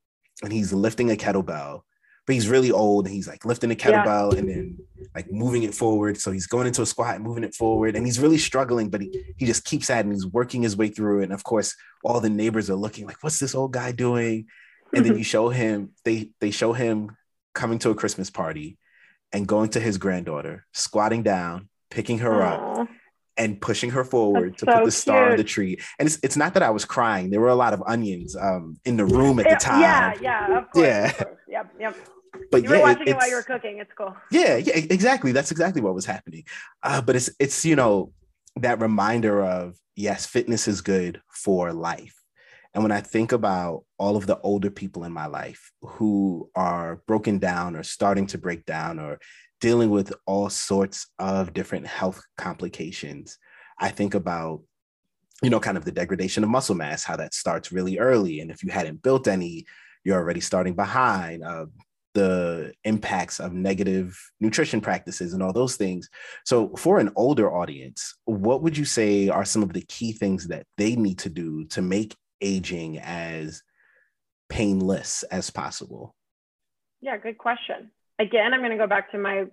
and 0.42 0.52
he's 0.52 0.72
lifting 0.72 1.10
a 1.10 1.16
kettlebell 1.16 1.82
but 2.26 2.34
he's 2.34 2.48
really 2.48 2.72
old 2.72 3.06
and 3.06 3.14
he's 3.14 3.28
like 3.28 3.44
lifting 3.44 3.68
the 3.68 3.76
kettlebell 3.76 4.32
yeah. 4.32 4.38
and 4.38 4.48
then 4.48 4.78
like 5.14 5.30
moving 5.30 5.62
it 5.62 5.74
forward. 5.74 6.18
So 6.18 6.32
he's 6.32 6.46
going 6.46 6.66
into 6.66 6.82
a 6.82 6.86
squat 6.86 7.16
and 7.16 7.24
moving 7.24 7.44
it 7.44 7.54
forward 7.54 7.96
and 7.96 8.06
he's 8.06 8.18
really 8.18 8.38
struggling, 8.38 8.88
but 8.88 9.02
he, 9.02 9.24
he 9.36 9.46
just 9.46 9.64
keeps 9.64 9.90
at 9.90 9.98
it 9.98 10.06
and 10.06 10.12
he's 10.12 10.26
working 10.26 10.62
his 10.62 10.76
way 10.76 10.88
through 10.88 11.20
it. 11.20 11.24
And 11.24 11.32
of 11.32 11.44
course, 11.44 11.74
all 12.02 12.20
the 12.20 12.30
neighbors 12.30 12.70
are 12.70 12.76
looking 12.76 13.06
like, 13.06 13.22
what's 13.22 13.38
this 13.38 13.54
old 13.54 13.72
guy 13.72 13.92
doing? 13.92 14.46
And 14.94 15.04
then 15.04 15.18
you 15.18 15.24
show 15.24 15.50
him, 15.50 15.90
they 16.04 16.30
they 16.40 16.50
show 16.50 16.72
him 16.72 17.16
coming 17.52 17.78
to 17.80 17.90
a 17.90 17.94
Christmas 17.94 18.30
party 18.30 18.78
and 19.32 19.46
going 19.46 19.70
to 19.70 19.80
his 19.80 19.98
granddaughter, 19.98 20.66
squatting 20.72 21.22
down, 21.22 21.68
picking 21.90 22.18
her 22.20 22.42
up 22.42 22.73
and 23.36 23.60
pushing 23.60 23.90
her 23.90 24.04
forward 24.04 24.52
That's 24.52 24.60
to 24.60 24.66
so 24.66 24.72
put 24.78 24.84
the 24.84 24.90
star 24.90 25.22
cute. 25.22 25.30
on 25.32 25.36
the 25.38 25.44
tree. 25.44 25.78
And 25.98 26.06
it's, 26.06 26.18
it's 26.22 26.36
not 26.36 26.54
that 26.54 26.62
I 26.62 26.70
was 26.70 26.84
crying. 26.84 27.30
There 27.30 27.40
were 27.40 27.48
a 27.48 27.54
lot 27.54 27.72
of 27.72 27.82
onions 27.86 28.36
um, 28.36 28.78
in 28.84 28.96
the 28.96 29.04
room 29.04 29.38
at 29.40 29.48
the 29.48 29.56
time. 29.56 29.80
Yeah, 29.80 30.14
yeah, 30.20 30.58
of 30.58 30.70
course. 30.70 30.84
Yeah. 30.84 31.06
Of 31.06 31.16
course. 31.16 31.38
Yep, 31.48 31.74
yep 31.80 31.96
but 32.50 32.62
you 32.62 32.70
were 32.70 32.80
watching 32.80 33.08
it 33.08 33.16
while 33.16 33.28
you 33.28 33.36
were 33.36 33.42
cooking. 33.42 33.78
It's 33.78 33.92
cool. 33.96 34.14
Yeah, 34.30 34.56
yeah, 34.56 34.74
exactly. 34.76 35.32
That's 35.32 35.50
exactly 35.50 35.82
what 35.82 35.94
was 35.94 36.06
happening. 36.06 36.44
Uh, 36.82 37.00
but 37.00 37.16
it's 37.16 37.30
it's 37.38 37.64
you 37.64 37.76
know 37.76 38.12
that 38.56 38.80
reminder 38.80 39.44
of 39.44 39.76
yes, 39.96 40.26
fitness 40.26 40.68
is 40.68 40.80
good 40.80 41.20
for 41.28 41.72
life. 41.72 42.14
And 42.72 42.82
when 42.82 42.92
I 42.92 43.00
think 43.00 43.30
about 43.30 43.84
all 43.98 44.16
of 44.16 44.26
the 44.26 44.40
older 44.40 44.70
people 44.70 45.04
in 45.04 45.12
my 45.12 45.26
life 45.26 45.70
who 45.80 46.50
are 46.56 47.02
broken 47.06 47.38
down 47.38 47.76
or 47.76 47.84
starting 47.84 48.26
to 48.28 48.38
break 48.38 48.64
down 48.64 48.98
or 48.98 49.20
dealing 49.64 49.88
with 49.88 50.12
all 50.26 50.50
sorts 50.50 51.06
of 51.18 51.54
different 51.54 51.86
health 51.86 52.22
complications, 52.36 53.38
I 53.80 53.88
think 53.88 54.14
about 54.14 54.60
you 55.42 55.48
know 55.48 55.58
kind 55.58 55.78
of 55.78 55.86
the 55.86 55.90
degradation 55.90 56.44
of 56.44 56.50
muscle 56.50 56.74
mass, 56.74 57.02
how 57.02 57.16
that 57.16 57.32
starts 57.32 57.72
really 57.72 57.98
early, 57.98 58.40
and 58.40 58.50
if 58.50 58.62
you 58.62 58.70
hadn't 58.70 59.02
built 59.02 59.26
any, 59.26 59.64
you're 60.04 60.18
already 60.18 60.40
starting 60.40 60.74
behind. 60.74 61.42
Uh, 61.42 61.66
the 62.12 62.72
impacts 62.84 63.40
of 63.40 63.52
negative 63.52 64.16
nutrition 64.38 64.80
practices 64.80 65.32
and 65.32 65.42
all 65.42 65.52
those 65.52 65.74
things. 65.74 66.08
So, 66.44 66.68
for 66.76 67.00
an 67.00 67.10
older 67.16 67.52
audience, 67.52 68.14
what 68.26 68.62
would 68.62 68.76
you 68.78 68.84
say 68.84 69.28
are 69.30 69.44
some 69.44 69.64
of 69.64 69.72
the 69.72 69.84
key 69.88 70.12
things 70.12 70.46
that 70.46 70.64
they 70.76 70.94
need 70.94 71.18
to 71.20 71.28
do 71.30 71.64
to 71.70 71.82
make 71.82 72.14
aging 72.40 72.98
as 73.00 73.62
painless 74.48 75.24
as 75.24 75.50
possible? 75.50 76.14
Yeah, 77.00 77.16
good 77.16 77.38
question. 77.38 77.90
Again, 78.18 78.52
I'm 78.52 78.60
going 78.60 78.72
to 78.72 78.78
go 78.78 78.86
back 78.86 79.10
to 79.12 79.18
my 79.18 79.44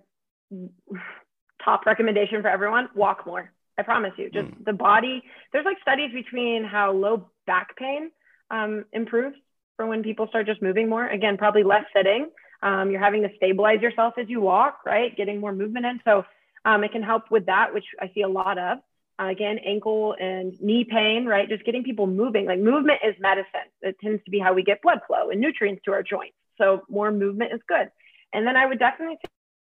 top 1.64 1.86
recommendation 1.86 2.42
for 2.42 2.48
everyone 2.48 2.88
walk 2.94 3.26
more. 3.26 3.52
I 3.78 3.82
promise 3.82 4.12
you, 4.16 4.30
just 4.30 4.48
mm. 4.48 4.64
the 4.64 4.72
body. 4.72 5.22
There's 5.52 5.64
like 5.64 5.78
studies 5.80 6.10
between 6.12 6.64
how 6.64 6.92
low 6.92 7.30
back 7.46 7.76
pain 7.76 8.10
um, 8.50 8.84
improves 8.92 9.36
for 9.76 9.86
when 9.86 10.02
people 10.02 10.26
start 10.28 10.46
just 10.46 10.60
moving 10.60 10.88
more. 10.88 11.06
Again, 11.06 11.38
probably 11.38 11.62
less 11.62 11.84
sitting. 11.96 12.28
Um, 12.62 12.90
you're 12.90 13.00
having 13.00 13.22
to 13.22 13.30
stabilize 13.36 13.80
yourself 13.80 14.14
as 14.18 14.28
you 14.28 14.40
walk, 14.40 14.80
right? 14.84 15.16
Getting 15.16 15.40
more 15.40 15.52
movement 15.52 15.86
in. 15.86 16.00
So 16.04 16.24
um, 16.64 16.84
it 16.84 16.92
can 16.92 17.02
help 17.02 17.30
with 17.30 17.46
that, 17.46 17.72
which 17.72 17.86
I 18.00 18.10
see 18.14 18.22
a 18.22 18.28
lot 18.28 18.58
of. 18.58 18.78
Uh, 19.18 19.28
again, 19.28 19.58
ankle 19.64 20.14
and 20.18 20.58
knee 20.60 20.84
pain, 20.88 21.26
right? 21.26 21.48
Just 21.48 21.64
getting 21.64 21.82
people 21.82 22.06
moving. 22.06 22.46
Like 22.46 22.60
movement 22.60 23.00
is 23.04 23.14
medicine. 23.18 23.68
It 23.80 23.96
tends 24.00 24.22
to 24.24 24.30
be 24.30 24.38
how 24.38 24.52
we 24.52 24.62
get 24.62 24.82
blood 24.82 25.00
flow 25.06 25.30
and 25.30 25.40
nutrients 25.40 25.82
to 25.84 25.92
our 25.92 26.02
joints. 26.02 26.36
So 26.58 26.82
more 26.88 27.10
movement 27.10 27.52
is 27.52 27.60
good. 27.66 27.90
And 28.32 28.46
then 28.46 28.56
I 28.56 28.66
would 28.66 28.78
definitely 28.78 29.18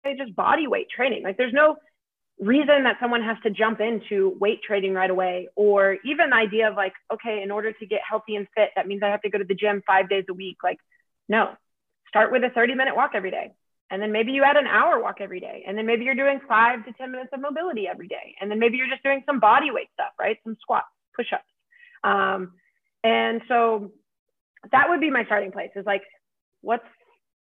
say 0.03 0.15
just 0.17 0.35
body 0.35 0.67
weight 0.67 0.87
training. 0.89 1.23
Like 1.23 1.37
there's 1.37 1.53
no 1.53 1.77
reason 2.39 2.83
that 2.83 2.97
someone 2.99 3.21
has 3.21 3.37
to 3.43 3.49
jump 3.49 3.79
into 3.79 4.35
weight 4.39 4.61
training 4.63 4.93
right 4.93 5.09
away 5.09 5.47
or 5.55 5.97
even 6.03 6.31
the 6.31 6.35
idea 6.35 6.67
of 6.67 6.75
like 6.75 6.93
okay 7.13 7.41
in 7.43 7.51
order 7.51 7.71
to 7.71 7.85
get 7.85 8.01
healthy 8.07 8.35
and 8.35 8.47
fit 8.55 8.69
that 8.75 8.87
means 8.87 9.03
i 9.03 9.07
have 9.07 9.21
to 9.21 9.29
go 9.29 9.37
to 9.37 9.43
the 9.43 9.53
gym 9.53 9.83
five 9.85 10.09
days 10.09 10.25
a 10.29 10.33
week. 10.33 10.57
Like 10.63 10.77
no. 11.29 11.51
Start 12.09 12.31
with 12.31 12.43
a 12.43 12.49
30 12.49 12.75
minute 12.75 12.95
walk 12.95 13.11
every 13.13 13.31
day. 13.31 13.51
And 13.89 14.01
then 14.01 14.11
maybe 14.11 14.31
you 14.31 14.43
add 14.43 14.57
an 14.57 14.65
hour 14.65 15.01
walk 15.01 15.17
every 15.19 15.39
day. 15.39 15.63
And 15.67 15.77
then 15.77 15.85
maybe 15.85 16.03
you're 16.03 16.15
doing 16.15 16.39
five 16.47 16.83
to 16.85 16.93
10 16.93 17.11
minutes 17.11 17.29
of 17.33 17.41
mobility 17.41 17.87
every 17.87 18.07
day. 18.07 18.35
And 18.41 18.49
then 18.49 18.59
maybe 18.59 18.77
you're 18.77 18.87
just 18.87 19.03
doing 19.03 19.23
some 19.25 19.39
body 19.39 19.71
weight 19.71 19.89
stuff 19.93 20.13
right? 20.19 20.37
Some 20.43 20.57
squats 20.61 20.87
push-ups. 21.15 21.43
Um, 22.03 22.53
and 23.03 23.41
so 23.47 23.91
that 24.71 24.89
would 24.89 24.99
be 25.01 25.11
my 25.11 25.25
starting 25.25 25.51
place 25.51 25.71
is 25.75 25.85
like 25.85 26.03
what's 26.61 26.85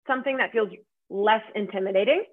something 0.08 0.38
that 0.38 0.52
feels 0.52 0.69
less 1.12 1.43
intimidating 1.56 2.24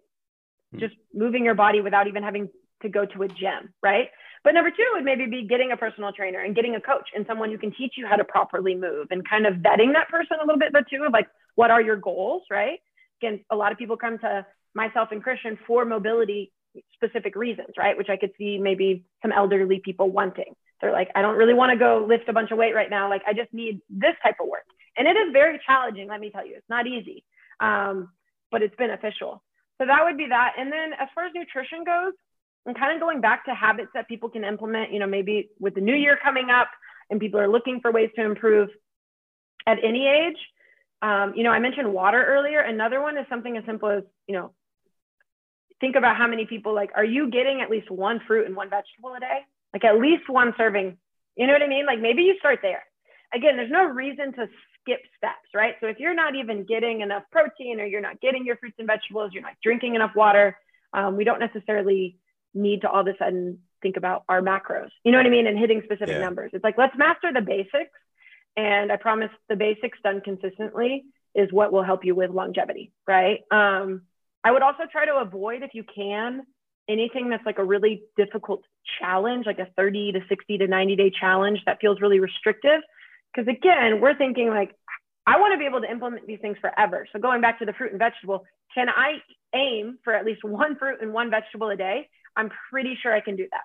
Hmm. 0.72 0.78
just 0.80 0.94
moving 1.14 1.44
your 1.44 1.54
body 1.54 1.80
without 1.80 2.08
even 2.08 2.22
having 2.22 2.48
to 2.82 2.88
go 2.88 3.04
to 3.06 3.22
a 3.22 3.28
gym, 3.28 3.72
right? 3.82 4.08
But 4.44 4.54
number 4.54 4.70
two 4.70 4.86
would 4.92 5.04
maybe 5.04 5.26
be 5.26 5.46
getting 5.48 5.72
a 5.72 5.76
personal 5.76 6.12
trainer 6.12 6.40
and 6.40 6.54
getting 6.54 6.74
a 6.74 6.80
coach 6.80 7.08
and 7.14 7.26
someone 7.26 7.50
who 7.50 7.58
can 7.58 7.72
teach 7.72 7.94
you 7.96 8.06
how 8.06 8.16
to 8.16 8.24
properly 8.24 8.74
move 8.74 9.08
and 9.10 9.28
kind 9.28 9.46
of 9.46 9.54
vetting 9.54 9.94
that 9.94 10.08
person 10.08 10.36
a 10.40 10.44
little 10.44 10.58
bit, 10.58 10.72
but 10.72 10.84
too 10.88 11.04
of 11.04 11.12
like, 11.12 11.28
what 11.54 11.70
are 11.70 11.80
your 11.80 11.96
goals, 11.96 12.42
right? 12.50 12.80
Again, 13.20 13.44
a 13.50 13.56
lot 13.56 13.72
of 13.72 13.78
people 13.78 13.96
come 13.96 14.18
to 14.18 14.46
myself 14.74 15.08
and 15.10 15.22
Christian 15.22 15.58
for 15.66 15.84
mobility 15.84 16.52
specific 16.94 17.34
reasons, 17.34 17.70
right? 17.76 17.96
Which 17.96 18.10
I 18.10 18.16
could 18.16 18.30
see 18.38 18.58
maybe 18.58 19.04
some 19.22 19.32
elderly 19.32 19.80
people 19.84 20.10
wanting. 20.10 20.54
They're 20.80 20.92
like, 20.92 21.10
I 21.16 21.22
don't 21.22 21.36
really 21.36 21.54
want 21.54 21.72
to 21.72 21.78
go 21.78 22.04
lift 22.06 22.28
a 22.28 22.32
bunch 22.32 22.52
of 22.52 22.58
weight 22.58 22.74
right 22.74 22.90
now. 22.90 23.08
Like, 23.08 23.22
I 23.26 23.32
just 23.32 23.52
need 23.52 23.80
this 23.90 24.14
type 24.22 24.36
of 24.40 24.46
work. 24.46 24.66
And 24.96 25.08
it 25.08 25.16
is 25.16 25.32
very 25.32 25.60
challenging, 25.66 26.08
let 26.08 26.20
me 26.20 26.30
tell 26.30 26.46
you. 26.46 26.54
It's 26.56 26.68
not 26.68 26.86
easy, 26.86 27.24
um, 27.58 28.10
but 28.50 28.62
it's 28.62 28.74
beneficial. 28.76 29.42
So 29.78 29.86
that 29.86 30.04
would 30.04 30.16
be 30.16 30.26
that. 30.28 30.54
And 30.58 30.72
then 30.72 30.92
as 30.98 31.08
far 31.14 31.26
as 31.26 31.32
nutrition 31.34 31.84
goes, 31.84 32.12
and 32.66 32.78
kind 32.78 32.94
of 32.94 33.00
going 33.00 33.20
back 33.20 33.46
to 33.46 33.54
habits 33.54 33.88
that 33.94 34.08
people 34.08 34.28
can 34.28 34.44
implement, 34.44 34.92
you 34.92 34.98
know, 34.98 35.06
maybe 35.06 35.48
with 35.58 35.74
the 35.74 35.80
new 35.80 35.94
year 35.94 36.18
coming 36.22 36.50
up 36.50 36.68
and 37.08 37.18
people 37.18 37.40
are 37.40 37.48
looking 37.48 37.80
for 37.80 37.90
ways 37.90 38.10
to 38.16 38.22
improve 38.22 38.68
at 39.66 39.78
any 39.82 40.06
age. 40.06 40.36
Um, 41.00 41.32
you 41.34 41.44
know, 41.44 41.50
I 41.50 41.60
mentioned 41.60 41.92
water 41.92 42.22
earlier. 42.22 42.60
Another 42.60 43.00
one 43.00 43.16
is 43.16 43.24
something 43.30 43.56
as 43.56 43.64
simple 43.64 43.88
as, 43.88 44.02
you 44.26 44.34
know, 44.34 44.52
think 45.80 45.96
about 45.96 46.16
how 46.16 46.26
many 46.26 46.44
people 46.44 46.74
like, 46.74 46.90
are 46.94 47.04
you 47.04 47.30
getting 47.30 47.62
at 47.62 47.70
least 47.70 47.90
one 47.90 48.20
fruit 48.26 48.46
and 48.46 48.54
one 48.54 48.68
vegetable 48.68 49.14
a 49.16 49.20
day? 49.20 49.40
Like 49.72 49.84
at 49.84 49.98
least 49.98 50.28
one 50.28 50.52
serving. 50.58 50.98
You 51.36 51.46
know 51.46 51.52
what 51.52 51.62
I 51.62 51.68
mean? 51.68 51.86
Like 51.86 52.00
maybe 52.00 52.22
you 52.22 52.36
start 52.38 52.58
there. 52.60 52.82
Again, 53.32 53.56
there's 53.56 53.70
no 53.70 53.84
reason 53.84 54.32
to 54.34 54.48
skip 54.88 55.00
steps, 55.16 55.48
right? 55.54 55.74
So 55.80 55.86
if 55.86 55.98
you're 55.98 56.14
not 56.14 56.34
even 56.34 56.64
getting 56.64 57.00
enough 57.02 57.24
protein 57.30 57.80
or 57.80 57.84
you're 57.84 58.00
not 58.00 58.20
getting 58.20 58.44
your 58.44 58.56
fruits 58.56 58.76
and 58.78 58.86
vegetables, 58.86 59.32
you're 59.32 59.42
not 59.42 59.56
drinking 59.62 59.94
enough 59.94 60.12
water, 60.14 60.56
um, 60.92 61.16
we 61.16 61.24
don't 61.24 61.40
necessarily 61.40 62.16
need 62.54 62.82
to 62.82 62.90
all 62.90 63.00
of 63.00 63.06
a 63.06 63.16
sudden 63.18 63.58
think 63.82 63.96
about 63.96 64.24
our 64.28 64.40
macros. 64.40 64.90
You 65.04 65.12
know 65.12 65.18
what 65.18 65.26
I 65.26 65.30
mean? 65.30 65.46
And 65.46 65.58
hitting 65.58 65.82
specific 65.84 66.08
yeah. 66.08 66.20
numbers. 66.20 66.50
It's 66.54 66.64
like, 66.64 66.78
let's 66.78 66.96
master 66.96 67.32
the 67.32 67.42
basics. 67.42 67.98
And 68.56 68.90
I 68.90 68.96
promise 68.96 69.30
the 69.48 69.56
basics 69.56 69.98
done 70.02 70.20
consistently 70.20 71.04
is 71.34 71.52
what 71.52 71.72
will 71.72 71.84
help 71.84 72.04
you 72.04 72.14
with 72.14 72.30
longevity, 72.30 72.92
right? 73.06 73.40
Um, 73.50 74.02
I 74.42 74.50
would 74.50 74.62
also 74.62 74.84
try 74.90 75.06
to 75.06 75.16
avoid, 75.16 75.62
if 75.62 75.74
you 75.74 75.84
can, 75.84 76.42
anything 76.88 77.28
that's 77.28 77.44
like 77.44 77.58
a 77.58 77.64
really 77.64 78.02
difficult 78.16 78.64
challenge, 78.98 79.46
like 79.46 79.58
a 79.58 79.68
30 79.76 80.12
to 80.12 80.20
60 80.28 80.58
to 80.58 80.66
90 80.66 80.96
day 80.96 81.10
challenge 81.10 81.60
that 81.66 81.78
feels 81.80 82.00
really 82.00 82.18
restrictive. 82.18 82.80
Because 83.32 83.48
again, 83.48 84.00
we're 84.00 84.16
thinking 84.16 84.48
like, 84.48 84.74
I 85.28 85.38
want 85.38 85.52
to 85.52 85.58
be 85.58 85.66
able 85.66 85.82
to 85.82 85.90
implement 85.90 86.26
these 86.26 86.40
things 86.40 86.56
forever. 86.58 87.06
So 87.12 87.18
going 87.18 87.42
back 87.42 87.58
to 87.58 87.66
the 87.66 87.74
fruit 87.74 87.90
and 87.90 87.98
vegetable, 87.98 88.46
can 88.74 88.88
I 88.88 89.18
aim 89.54 89.98
for 90.02 90.14
at 90.14 90.24
least 90.24 90.42
one 90.42 90.76
fruit 90.76 91.02
and 91.02 91.12
one 91.12 91.30
vegetable 91.30 91.68
a 91.68 91.76
day? 91.76 92.08
I'm 92.34 92.50
pretty 92.70 92.96
sure 93.02 93.12
I 93.12 93.20
can 93.20 93.36
do 93.36 93.46
that. 93.50 93.64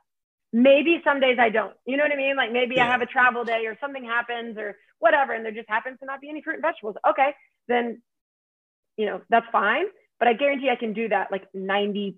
Maybe 0.52 1.02
some 1.06 1.22
days 1.22 1.38
I 1.40 1.50
don't. 1.50 1.74
You 1.86 1.96
know 1.96 2.04
what 2.04 2.12
I 2.12 2.18
mean? 2.18 2.36
Like 2.36 2.52
maybe 2.52 2.76
yeah. 2.76 2.86
I 2.86 2.92
have 2.92 3.02
a 3.02 3.06
travel 3.06 3.46
day 3.46 3.66
or 3.66 3.78
something 3.80 4.04
happens 4.04 4.58
or 4.58 4.76
whatever, 5.00 5.32
and 5.32 5.46
there 5.46 5.54
just 5.54 5.70
happens 5.70 6.00
to 6.02 6.06
not 6.06 6.20
be 6.20 6.30
any 6.30 6.42
fruit 6.42 6.56
and 6.56 6.62
vegetables. 6.62 6.96
Okay, 7.10 7.34
then 7.70 8.02
you 8.98 9.06
know 9.06 9.22
that's 9.30 9.46
fine. 9.52 9.86
But 10.20 10.28
I 10.28 10.34
guarantee 10.34 10.70
I 10.70 10.76
can 10.76 10.92
do 10.92 11.08
that 11.10 11.32
like 11.32 11.52
99% 11.54 12.16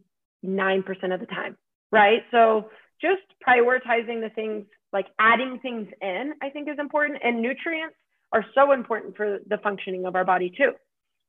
of 1.14 1.20
the 1.20 1.26
time, 1.28 1.56
right? 1.92 2.24
So 2.32 2.70
just 3.00 3.22
prioritizing 3.48 4.22
the 4.22 4.32
things 4.34 4.66
like 4.92 5.08
adding 5.20 5.60
things 5.62 5.88
in, 6.02 6.34
I 6.42 6.50
think 6.50 6.68
is 6.68 6.80
important. 6.80 7.20
And 7.24 7.42
nutrients 7.42 7.96
are 8.36 8.46
so 8.54 8.74
important 8.74 9.16
for 9.16 9.40
the 9.48 9.58
functioning 9.60 10.06
of 10.06 10.16
our 10.16 10.26
body 10.26 10.52
too. 10.56 10.74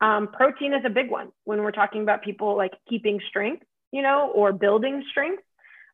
Um, 0.04 0.28
protein 0.28 0.74
is 0.74 0.82
a 0.84 0.90
big 0.90 1.08
one 1.08 1.30
when 1.44 1.62
we're 1.62 1.70
talking 1.70 2.02
about 2.02 2.22
people 2.22 2.56
like 2.56 2.72
keeping 2.90 3.20
strength, 3.28 3.62
you 3.92 4.02
know, 4.02 4.32
or 4.34 4.52
building 4.52 5.04
strength, 5.10 5.44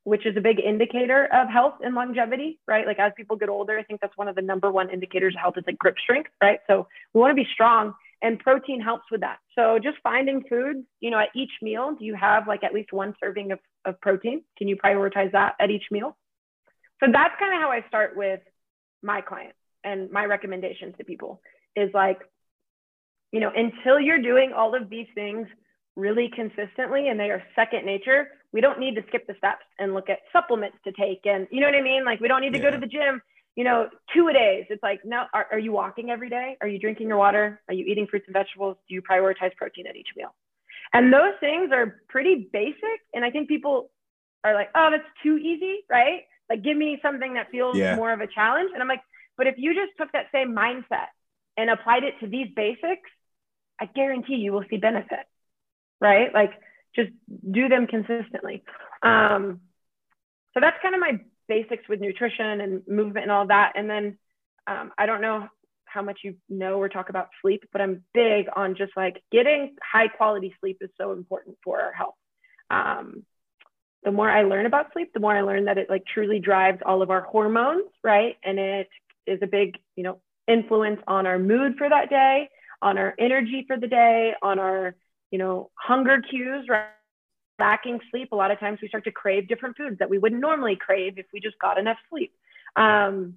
which 0.05 0.25
is 0.25 0.35
a 0.39 0.41
big 0.41 0.59
indicator 0.59 1.29
of 1.31 1.51
health 1.51 1.75
and 1.85 1.95
longevity, 1.95 2.59
right? 2.67 2.87
Like 2.87 2.99
as 2.99 3.13
people 3.15 3.37
get 3.37 3.51
older, 3.51 3.79
I 3.79 3.83
think 3.83 4.01
that's 4.01 4.17
one 4.17 4.27
of 4.27 4.35
the 4.35 4.43
number 4.43 4.73
one 4.73 4.89
indicators 4.89 5.35
of 5.37 5.41
health 5.43 5.55
is 5.59 5.65
like 5.67 5.79
grip 5.79 5.97
strength, 6.03 6.31
right? 6.43 6.61
So 6.67 6.89
we 7.13 7.21
want 7.21 7.31
to 7.31 7.37
be 7.37 7.49
strong 7.53 7.93
and 8.23 8.39
protein 8.39 8.81
helps 8.81 9.05
with 9.11 9.21
that. 9.21 9.37
So 9.55 9.79
just 9.79 9.99
finding 10.03 10.43
foods, 10.49 10.81
you 11.01 11.11
know, 11.11 11.19
at 11.19 11.29
each 11.37 11.53
meal, 11.61 11.95
do 11.97 12.07
you 12.07 12.15
have 12.15 12.49
like 12.49 12.65
at 12.65 12.73
least 12.73 12.91
one 12.91 13.15
serving 13.23 13.53
of, 13.53 13.59
of 13.85 14.01
protein? 14.01 14.43
Can 14.57 14.67
you 14.67 14.77
prioritize 14.77 15.33
that 15.33 15.57
at 15.61 15.71
each 15.71 15.85
meal? 15.91 16.17
So 17.01 17.13
that's 17.13 17.35
kind 17.39 17.55
of 17.55 17.61
how 17.61 17.71
I 17.71 17.85
start 17.87 18.17
with 18.17 18.41
my 19.03 19.21
clients 19.21 19.59
and 19.85 20.11
my 20.11 20.25
recommendations 20.25 20.95
to 20.99 21.05
people 21.05 21.41
is 21.77 21.91
like, 21.95 22.21
you 23.33 23.41
know, 23.41 23.51
until 23.55 23.99
you're 23.99 24.21
doing 24.21 24.53
all 24.53 24.75
of 24.75 24.91
these 24.91 25.07
things 25.15 25.47
really 25.97 26.31
consistently 26.35 27.09
and 27.09 27.19
they 27.19 27.31
are 27.31 27.43
second 27.55 27.85
nature, 27.85 28.29
we 28.53 28.61
don't 28.61 28.79
need 28.79 28.95
to 28.95 29.03
skip 29.09 29.27
the 29.27 29.35
steps 29.39 29.65
and 29.79 29.95
look 29.95 30.11
at 30.11 30.19
supplements 30.33 30.77
to 30.85 30.93
take. 30.93 31.21
And 31.25 31.47
you 31.51 31.61
know 31.61 31.67
what 31.67 31.75
I 31.75 31.83
mean? 31.83 32.05
Like, 32.05 32.21
we 32.21 32.29
don't 32.29 32.41
need 32.41 32.53
to 32.53 32.59
yeah. 32.59 32.71
go 32.71 32.71
to 32.73 32.79
the 32.79 32.87
gym 32.87 33.23
you 33.57 33.65
know, 33.65 33.89
two 34.15 34.29
a 34.29 34.33
days. 34.33 34.65
It's 34.71 34.83
like, 34.83 35.01
no, 35.05 35.25
are, 35.35 35.47
are 35.53 35.59
you 35.59 35.73
walking 35.73 36.11
every 36.11 36.31
day? 36.31 36.57
Are 36.61 36.69
you 36.69 36.79
drinking 36.79 37.09
your 37.09 37.19
water? 37.19 37.61
Are 37.69 37.75
you 37.75 37.85
eating 37.85 38.07
fruits 38.07 38.27
and 38.27 38.33
vegetables? 38.33 38.77
Do 38.89 38.95
you 38.95 39.03
prioritize 39.03 39.55
protein 39.57 39.87
at 39.87 39.97
each 39.97 40.09
meal? 40.17 40.35
And 40.95 41.13
those 41.13 41.35
things 41.41 41.71
are 41.73 42.01
pretty 42.09 42.49
basic. 42.53 43.01
And 43.15 43.25
I 43.25 43.31
think 43.31 43.49
people 43.49 43.91
are 44.45 44.55
like, 44.55 44.71
oh, 44.75 44.89
that's 44.91 45.05
too 45.23 45.37
easy, 45.37 45.81
right? 45.91 46.23
Like, 46.49 46.63
give 46.63 46.77
me 46.77 46.99
something 47.03 47.35
that 47.35 47.51
feels 47.51 47.77
yeah. 47.77 47.95
more 47.97 48.13
of 48.13 48.21
a 48.21 48.27
challenge. 48.27 48.71
And 48.73 48.83
I'm 48.83 48.89
like, 48.89 49.03
but 49.37 49.47
if 49.47 49.55
you 49.59 49.75
just 49.75 49.93
took 49.99 50.13
that 50.13 50.27
same 50.33 50.55
mindset 50.55 51.09
and 51.57 51.71
applied 51.71 52.05
it 52.05 52.15
to 52.21 52.27
these 52.27 52.49
basics, 52.55 53.11
I 53.81 53.87
guarantee 53.87 54.37
you 54.37 54.53
will 54.53 54.65
see 54.71 54.77
benefit, 54.77 55.27
right? 56.01 56.33
Like, 56.33 56.53
just 56.95 57.11
do 57.51 57.69
them 57.69 57.87
consistently. 57.87 58.63
Um, 59.03 59.61
so 60.55 60.61
that's 60.61 60.77
kind 60.83 60.95
of 60.95 61.01
my 61.01 61.21
basics 61.49 61.89
with 61.89 62.01
nutrition 62.01 62.61
and 62.61 62.83
movement 62.87 63.25
and 63.25 63.33
all 63.33 63.47
that. 63.47 63.73
And 63.75 63.89
then 63.89 64.19
um, 64.67 64.93
I 64.97 65.07
don't 65.07 65.21
know 65.21 65.49
how 65.85 66.03
much 66.03 66.21
you 66.23 66.37
know 66.49 66.79
or 66.79 66.89
talk 66.89 67.09
about 67.09 67.29
sleep, 67.41 67.65
but 67.73 67.81
I'm 67.81 68.05
big 68.15 68.47
on 68.55 68.77
just 68.77 68.93
like 68.97 69.23
getting 69.31 69.75
high 69.83 70.09
quality 70.09 70.55
sleep 70.61 70.79
is 70.81 70.91
so 70.99 71.13
important 71.13 71.57
for 71.65 71.81
our 71.81 71.93
health. 71.93 72.15
Um, 72.71 73.25
the 74.05 74.13
more 74.13 74.31
I 74.31 74.43
learn 74.43 74.67
about 74.67 74.93
sleep, 74.93 75.13
the 75.13 75.21
more 75.21 75.37
I 75.37 75.43
learn 75.43 75.67
that 75.67 75.79
it 75.79 75.89
like 75.89 76.05
truly 76.07 76.41
drives 76.41 76.81
all 76.85 77.03
of 77.03 77.11
our 77.11 77.21
hormones, 77.21 77.91
right? 78.03 78.37
And 78.43 78.59
it 78.59 78.89
is 79.27 79.39
a 79.43 79.47
big, 79.47 79.79
you 79.97 80.03
know, 80.03 80.19
influence 80.49 81.01
on 81.07 81.27
our 81.27 81.39
mood 81.39 81.77
for 81.79 81.89
that 81.89 82.11
day, 82.11 82.49
on 82.81 82.99
our 82.99 83.15
energy 83.19 83.65
for 83.67 83.79
the 83.79 83.87
day, 83.87 84.35
on 84.43 84.59
our, 84.59 84.95
you 85.31 85.39
know, 85.39 85.71
hunger 85.75 86.21
cues, 86.21 86.67
right? 86.69 86.87
lacking 87.59 88.01
sleep, 88.11 88.33
a 88.33 88.37
lot 88.37 88.51
of 88.51 88.59
times 88.59 88.81
we 88.83 88.89
start 88.89 89.05
to 89.05 89.13
crave 89.13 89.47
different 89.47 89.77
foods 89.77 89.99
that 89.99 90.11
we 90.11 90.19
wouldn't 90.19 90.41
normally 90.41 90.77
crave 90.77 91.17
if 91.17 91.27
we 91.33 91.39
just 91.39 91.59
got 91.61 91.79
enough 91.79 91.99
sleep. 92.11 92.33
Um, 92.75 93.35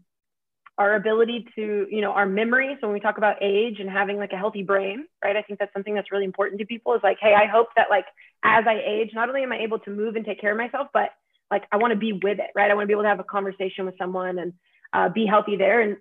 our 0.78 0.96
ability 0.96 1.48
to, 1.56 1.88
you 1.90 2.02
know, 2.02 2.12
our 2.12 2.26
memory. 2.26 2.76
So 2.82 2.88
when 2.88 2.94
we 2.94 3.00
talk 3.00 3.18
about 3.18 3.38
age 3.42 3.80
and 3.80 3.90
having 3.90 4.18
like 4.18 4.34
a 4.34 4.38
healthy 4.38 4.64
brain, 4.64 5.06
right? 5.24 5.36
I 5.38 5.42
think 5.42 5.60
that's 5.60 5.72
something 5.74 5.94
that's 5.94 6.12
really 6.12 6.26
important 6.26 6.60
to 6.60 6.66
people 6.66 6.94
is 6.96 7.02
like, 7.02 7.18
hey, 7.22 7.34
I 7.34 7.46
hope 7.46 7.68
that 7.78 7.88
like 7.90 8.06
as 8.44 8.66
I 8.68 8.82
age, 8.86 9.12
not 9.14 9.30
only 9.30 9.44
am 9.44 9.54
I 9.54 9.60
able 9.60 9.80
to 9.80 9.90
move 9.90 10.16
and 10.16 10.26
take 10.26 10.42
care 10.42 10.52
of 10.52 10.58
myself, 10.58 10.88
but 10.94 11.12
like 11.50 11.64
I 11.72 11.78
want 11.78 11.92
to 11.94 12.00
be 12.00 12.12
with 12.12 12.40
it, 12.40 12.50
right? 12.56 12.70
I 12.70 12.74
want 12.74 12.84
to 12.84 12.88
be 12.88 12.94
able 12.94 13.04
to 13.04 13.10
have 13.10 13.22
a 13.22 13.24
conversation 13.24 13.86
with 13.86 13.98
someone 13.98 14.38
and 14.38 14.52
uh, 14.94 15.10
be 15.10 15.26
healthy 15.26 15.58
there. 15.58 15.82
And 15.82 15.98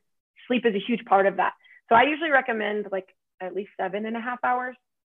sleep 0.47 0.65
is 0.67 0.75
a 0.75 0.85
huge 0.85 1.05
part 1.05 1.27
of 1.27 1.37
that. 1.37 1.53
So 1.89 1.95
I 1.95 2.05
usually 2.05 2.31
recommend 2.31 2.87
like 2.91 3.09
at 3.41 3.55
least 3.55 3.71
seven 3.79 4.07
and 4.07 4.17
a 4.17 4.21
half 4.21 4.39
hours 4.45 4.77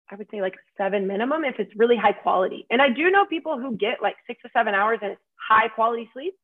I 0.10 0.16
would 0.16 0.28
say 0.30 0.42
like 0.42 0.56
seven 0.78 1.08
minimum 1.08 1.44
if 1.44 1.56
it's 1.60 1.72
really 1.76 1.98
high 1.98 2.12
quality. 2.12 2.66
And 2.70 2.82
I 2.82 2.90
do 2.90 3.10
know 3.10 3.26
people 3.26 3.60
who 3.60 3.76
get 3.76 4.02
like 4.02 4.16
six 4.28 4.42
to 4.44 4.50
seven 4.54 4.76
hours 4.76 5.00
and 5.02 5.14
it's 5.14 5.22
high 5.36 5.68
quality 5.68 6.10
sleep. 6.14 6.36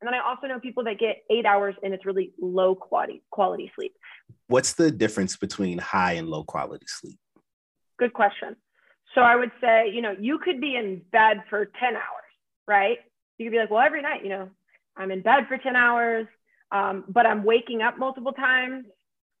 And 0.00 0.06
then 0.06 0.14
I 0.14 0.20
also 0.28 0.46
know 0.46 0.60
people 0.60 0.84
that 0.84 0.98
get 0.98 1.24
eight 1.30 1.46
hours 1.46 1.74
and 1.82 1.92
it's 1.94 2.04
really 2.06 2.32
low 2.40 2.74
quality 2.74 3.22
quality 3.30 3.72
sleep. 3.74 3.94
What's 4.46 4.74
the 4.74 4.90
difference 4.90 5.36
between 5.36 5.78
high 5.78 6.12
and 6.12 6.28
low 6.28 6.44
quality 6.44 6.86
sleep? 6.86 7.18
Good 7.98 8.12
question. 8.12 8.56
So 9.14 9.22
I 9.22 9.36
would 9.36 9.50
say, 9.60 9.90
you 9.90 10.02
know, 10.02 10.14
you 10.18 10.38
could 10.38 10.60
be 10.60 10.76
in 10.76 11.02
bed 11.10 11.42
for 11.48 11.64
10 11.64 11.94
hours, 11.94 12.32
right? 12.66 12.98
You 13.38 13.46
could 13.46 13.52
be 13.52 13.58
like, 13.58 13.70
well, 13.70 13.84
every 13.84 14.02
night, 14.02 14.22
you 14.22 14.28
know, 14.28 14.50
I'm 14.96 15.10
in 15.10 15.22
bed 15.22 15.46
for 15.48 15.56
10 15.56 15.74
hours, 15.74 16.26
um, 16.70 17.04
but 17.08 17.26
I'm 17.26 17.44
waking 17.44 17.82
up 17.82 17.98
multiple 17.98 18.32
times. 18.32 18.84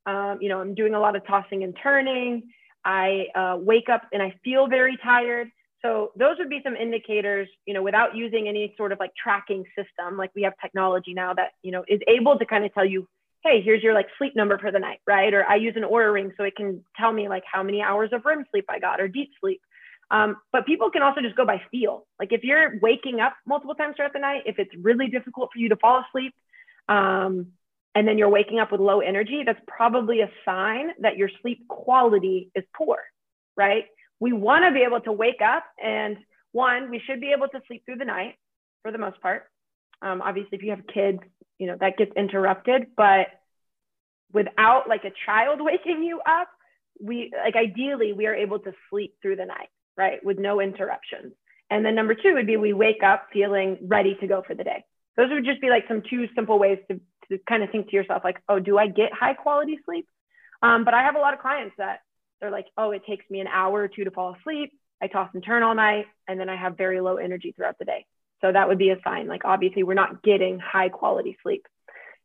Um, 0.06 0.38
you 0.40 0.48
know, 0.48 0.60
I'm 0.60 0.74
doing 0.74 0.94
a 0.94 1.00
lot 1.00 1.16
of 1.16 1.26
tossing 1.26 1.64
and 1.64 1.76
turning. 1.82 2.50
I 2.84 3.26
uh, 3.34 3.56
wake 3.58 3.88
up 3.88 4.02
and 4.12 4.22
I 4.22 4.34
feel 4.42 4.66
very 4.68 4.96
tired. 5.02 5.50
So 5.82 6.12
those 6.16 6.36
would 6.38 6.48
be 6.48 6.60
some 6.64 6.74
indicators, 6.74 7.48
you 7.66 7.74
know, 7.74 7.82
without 7.82 8.16
using 8.16 8.48
any 8.48 8.74
sort 8.76 8.92
of 8.92 8.98
like 8.98 9.12
tracking 9.22 9.64
system, 9.76 10.16
like 10.16 10.30
we 10.34 10.42
have 10.42 10.54
technology 10.60 11.14
now 11.14 11.34
that, 11.34 11.52
you 11.62 11.70
know, 11.70 11.84
is 11.86 12.00
able 12.08 12.38
to 12.38 12.46
kind 12.46 12.64
of 12.64 12.74
tell 12.74 12.84
you, 12.84 13.06
hey, 13.44 13.62
here's 13.62 13.82
your 13.82 13.94
like 13.94 14.06
sleep 14.18 14.34
number 14.34 14.58
for 14.58 14.72
the 14.72 14.78
night, 14.78 14.98
right? 15.06 15.32
Or 15.32 15.44
I 15.44 15.56
use 15.56 15.74
an 15.76 15.84
Oura 15.84 16.12
ring 16.12 16.32
so 16.36 16.42
it 16.42 16.56
can 16.56 16.84
tell 16.96 17.12
me 17.12 17.28
like 17.28 17.44
how 17.50 17.62
many 17.62 17.80
hours 17.80 18.10
of 18.12 18.24
REM 18.24 18.44
sleep 18.50 18.64
I 18.68 18.80
got 18.80 19.00
or 19.00 19.06
deep 19.06 19.30
sleep. 19.40 19.60
Um, 20.10 20.36
but 20.52 20.66
people 20.66 20.90
can 20.90 21.02
also 21.02 21.20
just 21.20 21.36
go 21.36 21.44
by 21.44 21.60
feel. 21.70 22.06
Like 22.18 22.32
if 22.32 22.42
you're 22.42 22.78
waking 22.80 23.20
up 23.20 23.34
multiple 23.46 23.74
times 23.74 23.94
throughout 23.96 24.14
the 24.14 24.18
night, 24.18 24.42
if 24.46 24.58
it's 24.58 24.74
really 24.80 25.06
difficult 25.06 25.50
for 25.52 25.58
you 25.58 25.68
to 25.68 25.76
fall 25.76 26.02
asleep, 26.08 26.34
um, 26.88 27.48
and 27.94 28.06
then 28.06 28.18
you're 28.18 28.28
waking 28.28 28.60
up 28.60 28.70
with 28.70 28.80
low 28.80 29.00
energy, 29.00 29.42
that's 29.44 29.60
probably 29.66 30.20
a 30.20 30.30
sign 30.44 30.90
that 31.00 31.16
your 31.16 31.30
sleep 31.42 31.66
quality 31.68 32.50
is 32.54 32.64
poor, 32.76 32.98
right? 33.56 33.84
We 34.20 34.32
want 34.32 34.64
to 34.64 34.72
be 34.72 34.84
able 34.86 35.00
to 35.00 35.12
wake 35.12 35.40
up 35.44 35.64
and 35.82 36.16
one, 36.52 36.90
we 36.90 37.00
should 37.06 37.20
be 37.20 37.32
able 37.36 37.48
to 37.48 37.60
sleep 37.66 37.82
through 37.84 37.96
the 37.96 38.04
night 38.04 38.34
for 38.82 38.92
the 38.92 38.98
most 38.98 39.20
part. 39.20 39.44
Um, 40.00 40.22
obviously, 40.22 40.58
if 40.58 40.62
you 40.62 40.70
have 40.70 40.86
kids, 40.92 41.18
you 41.58 41.66
know, 41.66 41.76
that 41.80 41.96
gets 41.96 42.12
interrupted, 42.16 42.86
but 42.96 43.26
without 44.32 44.88
like 44.88 45.04
a 45.04 45.12
child 45.26 45.60
waking 45.62 46.02
you 46.02 46.20
up, 46.20 46.48
we 47.00 47.30
like 47.44 47.54
ideally 47.54 48.12
we 48.12 48.26
are 48.26 48.34
able 48.34 48.58
to 48.60 48.72
sleep 48.90 49.14
through 49.22 49.36
the 49.36 49.44
night, 49.44 49.68
right? 49.96 50.24
With 50.24 50.38
no 50.38 50.60
interruptions. 50.60 51.32
And 51.70 51.84
then 51.84 51.94
number 51.94 52.14
two 52.14 52.34
would 52.34 52.46
be 52.46 52.56
we 52.56 52.72
wake 52.72 53.02
up 53.04 53.26
feeling 53.32 53.78
ready 53.82 54.16
to 54.20 54.26
go 54.26 54.42
for 54.46 54.54
the 54.54 54.64
day. 54.64 54.84
Those 55.18 55.28
would 55.30 55.44
just 55.44 55.60
be 55.60 55.68
like 55.68 55.84
some 55.86 56.02
two 56.08 56.28
simple 56.34 56.58
ways 56.58 56.78
to, 56.90 56.98
to 57.28 57.38
kind 57.46 57.62
of 57.62 57.70
think 57.70 57.90
to 57.90 57.96
yourself, 57.96 58.22
like, 58.24 58.40
oh, 58.48 58.58
do 58.58 58.78
I 58.78 58.86
get 58.86 59.12
high 59.12 59.34
quality 59.34 59.78
sleep? 59.84 60.08
Um, 60.62 60.86
but 60.86 60.94
I 60.94 61.02
have 61.02 61.16
a 61.16 61.18
lot 61.18 61.34
of 61.34 61.40
clients 61.40 61.74
that 61.76 62.00
they're 62.40 62.50
like, 62.50 62.68
oh, 62.78 62.92
it 62.92 63.02
takes 63.04 63.28
me 63.28 63.40
an 63.40 63.48
hour 63.48 63.82
or 63.82 63.88
two 63.88 64.04
to 64.04 64.10
fall 64.10 64.34
asleep. 64.40 64.72
I 65.02 65.08
toss 65.08 65.28
and 65.34 65.44
turn 65.44 65.62
all 65.62 65.74
night, 65.74 66.06
and 66.26 66.40
then 66.40 66.48
I 66.48 66.56
have 66.56 66.78
very 66.78 67.00
low 67.00 67.16
energy 67.16 67.52
throughout 67.52 67.78
the 67.78 67.84
day. 67.84 68.06
So 68.40 68.50
that 68.50 68.68
would 68.68 68.78
be 68.78 68.90
a 68.90 68.96
sign. 69.04 69.26
Like, 69.26 69.44
obviously, 69.44 69.82
we're 69.82 69.94
not 69.94 70.22
getting 70.22 70.58
high 70.58 70.88
quality 70.88 71.36
sleep. 71.42 71.66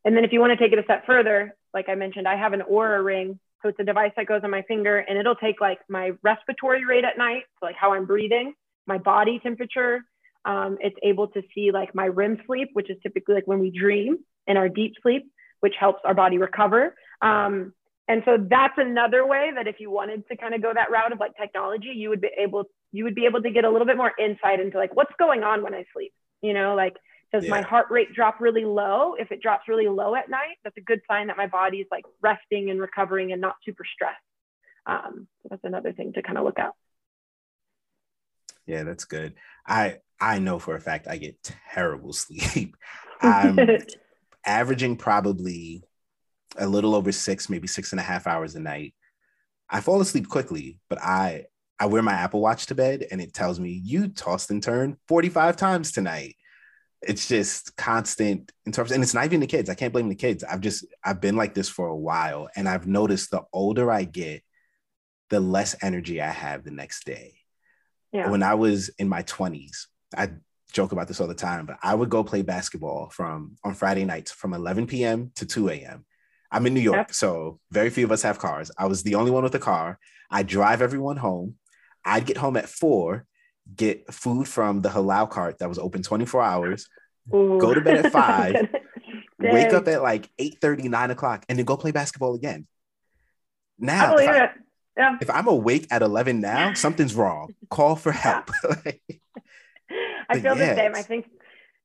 And 0.05 0.15
then 0.15 0.23
if 0.23 0.31
you 0.31 0.39
want 0.39 0.51
to 0.51 0.57
take 0.57 0.73
it 0.73 0.79
a 0.79 0.83
step 0.83 1.05
further, 1.05 1.55
like 1.73 1.89
I 1.89 1.95
mentioned, 1.95 2.27
I 2.27 2.35
have 2.35 2.53
an 2.53 2.61
Oura 2.61 3.03
ring. 3.03 3.39
So 3.61 3.69
it's 3.69 3.79
a 3.79 3.83
device 3.83 4.11
that 4.17 4.27
goes 4.27 4.41
on 4.43 4.51
my 4.51 4.61
finger 4.63 4.97
and 4.97 5.17
it'll 5.17 5.35
take 5.35 5.61
like 5.61 5.79
my 5.89 6.11
respiratory 6.21 6.85
rate 6.85 7.05
at 7.05 7.17
night, 7.17 7.43
so 7.59 7.65
like 7.65 7.75
how 7.75 7.93
I'm 7.93 8.05
breathing, 8.05 8.53
my 8.85 8.97
body 8.97 9.39
temperature. 9.41 10.01
Um, 10.45 10.77
it's 10.81 10.95
able 11.03 11.27
to 11.29 11.41
see 11.55 11.71
like 11.71 11.95
my 11.95 12.07
REM 12.07 12.39
sleep, 12.45 12.69
which 12.73 12.89
is 12.89 12.97
typically 13.01 13.35
like 13.35 13.47
when 13.47 13.59
we 13.59 13.71
dream, 13.71 14.17
and 14.47 14.57
our 14.57 14.69
deep 14.69 14.93
sleep, 15.01 15.31
which 15.61 15.75
helps 15.79 16.01
our 16.03 16.13
body 16.13 16.37
recover. 16.37 16.95
Um, 17.21 17.73
and 18.07 18.21
so 18.25 18.37
that's 18.37 18.73
another 18.77 19.25
way 19.25 19.51
that 19.55 19.67
if 19.67 19.79
you 19.79 19.89
wanted 19.89 20.27
to 20.27 20.35
kind 20.35 20.53
of 20.53 20.61
go 20.61 20.73
that 20.73 20.91
route 20.91 21.13
of 21.13 21.19
like 21.19 21.37
technology, 21.39 21.93
you 21.95 22.09
would 22.09 22.21
be 22.21 22.29
able 22.37 22.65
you 22.91 23.05
would 23.05 23.15
be 23.15 23.25
able 23.25 23.41
to 23.41 23.49
get 23.49 23.63
a 23.63 23.69
little 23.69 23.87
bit 23.87 23.97
more 23.97 24.11
insight 24.19 24.59
into 24.59 24.77
like 24.77 24.95
what's 24.95 25.13
going 25.17 25.43
on 25.43 25.63
when 25.63 25.73
I 25.73 25.85
sleep. 25.93 26.13
You 26.41 26.53
know, 26.53 26.75
like 26.75 26.97
does 27.31 27.45
yeah. 27.45 27.49
my 27.49 27.61
heart 27.61 27.87
rate 27.89 28.13
drop 28.13 28.39
really 28.39 28.65
low? 28.65 29.15
If 29.17 29.31
it 29.31 29.41
drops 29.41 29.67
really 29.67 29.87
low 29.87 30.15
at 30.15 30.29
night, 30.29 30.57
that's 30.63 30.77
a 30.77 30.81
good 30.81 31.01
sign 31.07 31.27
that 31.27 31.37
my 31.37 31.47
body 31.47 31.77
is 31.77 31.87
like 31.89 32.03
resting 32.21 32.69
and 32.69 32.79
recovering 32.79 33.31
and 33.31 33.41
not 33.41 33.55
super 33.65 33.83
stressed. 33.91 34.17
Um, 34.85 35.27
so 35.41 35.47
that's 35.49 35.63
another 35.63 35.93
thing 35.93 36.13
to 36.13 36.21
kind 36.21 36.37
of 36.37 36.43
look 36.43 36.59
at. 36.59 36.71
Yeah, 38.67 38.83
that's 38.83 39.05
good. 39.05 39.33
I 39.65 39.99
I 40.23 40.39
know 40.39 40.57
for 40.57 40.75
a 40.75 40.79
fact 40.79 41.07
I 41.09 41.17
get 41.17 41.51
terrible 41.73 42.13
sleep. 42.13 42.77
I'm 43.21 43.59
averaging 44.45 44.95
probably 44.95 45.83
a 46.57 46.67
little 46.67 46.95
over 46.95 47.11
six, 47.11 47.49
maybe 47.49 47.67
six 47.67 47.91
and 47.91 47.99
a 47.99 48.03
half 48.03 48.25
hours 48.25 48.55
a 48.55 48.59
night. 48.59 48.93
I 49.69 49.81
fall 49.81 49.99
asleep 50.01 50.29
quickly, 50.29 50.79
but 50.89 51.01
I 51.01 51.45
I 51.79 51.87
wear 51.87 52.01
my 52.01 52.13
Apple 52.13 52.39
Watch 52.39 52.67
to 52.67 52.75
bed 52.75 53.05
and 53.11 53.19
it 53.19 53.33
tells 53.33 53.59
me 53.59 53.81
you 53.83 54.07
tossed 54.07 54.49
and 54.51 54.63
turned 54.63 54.95
45 55.07 55.57
times 55.57 55.91
tonight 55.91 56.35
it's 57.05 57.27
just 57.27 57.75
constant 57.75 58.51
interruptions 58.65 58.95
and 58.95 59.03
it's 59.03 59.13
not 59.13 59.25
even 59.25 59.41
the 59.41 59.47
kids 59.47 59.69
i 59.69 59.75
can't 59.75 59.91
blame 59.91 60.07
the 60.07 60.15
kids 60.15 60.43
i've 60.43 60.61
just 60.61 60.85
i've 61.03 61.19
been 61.19 61.35
like 61.35 61.53
this 61.53 61.67
for 61.67 61.87
a 61.87 61.97
while 61.97 62.47
and 62.55 62.69
i've 62.69 62.87
noticed 62.87 63.31
the 63.31 63.41
older 63.51 63.91
i 63.91 64.05
get 64.05 64.41
the 65.29 65.39
less 65.39 65.75
energy 65.81 66.21
i 66.21 66.29
have 66.29 66.63
the 66.63 66.71
next 66.71 67.05
day 67.05 67.33
yeah. 68.13 68.29
when 68.29 68.41
i 68.41 68.53
was 68.53 68.89
in 68.99 69.09
my 69.09 69.21
20s 69.23 69.87
i 70.17 70.29
joke 70.71 70.91
about 70.91 71.07
this 71.07 71.21
all 71.21 71.27
the 71.27 71.35
time 71.35 71.65
but 71.65 71.77
i 71.83 71.93
would 71.93 72.09
go 72.09 72.23
play 72.23 72.41
basketball 72.41 73.09
from 73.09 73.55
on 73.63 73.73
friday 73.73 74.05
nights 74.05 74.31
from 74.31 74.53
11 74.53 74.87
p.m 74.87 75.31
to 75.35 75.45
2 75.45 75.69
a.m 75.69 76.05
i'm 76.51 76.65
in 76.65 76.73
new 76.73 76.79
york 76.79 77.13
so 77.13 77.59
very 77.71 77.89
few 77.89 78.05
of 78.05 78.11
us 78.11 78.23
have 78.23 78.39
cars 78.39 78.71
i 78.77 78.85
was 78.85 79.03
the 79.03 79.15
only 79.15 79.31
one 79.31 79.43
with 79.43 79.53
a 79.55 79.59
car 79.59 79.99
i 80.31 80.41
drive 80.41 80.81
everyone 80.81 81.17
home 81.17 81.55
i'd 82.05 82.25
get 82.25 82.37
home 82.37 82.57
at 82.57 82.67
four 82.67 83.25
get 83.75 84.11
food 84.13 84.47
from 84.47 84.81
the 84.81 84.89
halal 84.89 85.29
cart 85.29 85.59
that 85.59 85.69
was 85.69 85.79
open 85.79 86.03
24 86.03 86.41
hours, 86.41 86.87
Ooh. 87.33 87.57
go 87.59 87.73
to 87.73 87.81
bed 87.81 88.05
at 88.05 88.11
five, 88.11 88.55
wake 89.39 89.73
up 89.73 89.87
at 89.87 90.01
like 90.01 90.29
8 90.37 90.57
30, 90.61 90.89
9 90.89 91.11
o'clock, 91.11 91.45
and 91.49 91.57
then 91.57 91.65
go 91.65 91.77
play 91.77 91.91
basketball 91.91 92.35
again. 92.35 92.67
Now, 93.79 94.15
oh, 94.15 94.17
if, 94.17 94.29
I, 94.29 94.49
yeah. 94.97 95.17
if 95.21 95.29
I'm 95.29 95.47
awake 95.47 95.87
at 95.91 96.01
11 96.01 96.39
now, 96.39 96.73
something's 96.73 97.15
wrong. 97.15 97.53
Call 97.69 97.95
for 97.95 98.11
help. 98.11 98.51
I 100.29 100.39
feel 100.39 100.55
the 100.55 100.75
same. 100.75 100.95
I 100.95 101.01
think, 101.01 101.29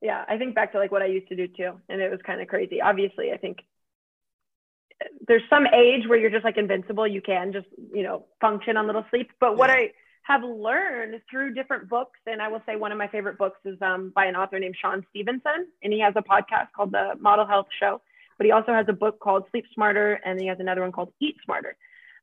yeah, 0.00 0.24
I 0.28 0.38
think 0.38 0.54
back 0.54 0.72
to 0.72 0.78
like 0.78 0.92
what 0.92 1.02
I 1.02 1.06
used 1.06 1.28
to 1.28 1.36
do 1.36 1.48
too. 1.48 1.80
And 1.88 2.00
it 2.00 2.10
was 2.10 2.20
kind 2.24 2.40
of 2.40 2.48
crazy. 2.48 2.80
Obviously, 2.80 3.32
I 3.32 3.36
think 3.36 3.58
there's 5.26 5.42
some 5.48 5.66
age 5.66 6.06
where 6.08 6.18
you're 6.18 6.30
just 6.30 6.44
like 6.44 6.56
invincible. 6.56 7.06
You 7.06 7.22
can 7.22 7.52
just, 7.52 7.66
you 7.92 8.02
know, 8.02 8.26
function 8.40 8.76
on 8.76 8.86
little 8.86 9.04
sleep. 9.10 9.30
But 9.40 9.56
what 9.56 9.70
I, 9.70 9.92
have 10.28 10.44
learned 10.44 11.20
through 11.30 11.54
different 11.54 11.88
books. 11.88 12.20
And 12.26 12.42
I 12.42 12.48
will 12.48 12.60
say 12.66 12.76
one 12.76 12.92
of 12.92 12.98
my 12.98 13.08
favorite 13.08 13.38
books 13.38 13.58
is 13.64 13.78
um, 13.80 14.12
by 14.14 14.26
an 14.26 14.36
author 14.36 14.58
named 14.58 14.76
Shawn 14.80 15.04
Stevenson. 15.08 15.68
And 15.82 15.90
he 15.90 16.00
has 16.00 16.12
a 16.16 16.22
podcast 16.22 16.68
called 16.76 16.92
The 16.92 17.14
Model 17.18 17.46
Health 17.46 17.68
Show. 17.80 18.02
But 18.36 18.44
he 18.44 18.52
also 18.52 18.72
has 18.72 18.84
a 18.88 18.92
book 18.92 19.20
called 19.20 19.44
Sleep 19.50 19.64
Smarter. 19.72 20.20
And 20.22 20.38
he 20.38 20.46
has 20.48 20.60
another 20.60 20.82
one 20.82 20.92
called 20.92 21.14
Eat 21.18 21.36
Smarter. 21.44 21.76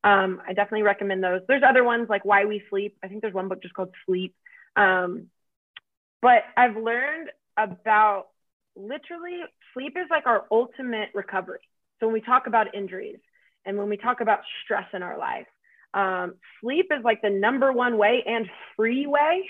Um, 0.03 0.39
I 0.47 0.53
definitely 0.53 0.84
recommend 0.84 1.23
those. 1.23 1.41
There's 1.47 1.63
other 1.67 1.84
ones 1.84 2.07
like 2.07 2.23
Why 2.23 2.45
We 2.45 2.61
Sleep. 2.69 2.95
I 3.03 3.07
think 3.07 3.21
there's 3.21 3.34
one 3.34 3.47
book 3.47 3.63
just 3.63 3.73
called 3.73 3.89
Sleep. 4.05 4.36
Um, 4.76 5.32
but 6.22 6.43
I've 6.57 6.76
learned 6.76 7.30
about 7.57 8.28
literally 8.76 9.39
sleep 9.74 9.95
is 9.97 10.07
like 10.09 10.28
our 10.28 10.45
ultimate 10.51 11.09
recovery. 11.13 11.59
So 11.99 12.07
when 12.07 12.13
we 12.13 12.22
talk 12.22 12.47
about 12.47 12.76
injuries 12.76 13.20
and 13.66 13.78
when 13.78 13.89
we 13.89 13.97
talk 13.97 14.22
about 14.22 14.39
stress 14.63 14.88
in 14.93 15.03
our 15.03 15.18
life, 15.18 15.47
um, 15.93 16.36
sleep 16.61 16.88
is 16.91 17.03
like 17.03 17.22
the 17.22 17.30
number 17.30 17.72
one 17.72 17.97
way 17.97 18.24
and 18.28 18.49
free 18.76 19.07
way 19.07 19.47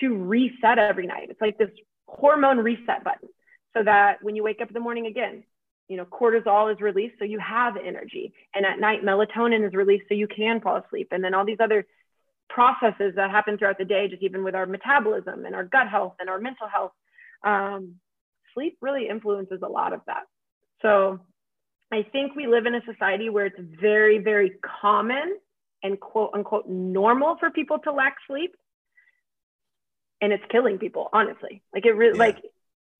to 0.00 0.14
reset 0.16 0.78
every 0.78 1.06
night. 1.06 1.28
It's 1.30 1.40
like 1.40 1.58
this 1.58 1.70
hormone 2.06 2.58
reset 2.58 3.02
button 3.02 3.28
so 3.76 3.82
that 3.82 4.22
when 4.22 4.36
you 4.36 4.44
wake 4.44 4.60
up 4.60 4.68
in 4.68 4.74
the 4.74 4.80
morning 4.80 5.06
again, 5.06 5.42
you 5.88 5.96
know, 5.96 6.04
cortisol 6.04 6.72
is 6.72 6.80
released 6.80 7.14
so 7.18 7.24
you 7.24 7.38
have 7.38 7.76
energy. 7.76 8.32
And 8.54 8.66
at 8.66 8.78
night, 8.78 9.02
melatonin 9.02 9.66
is 9.66 9.74
released 9.74 10.04
so 10.08 10.14
you 10.14 10.28
can 10.28 10.60
fall 10.60 10.76
asleep. 10.76 11.08
And 11.10 11.24
then 11.24 11.34
all 11.34 11.44
these 11.44 11.60
other 11.60 11.86
processes 12.48 13.14
that 13.16 13.30
happen 13.30 13.58
throughout 13.58 13.78
the 13.78 13.84
day, 13.84 14.08
just 14.08 14.22
even 14.22 14.44
with 14.44 14.54
our 14.54 14.66
metabolism 14.66 15.44
and 15.44 15.54
our 15.54 15.64
gut 15.64 15.88
health 15.88 16.14
and 16.20 16.28
our 16.28 16.40
mental 16.40 16.68
health, 16.68 16.92
um, 17.44 17.94
sleep 18.54 18.76
really 18.80 19.08
influences 19.08 19.60
a 19.62 19.68
lot 19.68 19.92
of 19.92 20.00
that. 20.06 20.24
So 20.82 21.20
I 21.92 22.02
think 22.02 22.34
we 22.34 22.46
live 22.46 22.66
in 22.66 22.74
a 22.74 22.82
society 22.84 23.30
where 23.30 23.46
it's 23.46 23.60
very, 23.80 24.18
very 24.18 24.52
common 24.80 25.38
and 25.82 25.98
quote 25.98 26.30
unquote 26.34 26.68
normal 26.68 27.36
for 27.38 27.50
people 27.50 27.78
to 27.80 27.92
lack 27.92 28.16
sleep. 28.26 28.54
And 30.20 30.32
it's 30.32 30.44
killing 30.50 30.78
people 30.78 31.08
honestly. 31.12 31.62
Like 31.72 31.86
it 31.86 31.92
really 31.92 32.18
yeah. 32.18 32.24
like 32.24 32.38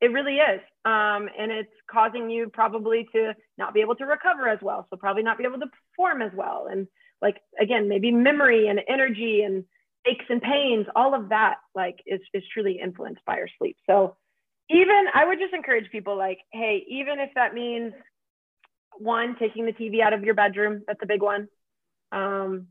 it 0.00 0.12
really 0.12 0.36
is. 0.36 0.60
Um, 0.84 1.28
and 1.36 1.50
it's 1.50 1.72
causing 1.90 2.30
you 2.30 2.48
probably 2.48 3.08
to 3.12 3.34
not 3.58 3.74
be 3.74 3.80
able 3.80 3.96
to 3.96 4.06
recover 4.06 4.48
as 4.48 4.60
well. 4.62 4.86
So 4.88 4.96
probably 4.96 5.24
not 5.24 5.38
be 5.38 5.44
able 5.44 5.58
to 5.58 5.66
perform 5.66 6.22
as 6.22 6.32
well. 6.34 6.68
And 6.70 6.86
like 7.22 7.36
again 7.60 7.88
maybe 7.88 8.10
memory 8.10 8.68
and 8.68 8.80
energy 8.88 9.42
and 9.42 9.64
aches 10.06 10.24
and 10.28 10.42
pains 10.42 10.86
all 10.94 11.14
of 11.14 11.28
that 11.28 11.56
like 11.74 11.98
is, 12.06 12.20
is 12.32 12.42
truly 12.52 12.78
influenced 12.82 13.24
by 13.26 13.34
our 13.34 13.48
sleep 13.58 13.76
so 13.88 14.16
even 14.70 15.06
i 15.14 15.24
would 15.24 15.38
just 15.38 15.54
encourage 15.54 15.90
people 15.90 16.16
like 16.16 16.38
hey 16.52 16.84
even 16.88 17.18
if 17.18 17.30
that 17.34 17.54
means 17.54 17.92
one 18.98 19.36
taking 19.38 19.66
the 19.66 19.72
tv 19.72 20.00
out 20.00 20.12
of 20.12 20.22
your 20.22 20.34
bedroom 20.34 20.82
that's 20.86 21.00
a 21.02 21.06
big 21.06 21.22
one 21.22 21.48
um, 22.12 22.68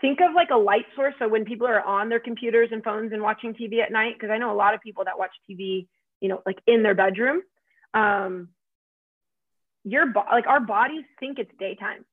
think 0.00 0.20
of 0.20 0.34
like 0.34 0.50
a 0.50 0.56
light 0.56 0.86
source. 0.94 1.14
So 1.18 1.28
when 1.28 1.44
people 1.44 1.66
are 1.66 1.82
on 1.82 2.08
their 2.08 2.20
computers 2.20 2.68
and 2.72 2.82
phones 2.82 3.12
and 3.12 3.22
watching 3.22 3.54
TV 3.54 3.82
at 3.82 3.92
night, 3.92 4.14
because 4.14 4.30
I 4.30 4.38
know 4.38 4.52
a 4.52 4.56
lot 4.56 4.74
of 4.74 4.80
people 4.80 5.04
that 5.04 5.18
watch 5.18 5.32
TV, 5.50 5.86
you 6.20 6.28
know, 6.28 6.42
like 6.46 6.58
in 6.66 6.82
their 6.82 6.94
bedroom, 6.94 7.42
um, 7.94 8.48
your 9.84 10.06
bo- 10.06 10.26
like 10.30 10.46
our 10.46 10.60
bodies 10.60 11.04
think 11.18 11.38
it's 11.38 11.50
daytime. 11.58 12.04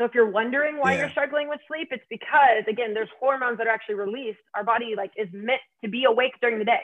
So 0.00 0.06
if 0.06 0.14
you're 0.14 0.30
wondering 0.30 0.78
why 0.78 0.94
yeah. 0.94 1.00
you're 1.00 1.10
struggling 1.10 1.46
with 1.46 1.60
sleep, 1.68 1.88
it's 1.90 2.02
because 2.08 2.64
again, 2.66 2.94
there's 2.94 3.10
hormones 3.20 3.58
that 3.58 3.66
are 3.66 3.70
actually 3.70 3.96
released. 3.96 4.40
Our 4.54 4.64
body 4.64 4.94
like 4.96 5.12
is 5.14 5.28
meant 5.30 5.60
to 5.84 5.90
be 5.90 6.04
awake 6.04 6.32
during 6.40 6.58
the 6.58 6.64
day. 6.64 6.80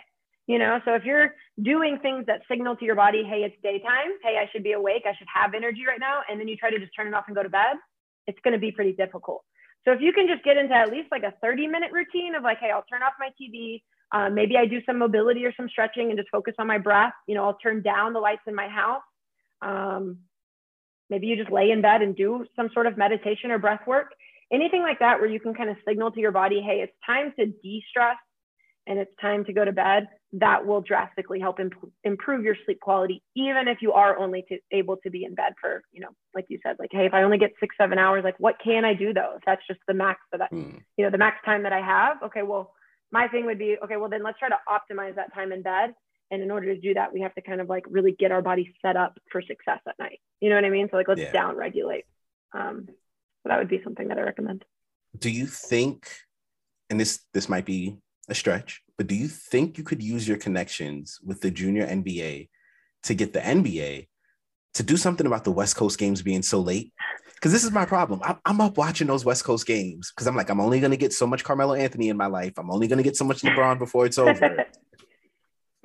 You 0.47 0.59
know, 0.59 0.81
so 0.85 0.93
if 0.95 1.03
you're 1.05 1.35
doing 1.63 1.99
things 2.03 2.27
that 2.27 2.43
signal 2.47 2.77
to 2.77 2.85
your 2.85 2.95
body, 2.95 3.25
hey, 3.25 3.43
it's 3.43 3.57
daytime, 3.63 4.21
hey, 4.23 4.37
I 4.39 4.49
should 4.53 4.63
be 4.63 4.73
awake, 4.73 5.03
I 5.07 5.17
should 5.17 5.27
have 5.35 5.55
energy 5.55 5.83
right 5.89 5.99
now, 5.99 6.21
and 6.31 6.39
then 6.39 6.47
you 6.47 6.57
try 6.57 6.71
to 6.71 6.79
just 6.79 6.93
turn 6.95 7.09
it 7.09 7.15
off 7.15 7.25
and 7.27 7.35
go 7.35 7.43
to 7.43 7.49
bed, 7.49 7.75
it's 8.29 8.39
going 8.45 8.53
to 8.53 8.61
be 8.61 8.71
pretty 8.71 8.93
difficult. 8.93 9.43
So 9.85 9.93
if 9.93 10.01
you 10.01 10.13
can 10.13 10.29
just 10.29 10.45
get 10.45 10.57
into 10.57 10.75
at 10.75 10.93
least 10.93 11.09
like 11.11 11.25
a 11.25 11.33
30 11.43 11.67
minute 11.67 11.91
routine 11.93 12.35
of 12.37 12.43
like, 12.43 12.59
hey, 12.61 12.71
I'll 12.71 12.85
turn 12.85 13.03
off 13.03 13.15
my 13.19 13.31
TV. 13.41 13.83
Uh, 14.13 14.31
maybe 14.31 14.57
I 14.57 14.67
do 14.67 14.81
some 14.85 14.99
mobility 14.99 15.45
or 15.45 15.53
some 15.57 15.69
stretching 15.69 16.11
and 16.11 16.19
just 16.19 16.29
focus 16.31 16.55
on 16.59 16.67
my 16.67 16.79
breath. 16.79 17.15
You 17.27 17.35
know, 17.35 17.45
I'll 17.45 17.59
turn 17.59 17.83
down 17.83 18.13
the 18.13 18.21
lights 18.21 18.43
in 18.47 18.55
my 18.55 18.69
house. 18.69 19.03
Um, 19.63 20.19
maybe 21.11 21.27
you 21.27 21.37
just 21.37 21.51
lay 21.51 21.71
in 21.71 21.83
bed 21.83 22.03
and 22.03 22.17
do 22.17 22.45
some 22.57 22.71
sort 22.73 22.87
of 22.87 22.97
meditation 22.97 23.51
or 23.51 23.59
breath 23.59 23.87
work. 23.87 24.13
Anything 24.53 24.83
like 24.83 25.01
that 25.01 25.19
where 25.19 25.29
you 25.29 25.41
can 25.41 25.55
kind 25.55 25.71
of 25.71 25.77
signal 25.87 26.11
to 26.13 26.21
your 26.21 26.33
body, 26.33 26.61
hey, 26.61 26.81
it's 26.81 26.93
time 27.05 27.33
to 27.39 27.47
de 27.47 27.83
stress 27.89 28.17
and 28.87 28.99
it's 28.99 29.11
time 29.21 29.45
to 29.45 29.53
go 29.53 29.65
to 29.65 29.73
bed 29.73 30.09
that 30.33 30.67
will 30.67 30.81
drastically 30.81 31.41
help 31.41 31.61
imp- 31.61 31.93
improve 32.05 32.45
your 32.45 32.57
sleep 32.65 32.81
quality 32.81 33.23
even 33.35 33.69
if 33.69 33.79
you 33.81 33.93
are 33.93 34.19
only 34.19 34.45
to, 34.49 34.59
able 34.73 34.97
to 34.97 35.11
be 35.11 35.25
in 35.25 35.35
bed 35.35 35.53
for 35.61 35.83
you 35.93 36.01
know 36.01 36.09
like 36.35 36.47
you 36.49 36.59
said 36.63 36.77
like 36.79 36.91
hey 36.93 37.07
if 37.07 37.15
i 37.15 37.23
only 37.23 37.39
get 37.39 37.53
six 37.61 37.75
seven 37.81 37.99
hours 37.99 38.25
like 38.25 38.39
what 38.39 38.57
can 38.63 38.85
i 38.85 38.93
do 38.93 39.13
though 39.13 39.35
if 39.37 39.43
that's 39.47 39.67
just 39.67 39.81
the 39.89 39.95
max 39.95 40.21
that 40.33 40.53
mm. 40.53 40.81
you 40.97 41.05
know 41.05 41.11
the 41.11 41.19
max 41.19 41.37
time 41.45 41.63
that 41.63 41.73
i 41.73 41.81
have 41.81 42.17
okay 42.23 42.43
well 42.43 42.73
my 43.13 43.29
thing 43.29 43.47
would 43.47 43.59
be 43.59 43.77
okay 43.83 43.97
well 43.97 44.09
then 44.09 44.23
let's 44.23 44.39
try 44.39 44.49
to 44.49 44.59
optimize 44.69 45.15
that 45.15 45.33
time 45.35 45.53
in 45.53 45.63
bed 45.63 45.95
and 46.31 46.43
in 46.43 46.51
order 46.51 46.75
to 46.75 46.81
do 46.81 46.95
that 46.95 47.13
we 47.13 47.21
have 47.21 47.35
to 47.35 47.41
kind 47.41 47.61
of 47.61 47.69
like 47.69 47.85
really 47.89 48.13
get 48.13 48.33
our 48.33 48.43
body 48.43 48.75
set 48.83 48.97
up 48.97 49.19
for 49.31 49.43
success 49.43 49.81
at 49.89 49.99
night 49.99 50.21
you 50.41 50.49
know 50.49 50.57
what 50.57 50.65
i 50.65 50.71
mean 50.71 50.89
so 50.91 50.97
like 50.97 51.09
let's 51.09 51.21
yeah. 51.21 51.33
down 51.33 51.57
regulate 51.57 52.05
um 52.55 52.87
so 52.89 53.49
that 53.49 53.59
would 53.59 53.69
be 53.69 53.81
something 53.83 54.09
that 54.09 54.19
i 54.19 54.23
recommend 54.23 54.65
do 55.19 55.31
you 55.31 55.47
think 55.47 56.09
and 56.91 57.01
this 57.01 57.25
this 57.33 57.49
might 57.49 57.65
be 57.65 57.97
a 58.29 58.35
stretch 58.35 58.83
but 58.97 59.07
do 59.07 59.15
you 59.15 59.29
think 59.29 59.77
you 59.77 59.85
could 59.85 60.03
use 60.03 60.27
your 60.27 60.39
connections 60.39 61.21
with 61.25 61.41
the 61.41 61.51
junior 61.51 61.87
NBA 61.87 62.49
to 63.05 63.15
get 63.15 63.33
the 63.33 63.41
NBA 63.41 64.09
to 64.75 64.83
do 64.83 64.97
something 64.97 65.27
about 65.27 65.45
the 65.45 65.53
West 65.53 65.77
Coast 65.77 65.99
games 65.99 66.23
being 66.23 66.43
so 66.43 66.61
late? 66.61 66.93
Because 67.35 67.53
this 67.53 67.65
is 67.65 67.71
my 67.71 67.85
problem. 67.85 68.21
I'm, 68.23 68.39
I'm 68.47 68.61
up 68.63 68.79
watching 68.79 69.07
those 69.07 69.25
West 69.25 69.45
Coast 69.45 69.67
games 69.67 70.11
because 70.11 70.27
I'm 70.27 70.37
like, 70.37 70.49
I'm 70.49 70.61
only 70.61 70.81
going 70.81 70.93
to 70.93 70.97
get 70.97 71.13
so 71.13 71.27
much 71.27 71.45
Carmelo 71.45 71.75
Anthony 71.75 72.09
in 72.09 72.17
my 72.17 72.27
life. 72.27 72.55
I'm 72.57 72.71
only 72.71 72.89
going 72.89 72.97
to 72.97 73.03
get 73.03 73.17
so 73.17 73.25
much 73.25 73.43
LeBron 73.43 73.79
before 73.79 74.07
it's 74.07 74.19
over. 74.19 74.65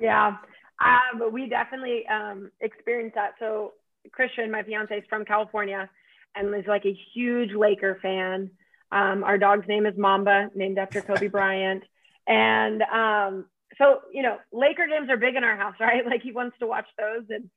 Yeah. 0.02 0.36
Uh, 0.80 1.18
but 1.18 1.32
we 1.32 1.48
definitely 1.48 2.06
um, 2.08 2.50
experienced 2.60 3.14
that. 3.14 3.34
So 3.38 3.72
Christian, 4.10 4.50
my 4.50 4.62
fiance, 4.62 4.96
is 4.96 5.04
from 5.08 5.24
California 5.24 5.88
and 6.34 6.54
is 6.54 6.66
like 6.66 6.84
a 6.84 6.98
huge 7.14 7.52
Laker 7.52 7.98
fan. 8.02 8.50
Um, 8.90 9.24
our 9.24 9.38
dog's 9.38 9.68
name 9.68 9.86
is 9.86 9.96
Mamba, 9.96 10.50
named 10.54 10.78
after 10.78 11.00
Kobe 11.00 11.26
Bryant. 11.28 11.84
And 12.26 12.82
um, 12.82 13.46
so, 13.78 14.00
you 14.12 14.22
know, 14.22 14.38
Laker 14.52 14.86
games 14.86 15.08
are 15.08 15.16
big 15.16 15.36
in 15.36 15.44
our 15.44 15.56
house, 15.56 15.76
right? 15.80 16.04
Like 16.04 16.22
he 16.22 16.32
wants 16.32 16.56
to 16.60 16.66
watch 16.66 16.86
those. 16.98 17.24
And 17.30 17.48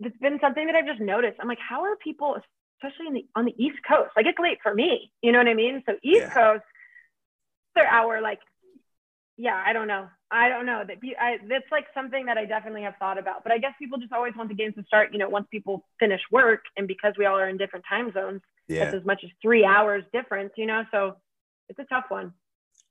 it's 0.00 0.16
been 0.18 0.38
something 0.40 0.66
that 0.66 0.76
I've 0.76 0.86
just 0.86 1.00
noticed. 1.00 1.38
I'm 1.40 1.48
like, 1.48 1.58
how 1.58 1.82
are 1.82 1.96
people, 1.96 2.36
especially 2.76 3.08
in 3.08 3.14
the, 3.14 3.26
on 3.34 3.44
the 3.44 3.54
East 3.58 3.78
Coast? 3.88 4.10
Like 4.16 4.26
it's 4.26 4.38
late 4.38 4.58
for 4.62 4.72
me, 4.72 5.10
you 5.20 5.32
know 5.32 5.38
what 5.38 5.48
I 5.48 5.54
mean? 5.54 5.82
So 5.86 5.94
East 6.02 6.20
yeah. 6.20 6.34
Coast, 6.34 6.64
their 7.74 7.86
hour, 7.86 8.20
like, 8.20 8.40
yeah, 9.36 9.62
I 9.64 9.72
don't 9.72 9.88
know. 9.88 10.08
I 10.30 10.48
don't 10.48 10.66
know 10.66 10.82
that 10.86 10.96
I, 11.20 11.38
that's 11.48 11.70
like 11.70 11.86
something 11.94 12.26
that 12.26 12.38
I 12.38 12.46
definitely 12.46 12.82
have 12.82 12.94
thought 12.98 13.18
about, 13.18 13.42
but 13.42 13.52
I 13.52 13.58
guess 13.58 13.72
people 13.78 13.98
just 13.98 14.12
always 14.12 14.34
want 14.34 14.48
the 14.48 14.54
games 14.54 14.74
to 14.76 14.84
start, 14.84 15.12
you 15.12 15.18
know, 15.18 15.28
once 15.28 15.46
people 15.50 15.84
finish 16.00 16.20
work 16.32 16.62
and 16.76 16.88
because 16.88 17.14
we 17.18 17.26
all 17.26 17.38
are 17.38 17.48
in 17.48 17.56
different 17.56 17.84
time 17.88 18.12
zones, 18.12 18.40
yeah. 18.66 18.84
that's 18.84 18.96
as 18.96 19.04
much 19.04 19.20
as 19.24 19.30
three 19.42 19.64
hours 19.64 20.04
difference, 20.12 20.52
you 20.56 20.66
know? 20.66 20.84
So 20.90 21.16
it's 21.68 21.78
a 21.78 21.84
tough 21.84 22.06
one. 22.08 22.32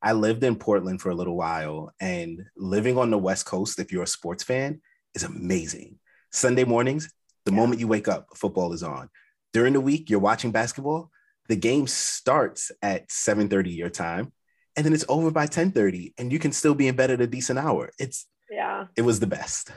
I 0.02 0.14
lived 0.14 0.44
in 0.44 0.56
Portland 0.56 1.02
for 1.02 1.10
a 1.10 1.16
little 1.16 1.36
while, 1.36 1.92
and 2.00 2.46
living 2.56 2.98
on 2.98 3.10
the 3.10 3.18
West 3.18 3.46
Coast, 3.46 3.80
if 3.80 3.92
you're 3.92 4.04
a 4.04 4.08
sports 4.08 4.44
fan, 4.44 4.82
is 5.14 5.24
amazing. 5.24 6.00
Sunday 6.32 6.64
mornings, 6.64 7.10
the 7.46 7.52
yeah. 7.52 7.58
moment 7.58 7.80
you 7.80 7.88
wake 7.88 8.08
up, 8.08 8.28
football 8.36 8.74
is 8.74 8.84
on. 8.84 9.10
During 9.54 9.74
the 9.74 9.82
week, 9.82 10.10
you're 10.10 10.20
watching 10.20 10.52
basketball. 10.52 11.10
The 11.48 11.56
game 11.56 11.88
starts 11.88 12.72
at 12.82 13.10
7:30 13.10 13.76
your 13.76 13.90
time, 13.90 14.34
and 14.76 14.86
then 14.86 14.94
it's 14.94 15.06
over 15.10 15.32
by 15.32 15.48
10:30, 15.48 16.14
and 16.18 16.32
you 16.32 16.40
can 16.40 16.52
still 16.52 16.76
be 16.76 16.88
in 16.88 16.96
bed 16.96 17.12
at 17.12 17.22
a 17.22 17.28
decent 17.28 17.60
hour. 17.60 17.92
It's 18.00 18.28
yeah, 18.50 18.88
it 18.96 19.04
was 19.04 19.20
the 19.20 19.28
best. 19.28 19.72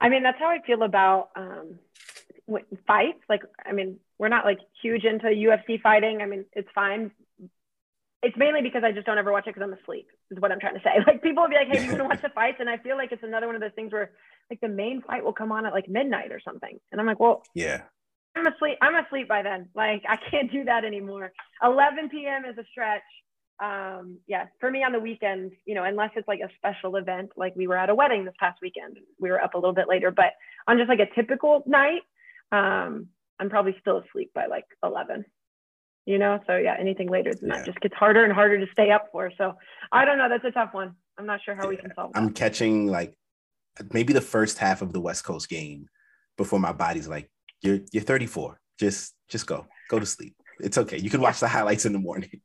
I 0.00 0.08
mean, 0.08 0.22
that's 0.22 0.38
how 0.38 0.48
I 0.48 0.60
feel 0.66 0.82
about 0.82 1.30
um, 1.36 1.78
fights. 2.86 3.20
Like, 3.28 3.42
I 3.66 3.72
mean, 3.72 3.98
we're 4.18 4.28
not 4.28 4.44
like 4.44 4.60
huge 4.82 5.04
into 5.04 5.26
UFC 5.26 5.80
fighting. 5.80 6.22
I 6.22 6.26
mean, 6.26 6.46
it's 6.54 6.68
fine 6.74 7.10
it's 8.22 8.36
mainly 8.36 8.60
because 8.60 8.84
I 8.84 8.92
just 8.92 9.06
don't 9.06 9.18
ever 9.18 9.32
watch 9.32 9.46
it 9.46 9.54
because 9.54 9.62
I'm 9.62 9.72
asleep. 9.72 10.08
Is 10.30 10.38
what 10.40 10.52
I'm 10.52 10.60
trying 10.60 10.74
to 10.74 10.80
say. 10.80 10.90
Like 11.06 11.22
people 11.22 11.42
will 11.42 11.50
be 11.50 11.56
like, 11.56 11.68
"Hey, 11.68 11.82
you 11.82 11.88
want 11.88 11.98
to 11.98 12.04
watch 12.04 12.22
the 12.22 12.28
fights?" 12.28 12.58
And 12.60 12.68
I 12.68 12.76
feel 12.76 12.96
like 12.96 13.12
it's 13.12 13.22
another 13.22 13.46
one 13.46 13.54
of 13.54 13.60
those 13.60 13.72
things 13.74 13.92
where 13.92 14.10
like 14.50 14.60
the 14.60 14.68
main 14.68 15.02
fight 15.02 15.24
will 15.24 15.32
come 15.32 15.52
on 15.52 15.66
at 15.66 15.72
like 15.72 15.88
midnight 15.88 16.32
or 16.32 16.40
something, 16.40 16.78
and 16.92 17.00
I'm 17.00 17.06
like, 17.06 17.18
"Well, 17.20 17.42
yeah, 17.54 17.82
I'm 18.36 18.46
asleep. 18.46 18.78
I'm 18.82 18.94
asleep 18.94 19.28
by 19.28 19.42
then. 19.42 19.68
Like 19.74 20.02
I 20.08 20.18
can't 20.30 20.52
do 20.52 20.64
that 20.64 20.84
anymore. 20.84 21.32
11 21.62 22.10
p.m. 22.10 22.44
is 22.44 22.58
a 22.58 22.64
stretch. 22.70 23.02
Um, 23.62 24.18
yeah, 24.26 24.46
for 24.58 24.70
me 24.70 24.82
on 24.82 24.92
the 24.92 25.00
weekend, 25.00 25.52
you 25.66 25.74
know, 25.74 25.84
unless 25.84 26.10
it's 26.16 26.26
like 26.26 26.40
a 26.40 26.48
special 26.56 26.96
event, 26.96 27.30
like 27.36 27.54
we 27.56 27.66
were 27.66 27.76
at 27.76 27.90
a 27.90 27.94
wedding 27.94 28.24
this 28.24 28.34
past 28.40 28.58
weekend, 28.62 28.98
we 29.18 29.30
were 29.30 29.42
up 29.42 29.54
a 29.54 29.58
little 29.58 29.74
bit 29.74 29.88
later, 29.88 30.10
but 30.10 30.32
on 30.66 30.78
just 30.78 30.88
like 30.88 31.00
a 31.00 31.14
typical 31.14 31.62
night, 31.66 32.00
um, 32.52 33.08
I'm 33.38 33.50
probably 33.50 33.76
still 33.80 33.98
asleep 33.98 34.32
by 34.34 34.46
like 34.46 34.64
11 34.82 35.24
you 36.06 36.18
know 36.18 36.40
so 36.46 36.56
yeah 36.56 36.76
anything 36.78 37.08
later 37.08 37.32
than 37.34 37.48
yeah. 37.48 37.56
that 37.56 37.66
just 37.66 37.80
gets 37.80 37.94
harder 37.94 38.24
and 38.24 38.32
harder 38.32 38.58
to 38.58 38.70
stay 38.72 38.90
up 38.90 39.08
for 39.12 39.30
so 39.36 39.54
i 39.92 40.04
don't 40.04 40.18
know 40.18 40.28
that's 40.28 40.44
a 40.44 40.50
tough 40.50 40.70
one 40.72 40.94
i'm 41.18 41.26
not 41.26 41.40
sure 41.44 41.54
how 41.54 41.64
yeah. 41.64 41.68
we 41.68 41.76
can 41.76 41.92
solve 41.94 42.12
that. 42.12 42.18
i'm 42.18 42.32
catching 42.32 42.86
like 42.86 43.14
maybe 43.92 44.12
the 44.12 44.20
first 44.20 44.58
half 44.58 44.82
of 44.82 44.92
the 44.92 45.00
west 45.00 45.24
coast 45.24 45.48
game 45.48 45.86
before 46.36 46.58
my 46.58 46.72
body's 46.72 47.08
like 47.08 47.30
you're 47.62 47.80
you're 47.92 48.02
34 48.02 48.58
just 48.78 49.14
just 49.28 49.46
go 49.46 49.66
go 49.88 49.98
to 49.98 50.06
sleep 50.06 50.34
it's 50.58 50.78
okay 50.78 50.98
you 50.98 51.10
can 51.10 51.20
watch 51.20 51.40
the 51.40 51.48
highlights 51.48 51.86
in 51.86 51.92
the 51.92 51.98
morning 51.98 52.40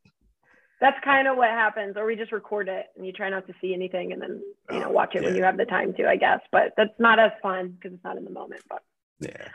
that's 0.81 0.97
kind 1.03 1.27
of 1.27 1.37
what 1.37 1.49
happens 1.49 1.95
or 1.97 2.05
we 2.05 2.15
just 2.15 2.31
record 2.31 2.67
it 2.67 2.87
and 2.95 3.05
you 3.05 3.11
try 3.11 3.29
not 3.29 3.47
to 3.47 3.53
see 3.61 3.73
anything 3.73 4.11
and 4.11 4.21
then 4.21 4.41
you 4.71 4.79
know 4.79 4.87
oh, 4.87 4.91
watch 4.91 5.15
it 5.15 5.21
yeah. 5.21 5.29
when 5.29 5.35
you 5.35 5.43
have 5.43 5.57
the 5.57 5.65
time 5.65 5.93
to 5.93 6.07
i 6.07 6.15
guess 6.15 6.39
but 6.51 6.73
that's 6.75 6.93
not 6.99 7.19
as 7.19 7.31
fun 7.41 7.69
because 7.69 7.93
it's 7.93 8.03
not 8.03 8.17
in 8.17 8.23
the 8.23 8.29
moment 8.29 8.61
but 8.69 8.81
yeah 9.19 9.47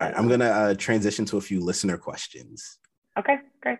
right, 0.00 0.14
i'm 0.16 0.28
gonna 0.28 0.44
uh, 0.44 0.74
transition 0.74 1.24
to 1.24 1.38
a 1.38 1.40
few 1.40 1.60
listener 1.60 1.96
questions 1.96 2.78
Okay, 3.18 3.38
great. 3.62 3.78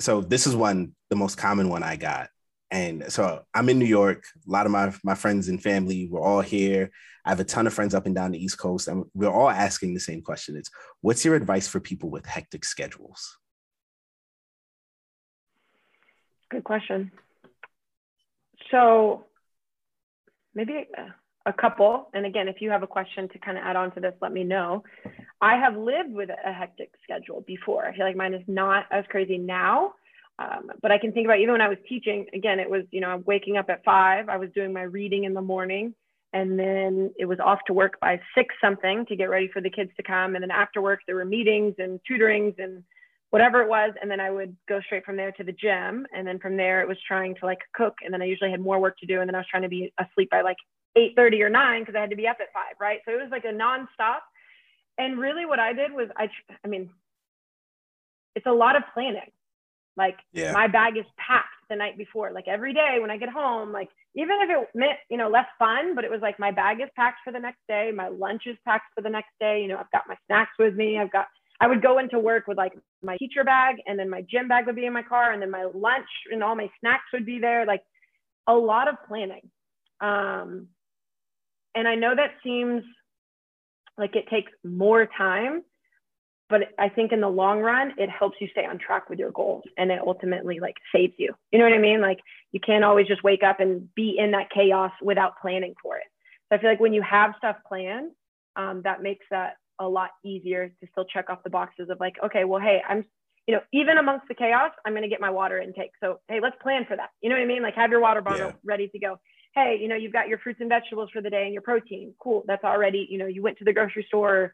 So 0.00 0.20
this 0.20 0.46
is 0.46 0.56
one, 0.56 0.94
the 1.10 1.16
most 1.16 1.36
common 1.36 1.68
one 1.68 1.82
I 1.82 1.96
got. 1.96 2.28
And 2.70 3.12
so 3.12 3.42
I'm 3.54 3.68
in 3.68 3.78
New 3.78 3.84
York. 3.84 4.24
A 4.46 4.50
lot 4.50 4.66
of 4.66 4.72
my, 4.72 4.92
my 5.04 5.14
friends 5.14 5.48
and 5.48 5.62
family 5.62 6.08
were 6.10 6.20
all 6.20 6.40
here. 6.40 6.90
I 7.24 7.28
have 7.28 7.40
a 7.40 7.44
ton 7.44 7.66
of 7.66 7.74
friends 7.74 7.94
up 7.94 8.06
and 8.06 8.14
down 8.14 8.32
the 8.32 8.42
East 8.42 8.58
Coast, 8.58 8.88
and 8.88 9.04
we're 9.14 9.30
all 9.30 9.48
asking 9.48 9.94
the 9.94 10.00
same 10.00 10.20
question. 10.20 10.56
It's 10.56 10.70
what's 11.00 11.24
your 11.24 11.36
advice 11.36 11.68
for 11.68 11.80
people 11.80 12.10
with 12.10 12.26
hectic 12.26 12.64
schedules? 12.64 13.38
Good 16.54 16.62
question. 16.62 17.10
So 18.70 19.24
maybe 20.54 20.86
a 21.46 21.52
couple. 21.52 22.10
And 22.14 22.24
again, 22.24 22.46
if 22.46 22.60
you 22.60 22.70
have 22.70 22.84
a 22.84 22.86
question 22.86 23.28
to 23.30 23.38
kind 23.40 23.58
of 23.58 23.64
add 23.64 23.74
on 23.74 23.92
to 23.94 24.00
this, 24.00 24.14
let 24.22 24.32
me 24.32 24.44
know. 24.44 24.84
I 25.40 25.56
have 25.56 25.76
lived 25.76 26.12
with 26.12 26.30
a 26.30 26.52
hectic 26.52 26.92
schedule 27.02 27.42
before. 27.44 27.84
I 27.86 27.96
feel 27.96 28.06
like 28.06 28.14
mine 28.14 28.34
is 28.34 28.44
not 28.46 28.84
as 28.92 29.04
crazy 29.08 29.36
now. 29.36 29.94
Um, 30.38 30.70
but 30.80 30.92
I 30.92 30.98
can 30.98 31.10
think 31.10 31.26
about 31.26 31.40
even 31.40 31.54
when 31.54 31.60
I 31.60 31.68
was 31.68 31.78
teaching, 31.88 32.26
again, 32.32 32.60
it 32.60 32.70
was, 32.70 32.84
you 32.92 33.00
know, 33.00 33.08
I'm 33.08 33.24
waking 33.26 33.56
up 33.56 33.68
at 33.68 33.82
five, 33.82 34.28
I 34.28 34.36
was 34.36 34.50
doing 34.54 34.72
my 34.72 34.82
reading 34.82 35.24
in 35.24 35.34
the 35.34 35.42
morning, 35.42 35.92
and 36.32 36.56
then 36.56 37.12
it 37.18 37.24
was 37.24 37.40
off 37.44 37.58
to 37.66 37.72
work 37.72 37.98
by 37.98 38.20
six 38.36 38.54
something 38.60 39.06
to 39.06 39.16
get 39.16 39.28
ready 39.28 39.50
for 39.52 39.60
the 39.60 39.70
kids 39.70 39.90
to 39.96 40.04
come. 40.04 40.36
And 40.36 40.42
then 40.44 40.52
after 40.52 40.80
work, 40.80 41.00
there 41.04 41.16
were 41.16 41.24
meetings 41.24 41.74
and 41.78 41.98
tutorings 42.06 42.54
and 42.58 42.84
whatever 43.34 43.60
it 43.60 43.68
was. 43.68 43.92
And 44.00 44.08
then 44.08 44.20
I 44.20 44.30
would 44.30 44.56
go 44.68 44.80
straight 44.86 45.04
from 45.04 45.16
there 45.16 45.32
to 45.32 45.42
the 45.42 45.50
gym. 45.50 46.06
And 46.14 46.24
then 46.24 46.38
from 46.38 46.56
there, 46.56 46.80
it 46.82 46.86
was 46.86 46.96
trying 47.04 47.34
to 47.40 47.46
like 47.46 47.58
cook. 47.74 47.94
And 48.04 48.14
then 48.14 48.22
I 48.22 48.26
usually 48.26 48.52
had 48.52 48.60
more 48.60 48.78
work 48.78 48.96
to 48.98 49.06
do. 49.06 49.20
And 49.20 49.28
then 49.28 49.34
I 49.34 49.38
was 49.38 49.48
trying 49.50 49.64
to 49.64 49.68
be 49.68 49.92
asleep 49.98 50.30
by 50.30 50.42
like 50.42 50.56
8:30 50.96 51.40
or 51.40 51.50
9 51.50 51.82
because 51.82 51.96
I 51.96 52.00
had 52.00 52.10
to 52.10 52.16
be 52.16 52.28
up 52.28 52.36
at 52.40 52.52
5, 52.52 52.76
right? 52.80 53.00
So 53.04 53.10
it 53.10 53.20
was 53.20 53.32
like 53.32 53.44
a 53.44 53.48
nonstop. 53.48 54.20
And 54.98 55.18
really 55.18 55.46
what 55.46 55.58
I 55.58 55.72
did 55.72 55.90
was 55.92 56.06
I 56.16 56.30
I 56.64 56.68
mean 56.68 56.90
it's 58.36 58.46
a 58.46 58.52
lot 58.52 58.76
of 58.76 58.84
planning. 58.94 59.32
Like 59.96 60.18
yeah. 60.32 60.52
my 60.52 60.68
bag 60.68 60.96
is 60.96 61.06
packed 61.16 61.48
the 61.68 61.74
night 61.74 61.98
before. 61.98 62.30
Like 62.30 62.46
every 62.46 62.72
day 62.72 62.98
when 63.00 63.10
I 63.10 63.16
get 63.16 63.30
home, 63.30 63.72
like 63.72 63.88
even 64.14 64.36
if 64.42 64.48
it 64.48 64.68
meant, 64.76 64.98
you 65.10 65.16
know, 65.16 65.28
less 65.28 65.46
fun, 65.58 65.96
but 65.96 66.04
it 66.04 66.10
was 66.10 66.20
like 66.20 66.38
my 66.38 66.52
bag 66.52 66.80
is 66.80 66.88
packed 66.94 67.18
for 67.24 67.32
the 67.32 67.40
next 67.40 67.62
day, 67.66 67.90
my 67.92 68.06
lunch 68.06 68.42
is 68.46 68.56
packed 68.64 68.94
for 68.94 69.02
the 69.02 69.10
next 69.10 69.32
day, 69.40 69.60
you 69.60 69.66
know, 69.66 69.78
I've 69.78 69.90
got 69.90 70.04
my 70.06 70.16
snacks 70.26 70.54
with 70.56 70.76
me, 70.76 71.00
I've 71.00 71.10
got 71.10 71.26
I 71.60 71.68
would 71.68 71.82
go 71.82 71.98
into 71.98 72.18
work 72.18 72.46
with 72.46 72.58
like 72.58 72.72
my 73.02 73.16
teacher 73.16 73.44
bag 73.44 73.76
and 73.86 73.98
then 73.98 74.10
my 74.10 74.22
gym 74.22 74.48
bag 74.48 74.66
would 74.66 74.76
be 74.76 74.86
in 74.86 74.92
my 74.92 75.02
car 75.02 75.32
and 75.32 75.40
then 75.40 75.50
my 75.50 75.68
lunch 75.74 76.08
and 76.30 76.42
all 76.42 76.56
my 76.56 76.68
snacks 76.80 77.04
would 77.12 77.26
be 77.26 77.38
there. 77.38 77.64
Like 77.64 77.82
a 78.46 78.54
lot 78.54 78.88
of 78.88 78.96
planning. 79.06 79.50
Um, 80.00 80.68
and 81.74 81.88
I 81.88 81.94
know 81.94 82.14
that 82.14 82.32
seems 82.42 82.82
like 83.96 84.16
it 84.16 84.28
takes 84.28 84.50
more 84.64 85.08
time, 85.16 85.62
but 86.48 86.62
I 86.78 86.88
think 86.88 87.12
in 87.12 87.20
the 87.20 87.28
long 87.28 87.60
run, 87.60 87.92
it 87.96 88.10
helps 88.10 88.36
you 88.40 88.48
stay 88.50 88.66
on 88.66 88.78
track 88.78 89.08
with 89.08 89.18
your 89.18 89.30
goals 89.30 89.64
and 89.78 89.90
it 89.90 90.00
ultimately 90.04 90.60
like 90.60 90.76
saves 90.94 91.14
you. 91.16 91.34
You 91.52 91.58
know 91.58 91.64
what 91.64 91.74
I 91.74 91.78
mean? 91.78 92.00
Like 92.00 92.18
you 92.52 92.60
can't 92.60 92.84
always 92.84 93.06
just 93.06 93.24
wake 93.24 93.42
up 93.42 93.60
and 93.60 93.92
be 93.94 94.16
in 94.18 94.32
that 94.32 94.50
chaos 94.50 94.92
without 95.00 95.40
planning 95.40 95.74
for 95.82 95.96
it. 95.96 96.04
So 96.48 96.56
I 96.56 96.60
feel 96.60 96.70
like 96.70 96.80
when 96.80 96.92
you 96.92 97.02
have 97.02 97.34
stuff 97.38 97.56
planned, 97.66 98.12
um, 98.56 98.82
that 98.82 99.02
makes 99.02 99.24
that 99.30 99.54
a 99.78 99.88
lot 99.88 100.10
easier 100.24 100.68
to 100.80 100.86
still 100.92 101.04
check 101.04 101.30
off 101.30 101.42
the 101.42 101.50
boxes 101.50 101.88
of 101.90 101.98
like, 102.00 102.14
okay, 102.24 102.44
well, 102.44 102.60
hey, 102.60 102.80
I'm, 102.88 103.04
you 103.46 103.54
know, 103.54 103.60
even 103.72 103.98
amongst 103.98 104.28
the 104.28 104.34
chaos, 104.34 104.70
I'm 104.86 104.92
going 104.92 105.02
to 105.02 105.08
get 105.08 105.20
my 105.20 105.30
water 105.30 105.60
intake. 105.60 105.90
So, 106.00 106.20
hey, 106.28 106.40
let's 106.40 106.56
plan 106.62 106.84
for 106.86 106.96
that. 106.96 107.10
You 107.20 107.28
know 107.28 107.36
what 107.36 107.42
I 107.42 107.46
mean? 107.46 107.62
Like 107.62 107.74
have 107.74 107.90
your 107.90 108.00
water 108.00 108.22
bottle 108.22 108.48
yeah. 108.48 108.52
ready 108.64 108.88
to 108.88 108.98
go. 108.98 109.18
Hey, 109.54 109.78
you 109.80 109.88
know, 109.88 109.96
you've 109.96 110.12
got 110.12 110.28
your 110.28 110.38
fruits 110.38 110.60
and 110.60 110.68
vegetables 110.68 111.10
for 111.12 111.22
the 111.22 111.30
day 111.30 111.44
and 111.44 111.52
your 111.52 111.62
protein. 111.62 112.14
Cool. 112.18 112.44
That's 112.46 112.64
already, 112.64 113.06
you 113.10 113.18
know, 113.18 113.26
you 113.26 113.42
went 113.42 113.58
to 113.58 113.64
the 113.64 113.72
grocery 113.72 114.04
store. 114.08 114.52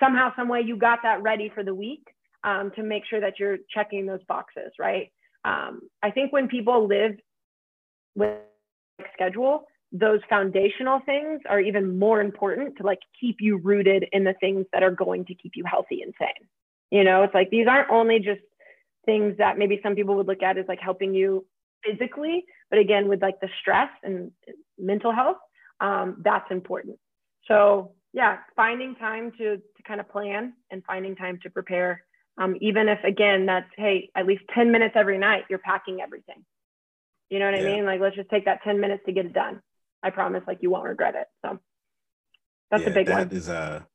Somehow, 0.00 0.32
some 0.36 0.48
way 0.48 0.60
you 0.60 0.76
got 0.76 1.00
that 1.02 1.22
ready 1.22 1.50
for 1.52 1.64
the 1.64 1.74
week 1.74 2.06
um, 2.44 2.70
to 2.76 2.82
make 2.82 3.02
sure 3.10 3.20
that 3.20 3.34
you're 3.38 3.58
checking 3.74 4.06
those 4.06 4.22
boxes, 4.28 4.72
right? 4.78 5.10
Um, 5.44 5.80
I 6.02 6.10
think 6.10 6.32
when 6.32 6.48
people 6.48 6.86
live 6.86 7.16
with 8.14 8.38
schedule, 9.12 9.64
those 9.92 10.20
foundational 10.28 11.00
things 11.06 11.40
are 11.48 11.60
even 11.60 11.98
more 11.98 12.20
important 12.20 12.76
to 12.76 12.82
like 12.82 12.98
keep 13.18 13.36
you 13.40 13.56
rooted 13.56 14.06
in 14.12 14.24
the 14.24 14.34
things 14.40 14.66
that 14.72 14.82
are 14.82 14.90
going 14.90 15.24
to 15.26 15.34
keep 15.34 15.52
you 15.54 15.64
healthy 15.64 16.02
and 16.02 16.12
sane. 16.18 16.48
You 16.90 17.04
know, 17.04 17.22
it's 17.22 17.34
like 17.34 17.50
these 17.50 17.66
aren't 17.66 17.90
only 17.90 18.18
just 18.18 18.40
things 19.06 19.36
that 19.38 19.58
maybe 19.58 19.80
some 19.82 19.94
people 19.94 20.16
would 20.16 20.26
look 20.26 20.42
at 20.42 20.58
as 20.58 20.66
like 20.68 20.80
helping 20.80 21.14
you 21.14 21.46
physically, 21.84 22.44
but 22.70 22.78
again, 22.78 23.08
with 23.08 23.22
like 23.22 23.40
the 23.40 23.48
stress 23.60 23.88
and 24.02 24.30
mental 24.78 25.12
health, 25.12 25.38
um, 25.80 26.20
that's 26.22 26.50
important. 26.50 26.98
So 27.46 27.92
yeah, 28.12 28.38
finding 28.56 28.94
time 28.96 29.32
to 29.38 29.56
to 29.56 29.82
kind 29.86 30.00
of 30.00 30.08
plan 30.08 30.54
and 30.70 30.82
finding 30.84 31.16
time 31.16 31.38
to 31.42 31.50
prepare. 31.50 32.02
Um, 32.36 32.56
even 32.60 32.88
if 32.88 33.02
again 33.04 33.46
that's 33.46 33.70
hey, 33.76 34.10
at 34.14 34.26
least 34.26 34.42
10 34.54 34.70
minutes 34.70 34.94
every 34.96 35.18
night, 35.18 35.44
you're 35.48 35.58
packing 35.58 36.00
everything. 36.00 36.44
You 37.30 37.38
know 37.38 37.50
what 37.50 37.60
yeah. 37.60 37.68
I 37.68 37.72
mean? 37.72 37.84
Like 37.84 38.00
let's 38.00 38.16
just 38.16 38.30
take 38.30 38.44
that 38.46 38.62
10 38.64 38.80
minutes 38.80 39.02
to 39.06 39.12
get 39.12 39.26
it 39.26 39.32
done. 39.32 39.60
I 40.02 40.10
promise 40.10 40.44
like 40.46 40.58
you 40.60 40.70
won't 40.70 40.84
regret 40.84 41.14
it. 41.14 41.26
So 41.44 41.58
that's 42.70 42.84
yeah, 42.84 42.90
a 42.90 42.94
big 42.94 43.06
that 43.06 43.18
one. 43.18 43.28
That 43.28 43.36
is 43.36 43.48
a 43.48 43.86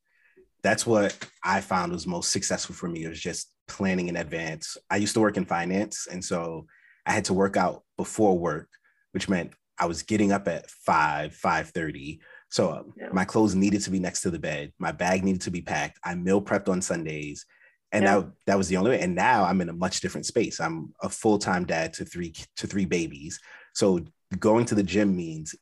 that's 0.63 0.85
what 0.85 1.17
I 1.43 1.61
found 1.61 1.91
was 1.91 2.07
most 2.07 2.31
successful 2.31 2.73
for 2.73 2.87
me 2.87 3.07
was 3.07 3.19
just 3.19 3.53
planning 3.67 4.07
in 4.07 4.15
advance. 4.15 4.77
I 4.89 4.97
used 4.97 5.13
to 5.15 5.19
work 5.19 5.37
in 5.37 5.45
finance 5.45 6.07
and 6.09 6.23
so 6.23 6.65
I 7.05 7.11
had 7.11 7.25
to 7.25 7.33
work 7.33 7.57
out 7.57 7.83
before 7.97 8.37
work, 8.37 8.69
which 9.11 9.27
meant 9.27 9.53
I 9.77 9.85
was 9.85 10.03
getting 10.03 10.31
up 10.31 10.47
at 10.47 10.69
5, 10.69 11.35
5:30. 11.35 12.19
So 12.49 12.71
um, 12.71 12.93
yeah. 12.97 13.09
my 13.11 13.25
clothes 13.25 13.55
needed 13.55 13.81
to 13.81 13.89
be 13.89 13.99
next 13.99 14.21
to 14.21 14.29
the 14.29 14.39
bed. 14.39 14.71
My 14.79 14.91
bag 14.91 15.23
needed 15.23 15.41
to 15.41 15.51
be 15.51 15.61
packed. 15.61 15.99
I 16.03 16.15
meal 16.15 16.41
prepped 16.41 16.69
on 16.69 16.81
Sundays. 16.81 17.45
And 17.91 18.03
yeah. 18.03 18.19
that, 18.19 18.31
that 18.47 18.57
was 18.57 18.67
the 18.67 18.77
only 18.77 18.91
way. 18.91 19.01
And 19.01 19.15
now 19.15 19.43
I'm 19.43 19.61
in 19.61 19.69
a 19.69 19.73
much 19.73 20.01
different 20.01 20.25
space. 20.25 20.59
I'm 20.59 20.93
a 21.01 21.09
full-time 21.09 21.65
dad 21.65 21.93
to 21.93 22.05
three 22.05 22.33
to 22.57 22.67
three 22.67 22.85
babies. 22.85 23.39
So 23.73 23.99
going 24.39 24.65
to 24.65 24.75
the 24.75 24.83
gym 24.83 25.15
means 25.15 25.55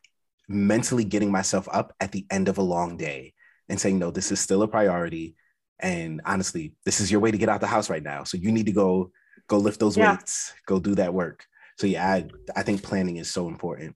mentally 0.47 1.03
getting 1.03 1.31
myself 1.31 1.67
up 1.71 1.93
at 1.99 2.11
the 2.11 2.25
end 2.29 2.49
of 2.49 2.57
a 2.57 2.61
long 2.61 2.97
day 2.97 3.33
and 3.69 3.79
saying, 3.79 3.99
no, 3.99 4.11
this 4.11 4.31
is 4.31 4.39
still 4.39 4.63
a 4.63 4.67
priority. 4.67 5.35
And 5.79 6.21
honestly, 6.25 6.73
this 6.85 6.99
is 6.99 7.11
your 7.11 7.21
way 7.21 7.31
to 7.31 7.37
get 7.37 7.49
out 7.49 7.61
the 7.61 7.67
house 7.67 7.89
right 7.89 8.03
now. 8.03 8.23
So 8.23 8.37
you 8.37 8.51
need 8.51 8.65
to 8.67 8.71
go, 8.71 9.11
go 9.47 9.57
lift 9.57 9.79
those 9.79 9.97
yeah. 9.97 10.11
weights, 10.11 10.53
go 10.65 10.79
do 10.79 10.95
that 10.95 11.13
work. 11.13 11.45
So 11.77 11.87
yeah, 11.87 12.07
I, 12.07 12.27
I 12.55 12.63
think 12.63 12.83
planning 12.83 13.17
is 13.17 13.31
so 13.31 13.47
important. 13.47 13.95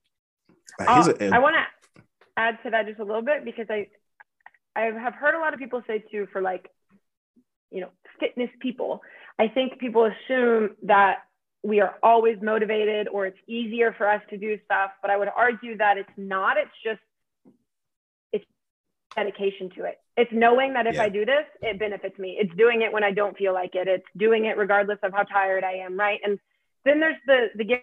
Uh, 0.80 1.14
a, 1.20 1.30
I 1.30 1.40
want 1.40 1.56
to 1.56 2.02
add 2.38 2.58
to 2.64 2.70
that 2.72 2.88
just 2.88 3.00
a 3.00 3.04
little 3.04 3.22
bit 3.22 3.46
because 3.46 3.68
I, 3.70 3.88
I 4.76 4.86
have 4.86 5.14
heard 5.14 5.36
a 5.36 5.40
lot 5.40 5.54
of 5.54 5.60
people 5.60 5.84
say 5.88 6.04
too, 6.12 6.28
for 6.32 6.42
like, 6.42 6.70
you 7.72 7.82
know, 7.82 7.90
fitness 8.20 8.50
people, 8.60 9.02
I 9.38 9.48
think 9.48 9.80
people 9.80 10.06
assume 10.06 10.72
that 10.84 11.20
we 11.66 11.82
are 11.82 11.96
always 12.04 12.38
motivated 12.42 13.08
or 13.08 13.26
it's 13.26 13.40
easier 13.48 13.94
for 13.98 14.08
us 14.08 14.22
to 14.30 14.38
do 14.38 14.58
stuff. 14.66 14.92
But 15.02 15.10
I 15.10 15.18
would 15.18 15.30
argue 15.36 15.78
that 15.78 15.98
it's 15.98 16.10
not. 16.16 16.58
It's 16.58 16.70
just 16.84 17.02
it's 18.32 18.46
dedication 19.16 19.72
to 19.72 19.86
it. 19.86 19.98
It's 20.16 20.32
knowing 20.32 20.74
that 20.74 20.86
if 20.86 20.96
yeah. 20.96 21.04
I 21.04 21.10
do 21.10 21.26
this, 21.26 21.46
it 21.62 21.80
benefits 21.80 22.20
me. 22.20 22.38
It's 22.40 22.56
doing 22.56 22.84
it 22.84 22.94
when 22.94 23.04
I 23.04 23.12
don't 23.12 23.36
feel 23.36 23.54
like 23.54 23.74
it. 23.74 23.88
It's 23.88 24.06
doing 24.16 24.46
it 24.46 24.58
regardless 24.58 25.00
of 25.02 25.12
how 25.12 25.24
tired 25.24 25.64
I 25.64 25.78
am, 25.78 25.98
right? 25.98 26.20
And 26.24 26.40
then 26.86 27.00
there's 27.00 27.18
the 27.26 27.48
the 27.56 27.64
give 27.64 27.80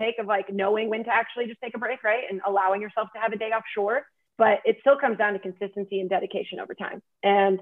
take 0.00 0.18
of 0.18 0.26
like 0.26 0.52
knowing 0.52 0.88
when 0.88 1.04
to 1.04 1.10
actually 1.10 1.46
just 1.46 1.60
take 1.60 1.74
a 1.74 1.78
break, 1.78 2.02
right? 2.02 2.24
And 2.28 2.40
allowing 2.44 2.80
yourself 2.82 3.08
to 3.14 3.20
have 3.20 3.32
a 3.32 3.36
day 3.36 3.52
off, 3.52 3.62
sure. 3.72 4.06
But 4.38 4.60
it 4.64 4.78
still 4.80 4.98
comes 4.98 5.18
down 5.18 5.34
to 5.34 5.38
consistency 5.38 6.00
and 6.00 6.10
dedication 6.10 6.58
over 6.58 6.74
time. 6.74 7.00
And 7.22 7.60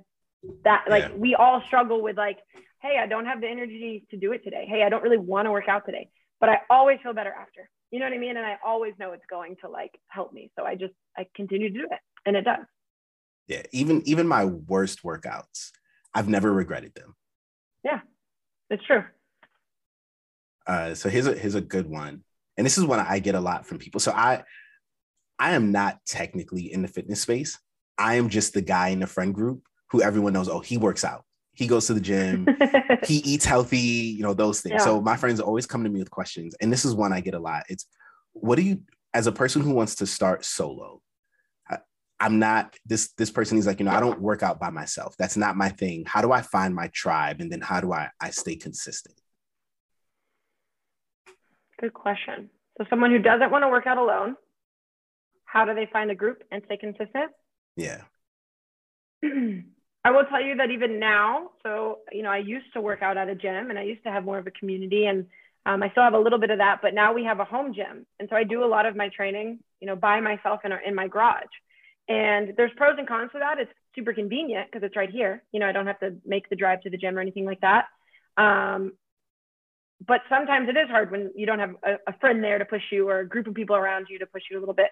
that 0.64 0.85
like 0.89 1.03
yeah. 1.05 1.16
we 1.16 1.35
all 1.35 1.62
struggle 1.66 2.01
with 2.01 2.16
like 2.16 2.39
hey, 2.81 2.99
I 3.03 3.07
don't 3.07 3.26
have 3.26 3.41
the 3.41 3.49
energy 3.49 4.05
to 4.11 4.16
do 4.16 4.33
it 4.33 4.45
today. 4.45 4.66
Hey, 4.68 4.83
I 4.83 4.89
don't 4.89 5.03
really 5.03 5.18
want 5.18 5.47
to 5.47 5.53
work 5.53 5.68
out 5.68 5.85
today, 5.85 6.09
but 6.41 6.49
I 6.49 6.61
always 6.70 6.99
feel 7.03 7.12
better 7.12 7.33
after. 7.33 7.68
You 7.91 7.99
know 7.99 8.07
what 8.07 8.12
I 8.12 8.18
mean? 8.18 8.37
And 8.37 8.47
I 8.47 8.57
always 8.64 8.95
know 8.99 9.12
it's 9.12 9.24
going 9.29 9.57
to 9.62 9.68
like 9.68 9.99
help 10.09 10.33
me. 10.33 10.51
So 10.57 10.64
I 10.64 10.74
just 10.74 10.93
I 11.16 11.26
continue 11.35 11.72
to 11.72 11.79
do 11.79 11.87
it 11.91 11.99
and 12.26 12.37
it 12.37 12.43
does. 12.43 12.66
Yeah, 13.47 13.62
even 13.72 14.03
even 14.07 14.29
my 14.29 14.45
worst 14.45 15.03
workouts, 15.03 15.70
I've 16.14 16.29
never 16.29 16.53
regretted 16.53 16.95
them. 16.95 17.14
Yeah. 17.83 18.01
It's 18.70 18.85
true. 18.85 19.05
Uh, 20.66 20.95
so 20.95 21.09
here's 21.09 21.26
a 21.26 21.33
here's 21.33 21.55
a 21.55 21.62
good 21.62 21.89
one. 21.89 22.22
And 22.59 22.66
this 22.66 22.76
is 22.76 22.85
one 22.85 23.01
I 23.01 23.20
get 23.20 23.35
a 23.35 23.41
lot 23.41 23.66
from 23.66 23.79
people. 23.79 24.01
So 24.01 24.12
I 24.12 24.45
I 25.39 25.53
am 25.53 25.72
not 25.72 25.99
technically 26.05 26.70
in 26.70 26.83
the 26.83 26.89
fitness 26.89 27.22
space. 27.22 27.59
I 27.97 28.16
am 28.16 28.29
just 28.29 28.53
the 28.53 28.61
guy 28.61 28.89
in 28.89 29.01
the 29.01 29.07
friend 29.07 29.35
group 29.35 29.62
who 29.91 30.03
everyone 30.03 30.35
knows, 30.35 30.49
oh, 30.49 30.61
he 30.61 30.76
works 30.76 31.05
out 31.05 31.24
he 31.59 31.66
goes 31.66 31.88
to 31.88 31.94
the 31.94 32.00
gym, 32.00 32.46
he 33.04 33.16
eats 33.24 33.44
healthy, 33.44 33.78
you 33.78 34.22
know, 34.22 34.32
those 34.32 34.61
things. 34.61 34.76
Yeah. 34.78 34.84
So 34.84 35.00
my 35.00 35.16
friends 35.16 35.40
always 35.40 35.66
come 35.66 35.82
to 35.82 35.90
me 35.90 35.98
with 35.98 36.09
questions. 36.09 36.54
And 36.61 36.72
this 36.72 36.84
is 36.84 36.94
one 36.94 37.12
I 37.12 37.20
get 37.20 37.34
a 37.34 37.40
lot. 37.40 37.64
It's 37.68 37.84
what 38.32 38.54
do 38.54 38.62
you, 38.62 38.82
as 39.12 39.26
a 39.26 39.32
person 39.32 39.62
who 39.62 39.72
wants 39.72 39.96
to 39.96 40.06
start 40.06 40.44
solo, 40.44 41.02
I, 41.68 41.78
I'm 42.20 42.38
not 42.38 42.76
this 42.86 43.09
this 43.18 43.32
person 43.32 43.59
is 43.59 43.66
like, 43.66 43.80
you 43.80 43.86
know, 43.86 43.90
I 43.90 43.98
don't 43.98 44.20
work 44.20 44.44
out 44.44 44.61
by 44.61 44.70
myself. 44.70 45.16
That's 45.18 45.36
not 45.36 45.56
my 45.56 45.68
thing. 45.68 46.04
How 46.06 46.22
do 46.22 46.30
I 46.30 46.42
find 46.42 46.76
my 46.76 46.90
tribe? 46.94 47.40
And 47.40 47.50
then 47.50 47.61
how 47.61 47.80
do 47.80 47.92
I 47.92 48.11
I 48.20 48.30
stay 48.30 48.54
consistent? 48.54 49.20
Good 51.80 51.92
question. 51.92 52.50
So 52.78 52.84
someone 52.88 53.11
who 53.11 53.18
doesn't 53.18 53.50
want 53.50 53.64
to 53.64 53.68
work 53.68 53.88
out 53.88 53.98
alone, 53.98 54.36
how 55.44 55.64
do 55.64 55.74
they 55.74 55.88
find 55.92 56.12
a 56.12 56.14
group 56.14 56.44
and 56.52 56.62
stay 56.66 56.76
consistent? 56.76 57.32
Yeah. 57.74 58.02
I 60.09 60.11
will 60.11 60.24
tell 60.24 60.42
you 60.42 60.56
that 60.56 60.70
even 60.70 60.98
now, 60.98 61.50
so 61.62 61.98
you 62.11 62.22
know, 62.22 62.30
I 62.30 62.38
used 62.38 62.72
to 62.72 62.80
work 62.80 63.02
out 63.02 63.18
at 63.18 63.28
a 63.28 63.34
gym 63.34 63.68
and 63.68 63.78
I 63.78 63.82
used 63.82 64.02
to 64.04 64.11
have 64.11 64.24
more 64.24 64.38
of 64.38 64.46
a 64.46 64.50
community, 64.50 65.04
and 65.04 65.26
um, 65.66 65.82
I 65.82 65.90
still 65.90 66.02
have 66.02 66.14
a 66.14 66.18
little 66.18 66.38
bit 66.38 66.48
of 66.48 66.56
that. 66.56 66.78
But 66.80 66.94
now 66.94 67.12
we 67.12 67.24
have 67.24 67.40
a 67.40 67.44
home 67.44 67.74
gym, 67.74 68.06
and 68.18 68.26
so 68.30 68.34
I 68.34 68.44
do 68.44 68.64
a 68.64 68.72
lot 68.74 68.86
of 68.86 68.96
my 68.96 69.11
training, 69.11 69.59
you 69.80 69.86
know, 69.86 69.96
by 69.96 70.20
myself 70.20 70.61
in, 70.64 70.72
our, 70.72 70.80
in 70.80 70.94
my 70.94 71.09
garage. 71.09 71.52
And 72.09 72.54
there's 72.56 72.70
pros 72.74 72.94
and 72.96 73.06
cons 73.06 73.32
to 73.34 73.38
that. 73.40 73.59
It's 73.59 73.70
super 73.94 74.14
convenient 74.14 74.68
because 74.72 74.82
it's 74.82 74.96
right 74.96 75.11
here. 75.11 75.42
You 75.52 75.61
know, 75.61 75.66
I 75.66 75.72
don't 75.72 75.86
have 75.86 76.00
to 76.00 76.16
make 76.24 76.48
the 76.48 76.56
drive 76.56 76.80
to 76.82 76.90
the 76.90 76.96
gym 76.96 77.18
or 77.18 77.20
anything 77.20 77.44
like 77.44 77.61
that. 77.61 77.84
Um, 78.38 78.92
but 80.06 80.22
sometimes 80.30 80.70
it 80.70 80.78
is 80.78 80.88
hard 80.88 81.11
when 81.11 81.32
you 81.36 81.44
don't 81.44 81.59
have 81.59 81.74
a, 81.84 81.96
a 82.06 82.18
friend 82.18 82.42
there 82.42 82.59
to 82.59 82.64
push 82.64 82.84
you 82.90 83.11
or 83.11 83.18
a 83.18 83.28
group 83.28 83.46
of 83.46 83.52
people 83.52 83.76
around 83.76 84.06
you 84.09 84.18
to 84.20 84.26
push 84.26 84.44
you 84.50 84.59
a 84.59 84.61
little 84.61 84.74
bit. 84.74 84.88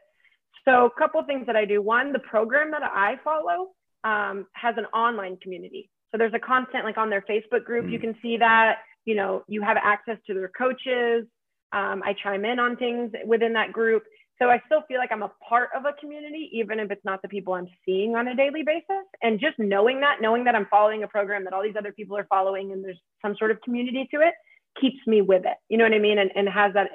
So, 0.66 0.84
a 0.84 0.90
couple 0.90 1.22
things 1.24 1.46
that 1.46 1.56
I 1.56 1.64
do. 1.64 1.80
One, 1.80 2.12
the 2.12 2.18
program 2.18 2.72
that 2.72 2.82
I 2.82 3.14
follow 3.24 3.70
um, 4.04 4.46
has 4.52 4.74
an 4.78 4.86
online 4.86 5.36
community. 5.38 5.90
So 6.10 6.18
there's 6.18 6.34
a 6.34 6.38
content 6.38 6.84
like 6.84 6.98
on 6.98 7.10
their 7.10 7.22
Facebook 7.22 7.64
group. 7.64 7.86
Mm. 7.86 7.92
You 7.92 7.98
can 7.98 8.14
see 8.22 8.36
that, 8.38 8.76
you 9.04 9.14
know, 9.14 9.44
you 9.48 9.62
have 9.62 9.76
access 9.82 10.18
to 10.26 10.34
their 10.34 10.48
coaches. 10.48 11.26
Um, 11.72 12.02
I 12.04 12.14
chime 12.22 12.44
in 12.44 12.58
on 12.58 12.76
things 12.76 13.12
within 13.26 13.52
that 13.54 13.72
group. 13.72 14.04
So 14.38 14.50
I 14.50 14.60
still 14.66 14.82
feel 14.86 14.98
like 14.98 15.10
I'm 15.12 15.22
a 15.22 15.32
part 15.48 15.70
of 15.74 15.86
a 15.86 15.94
community, 15.94 16.50
even 16.52 16.78
if 16.78 16.90
it's 16.90 17.04
not 17.04 17.22
the 17.22 17.28
people 17.28 17.54
I'm 17.54 17.68
seeing 17.84 18.14
on 18.14 18.28
a 18.28 18.36
daily 18.36 18.62
basis. 18.62 19.04
And 19.22 19.40
just 19.40 19.58
knowing 19.58 20.00
that, 20.00 20.20
knowing 20.20 20.44
that 20.44 20.54
I'm 20.54 20.66
following 20.66 21.02
a 21.02 21.08
program 21.08 21.44
that 21.44 21.54
all 21.54 21.62
these 21.62 21.76
other 21.76 21.92
people 21.92 22.16
are 22.18 22.26
following 22.28 22.72
and 22.72 22.84
there's 22.84 23.00
some 23.22 23.34
sort 23.38 23.50
of 23.50 23.60
community 23.62 24.06
to 24.12 24.20
it, 24.20 24.34
keeps 24.80 24.98
me 25.06 25.22
with 25.22 25.46
it. 25.46 25.56
You 25.68 25.78
know 25.78 25.84
what 25.84 25.94
I 25.94 25.98
mean? 25.98 26.18
And, 26.18 26.30
and 26.34 26.48
has 26.48 26.74
that, 26.74 26.90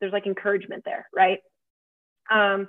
there's 0.00 0.12
like 0.12 0.26
encouragement 0.26 0.82
there, 0.86 1.06
right? 1.14 1.40
Um, 2.30 2.68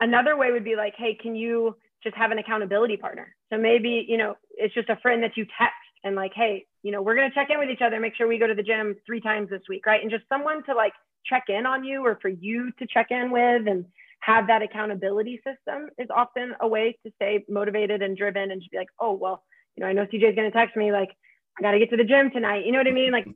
another 0.00 0.36
way 0.36 0.52
would 0.52 0.64
be 0.64 0.76
like, 0.76 0.94
hey, 0.96 1.18
can 1.20 1.34
you, 1.34 1.76
just 2.02 2.16
have 2.16 2.30
an 2.30 2.38
accountability 2.38 2.96
partner. 2.96 3.34
So 3.52 3.58
maybe, 3.58 4.04
you 4.08 4.16
know, 4.16 4.36
it's 4.50 4.74
just 4.74 4.88
a 4.88 4.96
friend 4.96 5.22
that 5.22 5.36
you 5.36 5.44
text 5.44 5.74
and 6.04 6.14
like, 6.14 6.32
hey, 6.34 6.66
you 6.82 6.92
know, 6.92 7.02
we're 7.02 7.16
going 7.16 7.28
to 7.28 7.34
check 7.34 7.48
in 7.50 7.58
with 7.58 7.70
each 7.70 7.82
other, 7.82 7.98
make 7.98 8.14
sure 8.14 8.28
we 8.28 8.38
go 8.38 8.46
to 8.46 8.54
the 8.54 8.62
gym 8.62 8.96
three 9.04 9.20
times 9.20 9.50
this 9.50 9.62
week, 9.68 9.84
right? 9.86 10.00
And 10.00 10.10
just 10.10 10.24
someone 10.28 10.62
to 10.64 10.74
like 10.74 10.92
check 11.26 11.44
in 11.48 11.66
on 11.66 11.84
you 11.84 12.04
or 12.04 12.18
for 12.22 12.28
you 12.28 12.70
to 12.78 12.86
check 12.86 13.08
in 13.10 13.30
with 13.30 13.66
and 13.66 13.84
have 14.20 14.46
that 14.46 14.62
accountability 14.62 15.40
system 15.44 15.88
is 15.98 16.08
often 16.14 16.54
a 16.60 16.68
way 16.68 16.96
to 17.04 17.12
stay 17.16 17.44
motivated 17.48 18.02
and 18.02 18.16
driven 18.16 18.50
and 18.50 18.60
just 18.60 18.70
be 18.70 18.78
like, 18.78 18.88
oh, 19.00 19.12
well, 19.12 19.42
You 19.76 19.82
know, 19.82 19.88
I 19.88 19.92
know 19.92 20.06
CJ's 20.06 20.34
going 20.34 20.50
to 20.50 20.56
text 20.56 20.76
me 20.76 20.92
like, 20.92 21.10
I 21.58 21.62
got 21.62 21.72
to 21.72 21.78
get 21.78 21.90
to 21.90 21.96
the 21.96 22.04
gym 22.04 22.30
tonight. 22.30 22.64
You 22.64 22.72
know 22.72 22.78
what 22.78 22.86
I 22.86 22.92
mean? 22.92 23.12
Like, 23.12 23.26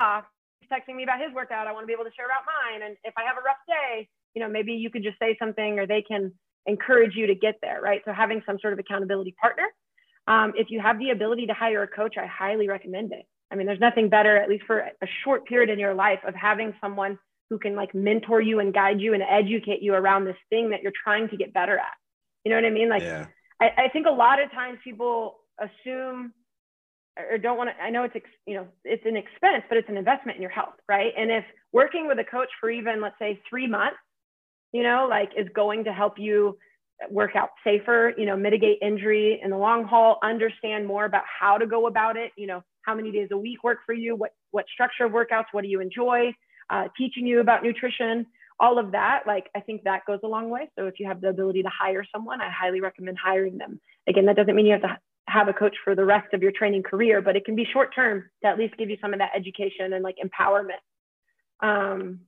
ah, 0.00 0.24
he's 0.60 0.70
texting 0.70 0.96
me 0.96 1.02
about 1.02 1.20
his 1.20 1.34
workout. 1.34 1.66
I 1.66 1.72
want 1.72 1.82
to 1.84 1.86
be 1.86 1.92
able 1.92 2.04
to 2.04 2.14
share 2.16 2.26
about 2.26 2.42
mine. 2.46 2.82
And 2.82 2.96
if 3.04 3.14
I 3.16 3.24
have 3.24 3.36
a 3.36 3.42
rough 3.42 3.62
day, 3.66 4.08
you 4.34 4.40
know, 4.42 4.48
maybe 4.48 4.72
you 4.72 4.90
could 4.90 5.02
just 5.02 5.18
say 5.18 5.36
something 5.38 5.78
or 5.78 5.86
they 5.86 6.02
can 6.02 6.32
encourage 6.70 7.14
you 7.14 7.26
to 7.26 7.34
get 7.34 7.56
there, 7.62 7.80
right? 7.80 8.00
So 8.04 8.12
having 8.12 8.42
some 8.46 8.58
sort 8.60 8.72
of 8.72 8.78
accountability 8.78 9.34
partner. 9.40 9.64
Um, 10.26 10.52
if 10.56 10.70
you 10.70 10.80
have 10.80 10.98
the 10.98 11.10
ability 11.10 11.46
to 11.46 11.54
hire 11.54 11.82
a 11.82 11.88
coach, 11.88 12.16
I 12.16 12.26
highly 12.26 12.68
recommend 12.68 13.12
it. 13.12 13.26
I 13.50 13.56
mean, 13.56 13.66
there's 13.66 13.80
nothing 13.80 14.08
better, 14.08 14.36
at 14.36 14.48
least 14.48 14.64
for 14.66 14.78
a 14.78 15.06
short 15.24 15.46
period 15.46 15.70
in 15.70 15.78
your 15.78 15.94
life, 15.94 16.20
of 16.26 16.34
having 16.34 16.72
someone 16.80 17.18
who 17.48 17.58
can 17.58 17.74
like 17.74 17.94
mentor 17.94 18.40
you 18.40 18.60
and 18.60 18.72
guide 18.72 19.00
you 19.00 19.12
and 19.12 19.22
educate 19.28 19.82
you 19.82 19.92
around 19.94 20.24
this 20.24 20.36
thing 20.50 20.70
that 20.70 20.82
you're 20.82 20.92
trying 21.02 21.28
to 21.30 21.36
get 21.36 21.52
better 21.52 21.76
at. 21.76 21.92
You 22.44 22.50
know 22.50 22.56
what 22.56 22.64
I 22.64 22.70
mean? 22.70 22.88
Like, 22.88 23.02
yeah. 23.02 23.26
I, 23.60 23.70
I 23.76 23.88
think 23.88 24.06
a 24.06 24.12
lot 24.12 24.40
of 24.40 24.50
times 24.52 24.78
people 24.84 25.40
assume 25.58 26.32
or 27.18 27.38
don't 27.38 27.58
want 27.58 27.68
to 27.68 27.82
i 27.82 27.90
know 27.90 28.04
it's 28.04 28.14
you 28.46 28.54
know 28.54 28.66
it's 28.84 29.04
an 29.04 29.16
expense 29.16 29.64
but 29.68 29.76
it's 29.76 29.88
an 29.88 29.96
investment 29.96 30.36
in 30.36 30.42
your 30.42 30.50
health 30.50 30.74
right 30.88 31.12
and 31.16 31.30
if 31.30 31.44
working 31.72 32.06
with 32.06 32.18
a 32.18 32.24
coach 32.24 32.48
for 32.60 32.70
even 32.70 33.00
let's 33.00 33.16
say 33.18 33.40
three 33.48 33.66
months 33.66 33.98
you 34.72 34.82
know 34.82 35.06
like 35.08 35.30
is 35.36 35.46
going 35.54 35.84
to 35.84 35.92
help 35.92 36.18
you 36.18 36.56
work 37.10 37.34
out 37.34 37.50
safer 37.64 38.12
you 38.16 38.26
know 38.26 38.36
mitigate 38.36 38.78
injury 38.82 39.40
in 39.42 39.50
the 39.50 39.56
long 39.56 39.84
haul 39.84 40.18
understand 40.22 40.86
more 40.86 41.04
about 41.04 41.24
how 41.40 41.56
to 41.56 41.66
go 41.66 41.86
about 41.86 42.16
it 42.16 42.32
you 42.36 42.46
know 42.46 42.62
how 42.82 42.94
many 42.94 43.10
days 43.10 43.28
a 43.32 43.36
week 43.36 43.62
work 43.64 43.78
for 43.86 43.94
you 43.94 44.14
what 44.14 44.32
what 44.50 44.66
structure 44.72 45.04
of 45.04 45.12
workouts 45.12 45.46
what 45.52 45.62
do 45.62 45.68
you 45.68 45.80
enjoy 45.80 46.32
uh, 46.70 46.84
teaching 46.96 47.26
you 47.26 47.40
about 47.40 47.62
nutrition 47.62 48.26
all 48.58 48.78
of 48.78 48.92
that 48.92 49.22
like 49.26 49.48
i 49.56 49.60
think 49.60 49.82
that 49.84 50.02
goes 50.06 50.20
a 50.24 50.26
long 50.26 50.50
way 50.50 50.68
so 50.78 50.86
if 50.86 51.00
you 51.00 51.06
have 51.06 51.20
the 51.20 51.28
ability 51.28 51.62
to 51.62 51.70
hire 51.70 52.04
someone 52.14 52.40
i 52.40 52.50
highly 52.50 52.80
recommend 52.80 53.16
hiring 53.22 53.56
them 53.56 53.80
again 54.06 54.26
that 54.26 54.36
doesn't 54.36 54.54
mean 54.54 54.66
you 54.66 54.72
have 54.72 54.82
to 54.82 54.98
have 55.30 55.48
a 55.48 55.52
coach 55.52 55.76
for 55.84 55.94
the 55.94 56.04
rest 56.04 56.32
of 56.34 56.42
your 56.42 56.52
training 56.52 56.82
career, 56.82 57.22
but 57.22 57.36
it 57.36 57.44
can 57.44 57.54
be 57.54 57.66
short 57.72 57.94
term 57.94 58.24
to 58.42 58.48
at 58.48 58.58
least 58.58 58.76
give 58.76 58.90
you 58.90 58.96
some 59.00 59.12
of 59.12 59.20
that 59.20 59.30
education 59.34 59.92
and 59.92 60.02
like 60.02 60.16
empowerment. 60.18 60.80
Um, 61.60 62.20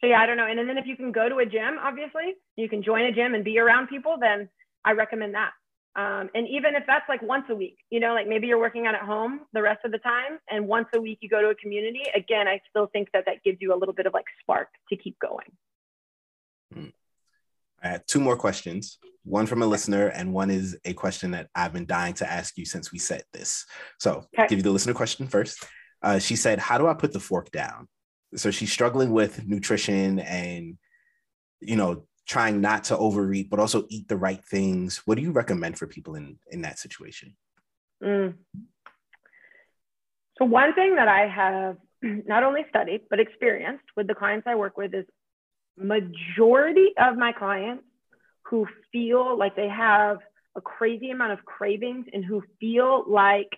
so 0.00 0.06
yeah, 0.06 0.20
I 0.20 0.26
don't 0.26 0.36
know. 0.36 0.46
And, 0.46 0.60
and 0.60 0.68
then 0.68 0.78
if 0.78 0.86
you 0.86 0.96
can 0.96 1.12
go 1.12 1.28
to 1.28 1.38
a 1.38 1.46
gym, 1.46 1.78
obviously, 1.82 2.34
you 2.56 2.68
can 2.68 2.82
join 2.82 3.04
a 3.04 3.12
gym 3.12 3.34
and 3.34 3.44
be 3.44 3.58
around 3.58 3.88
people, 3.88 4.16
then 4.20 4.48
I 4.84 4.92
recommend 4.92 5.34
that. 5.34 5.50
Um, 5.96 6.30
and 6.34 6.46
even 6.48 6.76
if 6.76 6.84
that's 6.86 7.08
like 7.08 7.22
once 7.22 7.46
a 7.50 7.54
week, 7.54 7.78
you 7.90 7.98
know, 7.98 8.14
like 8.14 8.28
maybe 8.28 8.46
you're 8.46 8.60
working 8.60 8.86
out 8.86 8.94
at 8.94 9.02
home 9.02 9.40
the 9.52 9.62
rest 9.62 9.80
of 9.84 9.90
the 9.90 9.98
time, 9.98 10.38
and 10.48 10.68
once 10.68 10.86
a 10.94 11.00
week 11.00 11.18
you 11.20 11.28
go 11.28 11.42
to 11.42 11.48
a 11.48 11.54
community. 11.56 12.02
Again, 12.14 12.46
I 12.46 12.60
still 12.70 12.86
think 12.92 13.08
that 13.12 13.24
that 13.26 13.42
gives 13.42 13.58
you 13.60 13.74
a 13.74 13.76
little 13.76 13.94
bit 13.94 14.06
of 14.06 14.14
like 14.14 14.26
spark 14.40 14.68
to 14.90 14.96
keep 14.96 15.18
going. 15.18 15.46
Hmm. 16.72 16.90
I 17.82 17.88
had 17.88 18.06
two 18.06 18.20
more 18.20 18.36
questions. 18.36 18.98
One 19.24 19.46
from 19.46 19.62
a 19.62 19.66
listener, 19.66 20.08
and 20.08 20.32
one 20.32 20.50
is 20.50 20.78
a 20.84 20.92
question 20.92 21.32
that 21.32 21.48
I've 21.54 21.72
been 21.72 21.86
dying 21.86 22.14
to 22.14 22.30
ask 22.30 22.56
you 22.56 22.64
since 22.64 22.92
we 22.92 22.98
said 22.98 23.24
this. 23.32 23.66
So, 23.98 24.26
okay. 24.34 24.46
give 24.48 24.58
you 24.58 24.62
the 24.62 24.70
listener 24.70 24.94
question 24.94 25.26
first. 25.26 25.64
Uh, 26.00 26.20
she 26.20 26.36
said, 26.36 26.60
"How 26.60 26.78
do 26.78 26.86
I 26.86 26.94
put 26.94 27.12
the 27.12 27.20
fork 27.20 27.50
down?" 27.50 27.88
So 28.36 28.50
she's 28.50 28.72
struggling 28.72 29.10
with 29.10 29.46
nutrition 29.46 30.18
and, 30.20 30.78
you 31.60 31.76
know, 31.76 32.04
trying 32.26 32.60
not 32.60 32.84
to 32.84 32.98
overeat, 32.98 33.48
but 33.48 33.58
also 33.58 33.86
eat 33.88 34.06
the 34.08 34.16
right 34.16 34.44
things. 34.44 35.02
What 35.06 35.16
do 35.16 35.22
you 35.22 35.32
recommend 35.32 35.78
for 35.78 35.86
people 35.86 36.14
in 36.14 36.38
in 36.50 36.62
that 36.62 36.78
situation? 36.78 37.36
Mm. 38.02 38.34
So 40.38 40.44
one 40.44 40.74
thing 40.74 40.94
that 40.96 41.08
I 41.08 41.26
have 41.26 41.76
not 42.26 42.44
only 42.44 42.64
studied 42.68 43.02
but 43.10 43.18
experienced 43.18 43.84
with 43.96 44.06
the 44.06 44.14
clients 44.14 44.46
I 44.46 44.54
work 44.54 44.76
with 44.76 44.94
is 44.94 45.06
majority 45.76 46.90
of 46.98 47.16
my 47.16 47.32
clients 47.32 47.84
who 48.42 48.66
feel 48.92 49.38
like 49.38 49.56
they 49.56 49.68
have 49.68 50.18
a 50.56 50.60
crazy 50.60 51.10
amount 51.10 51.32
of 51.32 51.44
cravings 51.44 52.06
and 52.12 52.24
who 52.24 52.42
feel 52.60 53.04
like 53.06 53.48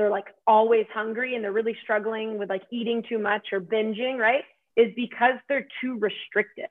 they're 0.00 0.10
like 0.10 0.28
always 0.46 0.86
hungry 0.94 1.34
and 1.34 1.44
they're 1.44 1.52
really 1.52 1.76
struggling 1.82 2.38
with 2.38 2.48
like 2.48 2.62
eating 2.72 3.04
too 3.06 3.18
much 3.18 3.48
or 3.52 3.60
binging, 3.60 4.16
right? 4.16 4.44
Is 4.76 4.92
because 4.96 5.34
they're 5.48 5.68
too 5.82 5.98
restrictive. 5.98 6.70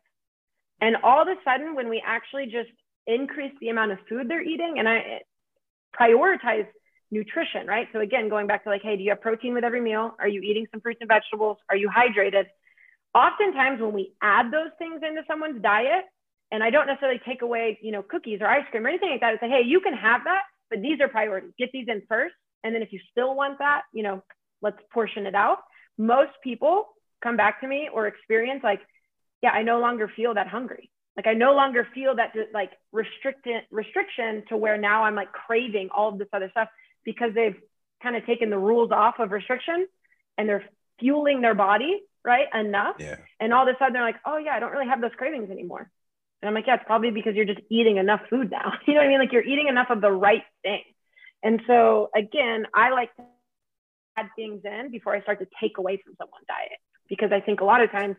And 0.81 0.95
all 1.03 1.21
of 1.21 1.27
a 1.27 1.35
sudden, 1.45 1.75
when 1.75 1.89
we 1.89 2.01
actually 2.03 2.45
just 2.45 2.69
increase 3.05 3.53
the 3.61 3.69
amount 3.69 3.91
of 3.91 3.99
food 4.09 4.27
they're 4.29 4.41
eating 4.41 4.75
and 4.79 4.89
I 4.89 5.21
prioritize 5.99 6.65
nutrition, 7.11 7.67
right? 7.67 7.87
So 7.93 7.99
again, 7.99 8.29
going 8.29 8.47
back 8.47 8.63
to 8.63 8.69
like, 8.69 8.81
hey, 8.81 8.97
do 8.97 9.03
you 9.03 9.11
have 9.11 9.21
protein 9.21 9.53
with 9.53 9.63
every 9.63 9.81
meal? 9.81 10.15
Are 10.19 10.27
you 10.27 10.41
eating 10.41 10.65
some 10.71 10.81
fruits 10.81 10.99
and 11.01 11.07
vegetables? 11.07 11.57
Are 11.69 11.75
you 11.75 11.89
hydrated? 11.89 12.45
oftentimes 13.15 13.81
when 13.81 13.93
we 13.93 14.13
add 14.21 14.51
those 14.51 14.69
things 14.77 15.01
into 15.07 15.23
someone's 15.27 15.61
diet, 15.61 16.05
and 16.51 16.63
I 16.63 16.69
don't 16.69 16.87
necessarily 16.87 17.19
take 17.27 17.41
away, 17.41 17.79
you 17.81 17.91
know, 17.91 18.01
cookies 18.01 18.39
or 18.41 18.47
ice 18.47 18.65
cream 18.71 18.85
or 18.85 18.89
anything 18.89 19.09
like 19.09 19.21
that, 19.21 19.33
I 19.33 19.39
say, 19.39 19.49
hey, 19.49 19.61
you 19.65 19.81
can 19.81 19.93
have 19.93 20.21
that, 20.25 20.41
but 20.69 20.81
these 20.81 20.99
are 20.99 21.07
priorities. 21.07 21.51
Get 21.57 21.69
these 21.71 21.87
in 21.87 22.01
first. 22.07 22.35
And 22.63 22.75
then 22.75 22.81
if 22.81 22.91
you 22.91 22.99
still 23.11 23.35
want 23.35 23.59
that, 23.59 23.83
you 23.93 24.03
know, 24.03 24.23
let's 24.61 24.77
portion 24.91 25.25
it 25.25 25.35
out. 25.35 25.59
Most 25.97 26.31
people 26.43 26.87
come 27.21 27.37
back 27.37 27.61
to 27.61 27.67
me 27.67 27.89
or 27.93 28.07
experience 28.07 28.61
like, 28.63 28.81
yeah, 29.41 29.51
I 29.51 29.63
no 29.63 29.79
longer 29.79 30.11
feel 30.13 30.33
that 30.33 30.47
hungry. 30.47 30.91
Like 31.15 31.27
I 31.27 31.33
no 31.33 31.53
longer 31.53 31.87
feel 31.93 32.15
that 32.15 32.33
like 32.53 32.71
restricted 32.91 33.63
restriction 33.71 34.43
to 34.49 34.57
where 34.57 34.77
now 34.77 35.03
I'm 35.03 35.15
like 35.15 35.31
craving 35.31 35.89
all 35.93 36.09
of 36.09 36.17
this 36.17 36.29
other 36.31 36.49
stuff 36.51 36.69
because 37.03 37.31
they've 37.33 37.57
kind 38.01 38.15
of 38.15 38.25
taken 38.25 38.49
the 38.49 38.57
rules 38.57 38.91
off 38.91 39.15
of 39.19 39.31
restriction 39.31 39.87
and 40.37 40.47
they're 40.47 40.63
fueling 40.99 41.41
their 41.41 41.55
body 41.55 42.01
right 42.23 42.47
enough 42.53 42.95
yeah. 42.99 43.15
and 43.39 43.53
all 43.53 43.67
of 43.67 43.73
a 43.73 43.77
sudden 43.77 43.93
they're 43.93 44.03
like 44.03 44.19
oh 44.25 44.37
yeah 44.37 44.53
i 44.53 44.59
don't 44.59 44.71
really 44.71 44.87
have 44.87 45.01
those 45.01 45.11
cravings 45.17 45.49
anymore 45.49 45.89
and 46.41 46.49
i'm 46.49 46.53
like 46.53 46.65
yeah 46.67 46.75
it's 46.75 46.83
probably 46.85 47.11
because 47.11 47.35
you're 47.35 47.45
just 47.45 47.61
eating 47.69 47.97
enough 47.97 48.21
food 48.29 48.51
now 48.51 48.73
you 48.87 48.93
know 48.93 48.99
what 48.99 49.05
i 49.05 49.09
mean 49.09 49.19
like 49.19 49.31
you're 49.31 49.43
eating 49.43 49.67
enough 49.67 49.87
of 49.89 50.01
the 50.01 50.11
right 50.11 50.43
thing 50.61 50.81
and 51.43 51.61
so 51.67 52.09
again 52.15 52.65
i 52.73 52.89
like 52.91 53.15
to 53.15 53.23
add 54.17 54.27
things 54.35 54.61
in 54.63 54.91
before 54.91 55.15
i 55.15 55.21
start 55.21 55.39
to 55.39 55.47
take 55.61 55.77
away 55.77 55.99
from 56.03 56.13
someone's 56.17 56.45
diet 56.47 56.79
because 57.07 57.31
i 57.31 57.39
think 57.39 57.61
a 57.61 57.65
lot 57.65 57.81
of 57.81 57.91
times 57.91 58.15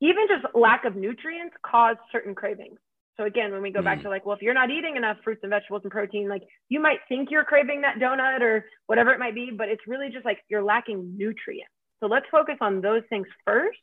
even 0.00 0.26
just 0.28 0.54
lack 0.54 0.84
of 0.84 0.96
nutrients 0.96 1.54
cause 1.64 1.96
certain 2.12 2.34
cravings 2.34 2.78
so 3.16 3.24
again 3.24 3.52
when 3.52 3.62
we 3.62 3.70
go 3.70 3.80
mm. 3.80 3.84
back 3.84 4.02
to 4.02 4.08
like 4.08 4.24
well 4.26 4.36
if 4.36 4.42
you're 4.42 4.54
not 4.54 4.70
eating 4.70 4.96
enough 4.96 5.16
fruits 5.24 5.40
and 5.42 5.50
vegetables 5.50 5.82
and 5.84 5.92
protein 5.92 6.28
like 6.28 6.42
you 6.68 6.80
might 6.80 6.98
think 7.08 7.30
you're 7.30 7.44
craving 7.44 7.80
that 7.82 7.98
donut 7.98 8.40
or 8.40 8.66
whatever 8.86 9.10
it 9.10 9.18
might 9.18 9.34
be 9.34 9.50
but 9.56 9.68
it's 9.68 9.86
really 9.86 10.10
just 10.10 10.24
like 10.24 10.38
you're 10.48 10.62
lacking 10.62 11.16
nutrients 11.16 11.70
so 12.04 12.08
let's 12.08 12.26
focus 12.30 12.56
on 12.60 12.82
those 12.82 13.02
things 13.08 13.26
first. 13.46 13.78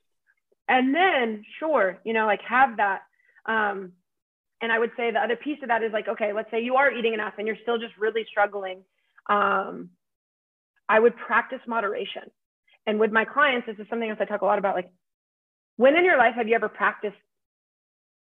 And 0.68 0.94
then, 0.94 1.44
sure, 1.60 2.00
you 2.04 2.14
know, 2.14 2.28
like 2.28 2.42
have 2.48 2.78
that. 2.78 3.02
Um, 3.48 3.94
and 4.62 4.72
I 4.72 4.80
would 4.80 4.92
say 4.96 5.12
the 5.12 5.20
other 5.20 5.36
piece 5.36 5.60
of 5.62 5.70
that 5.70 5.84
is 5.84 5.92
like, 5.92 6.08
okay, 6.08 6.34
let's 6.34 6.52
say 6.52 6.62
you 6.62 6.76
are 6.76 6.92
eating 6.92 7.14
enough 7.14 7.34
and 7.38 7.48
you're 7.48 7.58
still 7.62 7.78
just 7.78 7.98
really 7.98 8.26
struggling. 8.30 8.84
Um, 9.30 9.90
I 10.88 11.00
would 11.00 11.16
practice 11.16 11.60
moderation. 11.68 12.24
And 12.86 13.00
with 13.00 13.12
my 13.12 13.26
clients, 13.26 13.68
this 13.68 13.78
is 13.80 13.88
something 13.90 14.10
else 14.10 14.20
I 14.22 14.26
talk 14.26 14.42
a 14.42 14.46
lot 14.46 14.60
about. 14.60 14.76
Like, 14.76 14.92
when 15.78 15.96
in 15.96 16.06
your 16.06 16.18
life 16.18 16.36
have 16.36 16.48
you 16.48 16.56
ever 16.56 16.70
practiced 16.70 17.18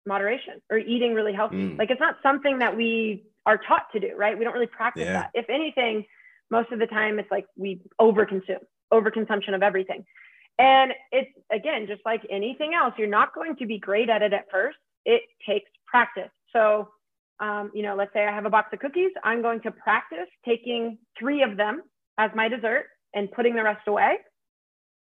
moderation 0.06 0.60
or 0.70 0.78
eating 0.78 1.14
really 1.14 1.32
healthy? 1.32 1.56
Mm. 1.56 1.78
Like, 1.78 1.90
it's 1.90 2.00
not 2.00 2.16
something 2.22 2.58
that 2.58 2.76
we 2.76 3.24
are 3.46 3.58
taught 3.58 3.86
to 3.92 4.00
do, 4.00 4.14
right? 4.16 4.36
We 4.38 4.44
don't 4.44 4.52
really 4.52 4.66
practice 4.66 5.04
yeah. 5.04 5.12
that. 5.12 5.30
If 5.34 5.48
anything, 5.48 6.04
most 6.50 6.72
of 6.72 6.78
the 6.78 6.86
time 6.86 7.18
it's 7.18 7.30
like 7.30 7.46
we 7.56 7.80
overconsume 8.00 8.58
overconsumption 8.92 9.54
of 9.54 9.62
everything. 9.62 10.04
And 10.58 10.92
it's 11.12 11.30
again, 11.50 11.86
just 11.86 12.02
like 12.04 12.22
anything 12.28 12.74
else, 12.74 12.94
you're 12.98 13.08
not 13.08 13.34
going 13.34 13.56
to 13.56 13.66
be 13.66 13.78
great 13.78 14.10
at 14.10 14.20
it 14.22 14.32
at 14.32 14.50
first. 14.50 14.76
It 15.04 15.22
takes 15.48 15.70
practice. 15.90 16.30
So, 16.52 16.88
um, 17.40 17.70
you 17.74 17.82
know, 17.82 17.94
let's 17.94 18.12
say 18.12 18.26
I 18.26 18.34
have 18.34 18.46
a 18.46 18.50
box 18.50 18.68
of 18.72 18.80
cookies. 18.80 19.10
I'm 19.24 19.42
going 19.42 19.60
to 19.62 19.70
practice 19.70 20.28
taking 20.44 20.98
three 21.18 21.42
of 21.42 21.56
them 21.56 21.82
as 22.18 22.30
my 22.34 22.48
dessert 22.48 22.86
and 23.14 23.30
putting 23.32 23.54
the 23.54 23.62
rest 23.62 23.86
away 23.88 24.18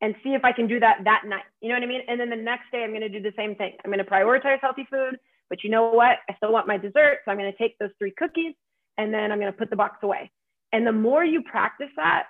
and 0.02 0.14
see 0.24 0.30
if 0.30 0.44
I 0.44 0.52
can 0.52 0.68
do 0.68 0.80
that 0.80 1.00
that 1.06 1.24
night. 1.26 1.46
You 1.62 1.70
know 1.70 1.76
what 1.76 1.84
I 1.84 1.88
mean? 1.88 2.02
And 2.08 2.20
then 2.20 2.30
the 2.30 2.36
next 2.36 2.66
day, 2.72 2.84
I'm 2.84 2.92
going 2.92 3.02
to 3.02 3.10
do 3.10 3.22
the 3.22 3.34
same 3.36 3.56
thing. 3.56 3.74
I'm 3.84 3.92
going 3.92 4.04
to 4.04 4.10
prioritize 4.10 4.60
healthy 4.62 4.86
food, 4.90 5.18
but 5.50 5.64
you 5.64 5.70
know 5.70 5.90
what? 5.90 6.18
I 6.30 6.36
still 6.38 6.52
want 6.52 6.68
my 6.68 6.78
dessert. 6.78 7.20
So 7.26 7.32
I'm 7.32 7.38
going 7.38 7.52
to 7.52 7.58
take 7.58 7.78
those 7.80 7.90
three 7.98 8.14
cookies 8.18 8.54
and 8.98 9.14
then 9.14 9.32
I'm 9.32 9.40
going 9.40 9.52
to 9.52 9.58
put 9.58 9.70
the 9.70 9.76
box 9.76 9.98
away. 10.04 10.32
And 10.74 10.86
the 10.86 10.92
more 10.92 11.24
you 11.24 11.42
practice 11.44 11.90
that, 11.96 12.28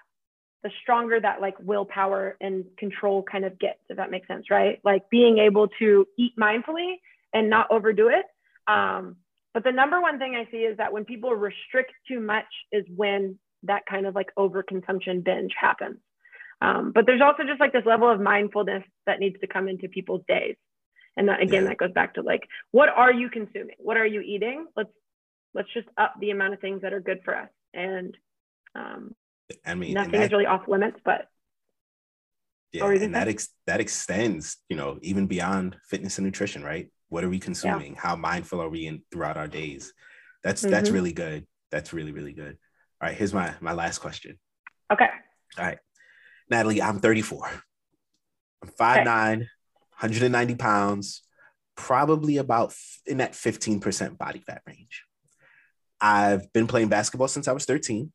the 0.64 0.70
stronger 0.82 1.20
that 1.20 1.41
like 1.41 1.56
willpower 1.60 2.38
and 2.41 2.66
control 2.78 3.24
kind 3.24 3.45
of 3.45 3.60
gets, 3.60 3.80
if 3.89 3.98
that 3.98 4.12
makes 4.12 4.28
sense, 4.28 4.50
right? 4.50 4.80
Like 4.84 5.10
being 5.10 5.38
able 5.38 5.68
to 5.80 6.06
eat 6.18 6.34
mindfully 6.38 6.95
and 7.34 7.50
not 7.50 7.68
overdo 7.72 8.10
it. 8.10 8.26
Um, 8.68 9.18
but 9.53 9.63
the 9.63 9.72
number 9.72 10.01
one 10.01 10.20
thing 10.20 10.36
I 10.36 10.49
see 10.51 10.57
is 10.57 10.78
that 10.78 10.93
when 10.93 11.05
people 11.05 11.34
restrict 11.34 11.91
too 12.07 12.20
much 12.20 12.45
is 12.72 12.86
when 12.95 13.39
that 13.63 13.86
kind 13.89 14.05
of 14.05 14.13
like 14.13 14.28
overconsumption 14.38 15.24
binge 15.24 15.53
happens. 15.59 15.97
Um, 16.61 16.91
but 16.93 17.05
there's 17.05 17.22
also 17.22 17.43
just 17.43 17.59
like 17.59 17.74
this 17.74 17.86
level 17.86 18.09
of 18.09 18.20
mindfulness 18.20 18.84
that 19.05 19.20
needs 19.20 19.39
to 19.41 19.47
come 19.47 19.68
into 19.68 19.88
people's 19.88 20.22
days. 20.28 20.55
And 21.15 21.30
that, 21.30 21.41
again, 21.41 21.63
yeah. 21.63 21.70
that 21.70 21.78
goes 21.78 21.91
back 21.91 22.15
to 22.15 22.22
like, 22.22 22.47
what 22.72 22.89
are 22.89 23.11
you 23.11 23.30
consuming? 23.30 23.76
What 23.80 23.97
are 23.97 24.05
you 24.05 24.22
eating? 24.22 24.68
Let's 24.76 24.89
let's 25.53 25.74
just 25.74 25.88
up 25.97 26.13
the 26.20 26.30
amount 26.30 26.53
of 26.53 26.59
things 26.59 26.84
that 26.84 26.93
are 26.93 26.99
good 26.99 27.22
for 27.26 27.36
us. 27.36 27.49
And 27.74 28.15
um, 28.76 29.15
I 29.65 29.74
mean, 29.74 29.93
nothing 29.93 30.11
that, 30.11 30.26
is 30.26 30.32
really 30.32 30.45
off 30.45 30.68
limits, 30.68 30.99
but 31.03 31.28
yeah, 32.72 32.86
and 32.86 33.15
that 33.15 33.28
ex- 33.28 33.49
that 33.65 33.80
extends, 33.80 34.57
you 34.70 34.76
know, 34.76 34.99
even 35.01 35.26
beyond 35.26 35.78
fitness 35.89 36.18
and 36.18 36.26
nutrition, 36.26 36.63
right? 36.63 36.89
What 37.10 37.24
are 37.24 37.30
we 37.30 37.39
consuming? 37.39 37.93
Yeah. 37.93 38.01
How 38.01 38.16
mindful 38.16 38.62
are 38.62 38.70
we 38.70 38.86
in 38.86 39.01
throughout 39.12 39.38
our 39.38 39.47
days? 39.47 39.93
That's 40.43 40.62
mm-hmm. 40.62 40.72
that's 40.72 40.89
really 40.89 41.14
good. 41.14 41.45
That's 41.72 41.93
really 41.93 42.12
really 42.12 42.34
good. 42.34 42.58
All 43.01 43.10
right, 43.10 43.18
here's 43.18 43.34
my 43.34 43.53
my 43.62 43.74
last 43.74 43.99
question. 43.99 44.38
Okay. 44.91 45.08
All 45.58 45.66
right. 45.66 45.80
Natalie, 46.49 46.82
I'm 46.82 46.99
34. 46.99 47.49
I'm 48.64 48.70
5'9, 48.70 49.34
okay. 49.34 49.38
190 49.99 50.55
pounds, 50.55 51.24
probably 51.76 52.38
about 52.38 52.74
in 53.05 53.18
that 53.18 53.34
15% 53.34 54.18
body 54.18 54.39
fat 54.39 54.62
range. 54.66 55.03
I've 55.99 56.51
been 56.53 56.68
playing 56.68 56.89
basketball 56.89 57.28
since 57.28 57.47
I 57.47 57.51
was 57.51 57.66
13, 57.66 58.12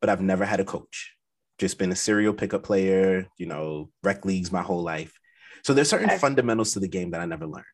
but 0.00 0.10
I've 0.10 0.20
never 0.20 0.44
had 0.44 0.60
a 0.60 0.64
coach. 0.64 1.14
Just 1.58 1.78
been 1.78 1.92
a 1.92 1.96
serial 1.96 2.34
pickup 2.34 2.62
player, 2.62 3.26
you 3.38 3.46
know, 3.46 3.90
rec 4.02 4.24
leagues 4.24 4.52
my 4.52 4.62
whole 4.62 4.82
life. 4.82 5.18
So 5.64 5.74
there's 5.74 5.88
certain 5.88 6.10
okay. 6.10 6.18
fundamentals 6.18 6.72
to 6.72 6.80
the 6.80 6.88
game 6.88 7.12
that 7.12 7.20
I 7.20 7.26
never 7.26 7.46
learned. 7.46 7.64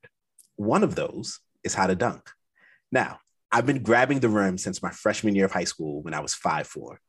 One 0.57 0.83
of 0.83 0.95
those 0.95 1.41
is 1.65 1.75
how 1.75 1.87
to 1.87 1.95
dunk. 1.95 2.31
Now, 2.91 3.19
I've 3.51 3.67
been 3.67 3.83
grabbing 3.83 4.21
the 4.21 4.29
rim 4.29 4.59
since 4.59 4.83
my 4.83 4.91
freshman 4.91 5.35
year 5.35 5.45
of 5.45 5.53
high 5.53 5.65
school 5.65 6.03
when 6.03 6.15
I 6.15 6.21
was 6.21 6.35
five 6.35 6.67
four. 6.67 7.01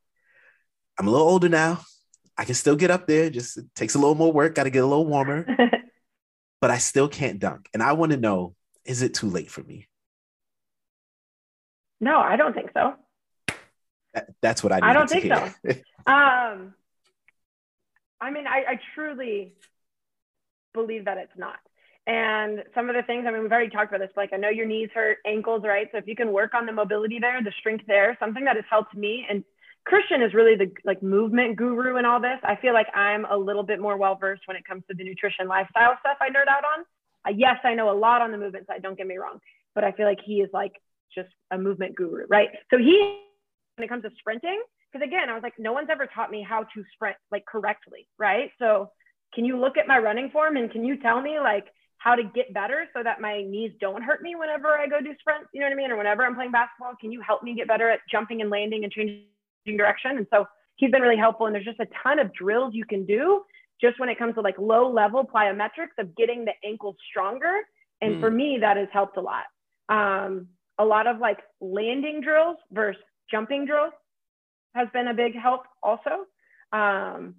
I'm 0.99 1.07
a 1.07 1.11
little 1.11 1.27
older 1.27 1.49
now. 1.49 1.81
I 2.37 2.45
can 2.45 2.55
still 2.55 2.75
get 2.75 2.91
up 2.91 3.07
there. 3.07 3.29
Just 3.29 3.57
it 3.57 3.65
takes 3.75 3.95
a 3.95 3.99
little 3.99 4.15
more 4.15 4.31
work. 4.31 4.55
Got 4.55 4.63
to 4.63 4.69
get 4.69 4.83
a 4.83 4.87
little 4.87 5.05
warmer, 5.05 5.45
but 6.61 6.71
I 6.71 6.77
still 6.77 7.07
can't 7.07 7.39
dunk. 7.39 7.69
And 7.73 7.81
I 7.81 7.93
want 7.93 8.11
to 8.11 8.17
know: 8.17 8.55
Is 8.85 9.01
it 9.01 9.13
too 9.13 9.29
late 9.29 9.49
for 9.49 9.61
me? 9.61 9.87
No, 12.01 12.19
I 12.19 12.35
don't 12.35 12.53
think 12.53 12.71
so. 12.73 12.95
That, 14.13 14.29
that's 14.41 14.63
what 14.63 14.73
I. 14.73 14.79
I 14.81 14.93
don't 14.93 15.09
think 15.09 15.25
so. 15.25 15.35
um, 16.11 16.73
I 18.19 18.31
mean, 18.31 18.47
I, 18.47 18.63
I 18.67 18.79
truly 18.95 19.53
believe 20.73 21.05
that 21.05 21.17
it's 21.17 21.37
not. 21.37 21.59
And 22.05 22.63
some 22.75 22.89
of 22.89 22.95
the 22.95 23.03
things, 23.03 23.25
I 23.25 23.31
mean, 23.31 23.43
we've 23.43 23.51
already 23.51 23.69
talked 23.69 23.93
about 23.93 24.05
this. 24.05 24.15
Like, 24.17 24.33
I 24.33 24.37
know 24.37 24.49
your 24.49 24.65
knees 24.65 24.89
hurt, 24.93 25.19
ankles, 25.25 25.63
right? 25.63 25.87
So 25.91 25.97
if 25.97 26.07
you 26.07 26.15
can 26.15 26.33
work 26.33 26.53
on 26.53 26.65
the 26.65 26.73
mobility 26.73 27.17
there, 27.19 27.41
the 27.41 27.53
strength 27.59 27.85
there, 27.87 28.17
something 28.19 28.43
that 28.43 28.57
has 28.57 28.65
helped 28.69 28.93
me. 28.93 29.25
And 29.29 29.43
Christian 29.85 30.21
is 30.21 30.33
really 30.33 30.55
the 30.55 30.71
like 30.85 31.01
movement 31.01 31.55
guru 31.55 31.97
in 31.97 32.05
all 32.05 32.19
this. 32.19 32.39
I 32.43 32.57
feel 32.57 32.73
like 32.73 32.87
I'm 32.93 33.25
a 33.25 33.37
little 33.37 33.63
bit 33.63 33.79
more 33.79 33.97
well 33.97 34.15
versed 34.15 34.43
when 34.45 34.57
it 34.57 34.65
comes 34.65 34.83
to 34.89 34.95
the 34.95 35.03
nutrition 35.03 35.47
lifestyle 35.47 35.97
stuff 35.99 36.17
I 36.21 36.29
nerd 36.29 36.47
out 36.49 36.63
on. 36.63 36.85
Uh, 37.25 37.35
yes, 37.35 37.57
I 37.63 37.73
know 37.73 37.89
a 37.89 37.97
lot 37.97 38.21
on 38.21 38.31
the 38.31 38.37
movement 38.37 38.67
side. 38.67 38.81
Don't 38.81 38.97
get 38.97 39.07
me 39.07 39.17
wrong, 39.17 39.39
but 39.75 39.83
I 39.83 39.91
feel 39.93 40.05
like 40.05 40.19
he 40.25 40.41
is 40.41 40.49
like 40.53 40.73
just 41.13 41.29
a 41.51 41.57
movement 41.57 41.95
guru, 41.95 42.25
right? 42.29 42.49
So 42.69 42.77
he, 42.77 43.19
when 43.77 43.85
it 43.85 43.89
comes 43.89 44.03
to 44.03 44.09
sprinting, 44.19 44.61
because 44.91 45.05
again, 45.05 45.29
I 45.29 45.33
was 45.33 45.43
like, 45.43 45.53
no 45.57 45.73
one's 45.73 45.89
ever 45.89 46.07
taught 46.07 46.31
me 46.31 46.45
how 46.47 46.63
to 46.63 46.83
sprint 46.93 47.17
like 47.31 47.45
correctly, 47.45 48.07
right? 48.17 48.51
So 48.59 48.91
can 49.33 49.45
you 49.45 49.57
look 49.57 49.77
at 49.77 49.87
my 49.87 49.97
running 49.97 50.29
form 50.29 50.57
and 50.57 50.71
can 50.71 50.83
you 50.83 50.97
tell 50.97 51.21
me 51.21 51.39
like 51.39 51.65
how 52.03 52.15
to 52.15 52.23
get 52.23 52.53
better 52.53 52.85
so 52.93 53.01
that 53.01 53.21
my 53.21 53.43
knees 53.43 53.71
don't 53.79 54.03
hurt 54.03 54.21
me 54.21 54.35
whenever 54.35 54.67
I 54.77 54.87
go 54.87 54.99
do 54.99 55.15
sprints, 55.19 55.47
you 55.53 55.61
know 55.61 55.67
what 55.67 55.73
I 55.73 55.75
mean? 55.75 55.89
Or 55.89 55.95
whenever 55.95 56.25
I'm 56.25 56.35
playing 56.35 56.51
basketball, 56.51 56.95
can 56.99 57.13
you 57.13 57.21
help 57.21 57.43
me 57.43 57.55
get 57.55 57.65
better 57.65 57.89
at 57.89 58.01
jumping 58.11 58.41
and 58.41 58.49
landing 58.49 58.83
and 58.83 58.91
changing 58.91 59.23
direction? 59.77 60.17
And 60.17 60.27
so 60.29 60.45
he's 60.75 60.91
been 60.91 61.01
really 61.01 61.15
helpful. 61.15 61.45
And 61.45 61.55
there's 61.55 61.63
just 61.63 61.79
a 61.79 61.87
ton 62.03 62.19
of 62.19 62.33
drills 62.33 62.73
you 62.75 62.83
can 62.83 63.05
do 63.05 63.43
just 63.79 64.01
when 64.01 64.09
it 64.09 64.19
comes 64.19 64.35
to 64.35 64.41
like 64.41 64.55
low 64.59 64.91
level 64.91 65.23
plyometrics 65.23 65.95
of 65.97 66.13
getting 66.17 66.43
the 66.43 66.51
ankles 66.65 66.97
stronger. 67.09 67.61
And 68.01 68.15
mm. 68.15 68.19
for 68.19 68.29
me, 68.29 68.57
that 68.59 68.75
has 68.75 68.89
helped 68.91 69.15
a 69.15 69.21
lot. 69.21 69.45
Um, 69.87 70.47
a 70.79 70.83
lot 70.83 71.07
of 71.07 71.19
like 71.19 71.39
landing 71.61 72.19
drills 72.19 72.57
versus 72.73 73.01
jumping 73.31 73.65
drills 73.65 73.93
has 74.75 74.89
been 74.91 75.07
a 75.07 75.13
big 75.13 75.35
help 75.37 75.61
also. 75.81 76.25
Um, 76.73 77.35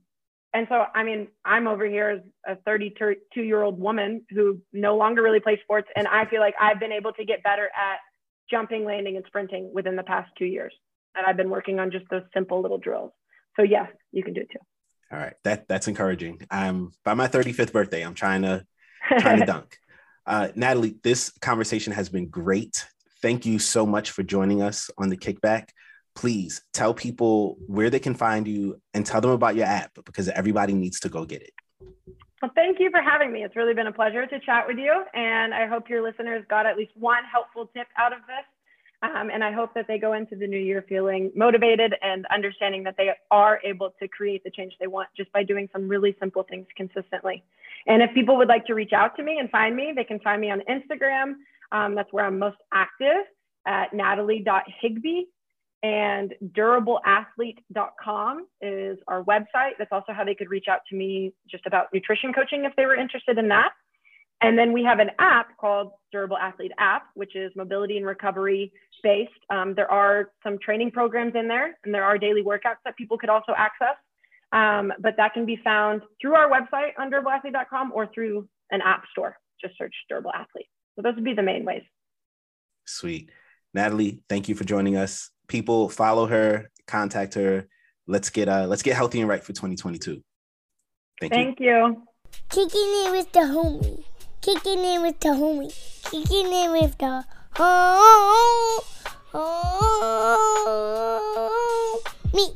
and 0.54 0.66
so 0.70 0.84
i 0.94 1.02
mean 1.02 1.28
i'm 1.44 1.66
over 1.66 1.84
here 1.84 2.22
as 2.46 2.56
a 2.56 2.56
32 2.62 3.42
year 3.42 3.62
old 3.62 3.78
woman 3.78 4.24
who 4.30 4.60
no 4.72 4.96
longer 4.96 5.22
really 5.22 5.40
plays 5.40 5.58
sports 5.62 5.88
and 5.96 6.06
i 6.08 6.24
feel 6.26 6.40
like 6.40 6.54
i've 6.60 6.80
been 6.80 6.92
able 6.92 7.12
to 7.12 7.24
get 7.24 7.42
better 7.42 7.66
at 7.76 7.98
jumping 8.50 8.84
landing 8.84 9.16
and 9.16 9.24
sprinting 9.26 9.70
within 9.74 9.96
the 9.96 10.02
past 10.02 10.30
two 10.38 10.46
years 10.46 10.72
and 11.16 11.26
i've 11.26 11.36
been 11.36 11.50
working 11.50 11.78
on 11.78 11.90
just 11.90 12.04
those 12.10 12.22
simple 12.32 12.62
little 12.62 12.78
drills. 12.78 13.12
So 13.56 13.62
yes 13.62 13.88
you 14.12 14.22
can 14.22 14.32
do 14.32 14.40
it 14.40 14.48
too. 14.52 14.58
All 15.12 15.18
right. 15.18 15.34
That 15.44 15.68
that's 15.68 15.86
encouraging. 15.86 16.40
I'm 16.50 16.92
by 17.04 17.14
my 17.14 17.28
35th 17.28 17.72
birthday 17.72 18.02
i'm 18.02 18.14
trying 18.14 18.42
to 18.42 18.64
trying 19.18 19.40
to 19.40 19.46
dunk. 19.46 19.76
Uh, 20.26 20.48
natalie 20.54 20.96
this 21.02 21.30
conversation 21.40 21.92
has 21.92 22.08
been 22.08 22.28
great. 22.28 22.86
Thank 23.20 23.46
you 23.46 23.58
so 23.58 23.86
much 23.86 24.10
for 24.10 24.22
joining 24.22 24.62
us 24.62 24.90
on 24.98 25.08
the 25.08 25.16
kickback 25.16 25.68
please 26.14 26.62
tell 26.72 26.94
people 26.94 27.56
where 27.66 27.90
they 27.90 27.98
can 27.98 28.14
find 28.14 28.46
you 28.46 28.80
and 28.92 29.04
tell 29.04 29.20
them 29.20 29.30
about 29.30 29.56
your 29.56 29.66
app 29.66 29.98
because 30.04 30.28
everybody 30.28 30.72
needs 30.72 31.00
to 31.00 31.08
go 31.08 31.24
get 31.24 31.42
it. 31.42 31.52
Well, 32.40 32.52
thank 32.54 32.78
you 32.78 32.90
for 32.90 33.00
having 33.00 33.32
me. 33.32 33.42
It's 33.42 33.56
really 33.56 33.74
been 33.74 33.86
a 33.86 33.92
pleasure 33.92 34.26
to 34.26 34.40
chat 34.40 34.66
with 34.66 34.76
you. 34.76 35.04
And 35.14 35.54
I 35.54 35.66
hope 35.66 35.88
your 35.88 36.02
listeners 36.02 36.44
got 36.48 36.66
at 36.66 36.76
least 36.76 36.92
one 36.94 37.24
helpful 37.30 37.70
tip 37.74 37.86
out 37.96 38.12
of 38.12 38.18
this. 38.26 38.44
Um, 39.02 39.30
and 39.30 39.42
I 39.42 39.52
hope 39.52 39.74
that 39.74 39.86
they 39.86 39.98
go 39.98 40.12
into 40.14 40.36
the 40.36 40.46
new 40.46 40.58
year 40.58 40.84
feeling 40.88 41.30
motivated 41.34 41.94
and 42.00 42.26
understanding 42.26 42.84
that 42.84 42.96
they 42.96 43.10
are 43.30 43.60
able 43.64 43.94
to 44.00 44.08
create 44.08 44.44
the 44.44 44.50
change 44.50 44.74
they 44.80 44.86
want 44.86 45.08
just 45.16 45.32
by 45.32 45.42
doing 45.42 45.68
some 45.72 45.88
really 45.88 46.16
simple 46.20 46.42
things 46.42 46.66
consistently. 46.76 47.44
And 47.86 48.02
if 48.02 48.14
people 48.14 48.36
would 48.36 48.48
like 48.48 48.66
to 48.66 48.74
reach 48.74 48.92
out 48.92 49.16
to 49.16 49.22
me 49.22 49.38
and 49.38 49.50
find 49.50 49.76
me, 49.76 49.92
they 49.94 50.04
can 50.04 50.20
find 50.20 50.40
me 50.40 50.50
on 50.50 50.62
Instagram. 50.68 51.34
Um, 51.72 51.94
that's 51.94 52.12
where 52.12 52.24
I'm 52.24 52.38
most 52.38 52.58
active 52.72 53.24
at 53.66 53.92
natalie.higbee 53.92 55.22
and 55.84 56.34
durableathlete.com 56.52 58.46
is 58.62 58.98
our 59.06 59.22
website. 59.22 59.72
That's 59.78 59.92
also 59.92 60.14
how 60.14 60.24
they 60.24 60.34
could 60.34 60.48
reach 60.48 60.64
out 60.66 60.80
to 60.88 60.96
me 60.96 61.34
just 61.48 61.66
about 61.66 61.88
nutrition 61.92 62.32
coaching 62.32 62.64
if 62.64 62.74
they 62.74 62.86
were 62.86 62.96
interested 62.96 63.36
in 63.36 63.48
that. 63.48 63.72
And 64.40 64.58
then 64.58 64.72
we 64.72 64.82
have 64.82 64.98
an 64.98 65.10
app 65.18 65.58
called 65.58 65.92
Durable 66.10 66.38
Athlete 66.38 66.72
App, 66.78 67.08
which 67.12 67.36
is 67.36 67.52
mobility 67.54 67.98
and 67.98 68.06
recovery 68.06 68.72
based. 69.02 69.30
Um, 69.50 69.74
there 69.74 69.90
are 69.90 70.30
some 70.42 70.58
training 70.58 70.90
programs 70.90 71.34
in 71.34 71.48
there, 71.48 71.76
and 71.84 71.92
there 71.94 72.04
are 72.04 72.16
daily 72.16 72.42
workouts 72.42 72.80
that 72.86 72.96
people 72.96 73.18
could 73.18 73.28
also 73.28 73.52
access. 73.54 73.96
Um, 74.52 74.90
but 75.00 75.18
that 75.18 75.34
can 75.34 75.44
be 75.44 75.60
found 75.62 76.00
through 76.18 76.34
our 76.34 76.48
website 76.48 76.92
on 76.98 77.10
durableathlete.com 77.10 77.92
or 77.94 78.08
through 78.14 78.48
an 78.70 78.80
app 78.80 79.02
store. 79.12 79.36
Just 79.60 79.76
search 79.76 79.94
Durable 80.08 80.32
Athlete. 80.34 80.68
So 80.96 81.02
those 81.02 81.14
would 81.14 81.24
be 81.24 81.34
the 81.34 81.42
main 81.42 81.66
ways. 81.66 81.82
Sweet. 82.86 83.30
Natalie, 83.74 84.22
thank 84.30 84.48
you 84.48 84.54
for 84.54 84.64
joining 84.64 84.96
us 84.96 85.30
people 85.48 85.88
follow 85.88 86.26
her, 86.26 86.70
contact 86.86 87.34
her. 87.34 87.66
Let's 88.06 88.30
get 88.30 88.48
uh 88.48 88.66
let's 88.66 88.82
get 88.82 88.96
healthy 88.96 89.20
and 89.20 89.28
right 89.28 89.42
for 89.42 89.52
2022. 89.52 90.22
Thank, 91.20 91.32
you. 91.32 91.36
Thank 91.36 91.60
you. 91.60 91.66
you. 91.66 92.02
Kicking 92.50 93.04
in 93.06 93.12
with 93.12 93.32
the 93.32 93.40
homie. 93.40 94.04
Kicking 94.40 94.84
in 94.84 95.02
with 95.02 95.20
the 95.20 95.28
homie. 95.28 95.72
Kicking 96.10 96.52
in 96.52 96.72
with 96.72 96.98
the 96.98 97.24
oh, 97.58 98.84
oh, 99.32 99.40
oh, 101.34 102.02
me. 102.34 102.54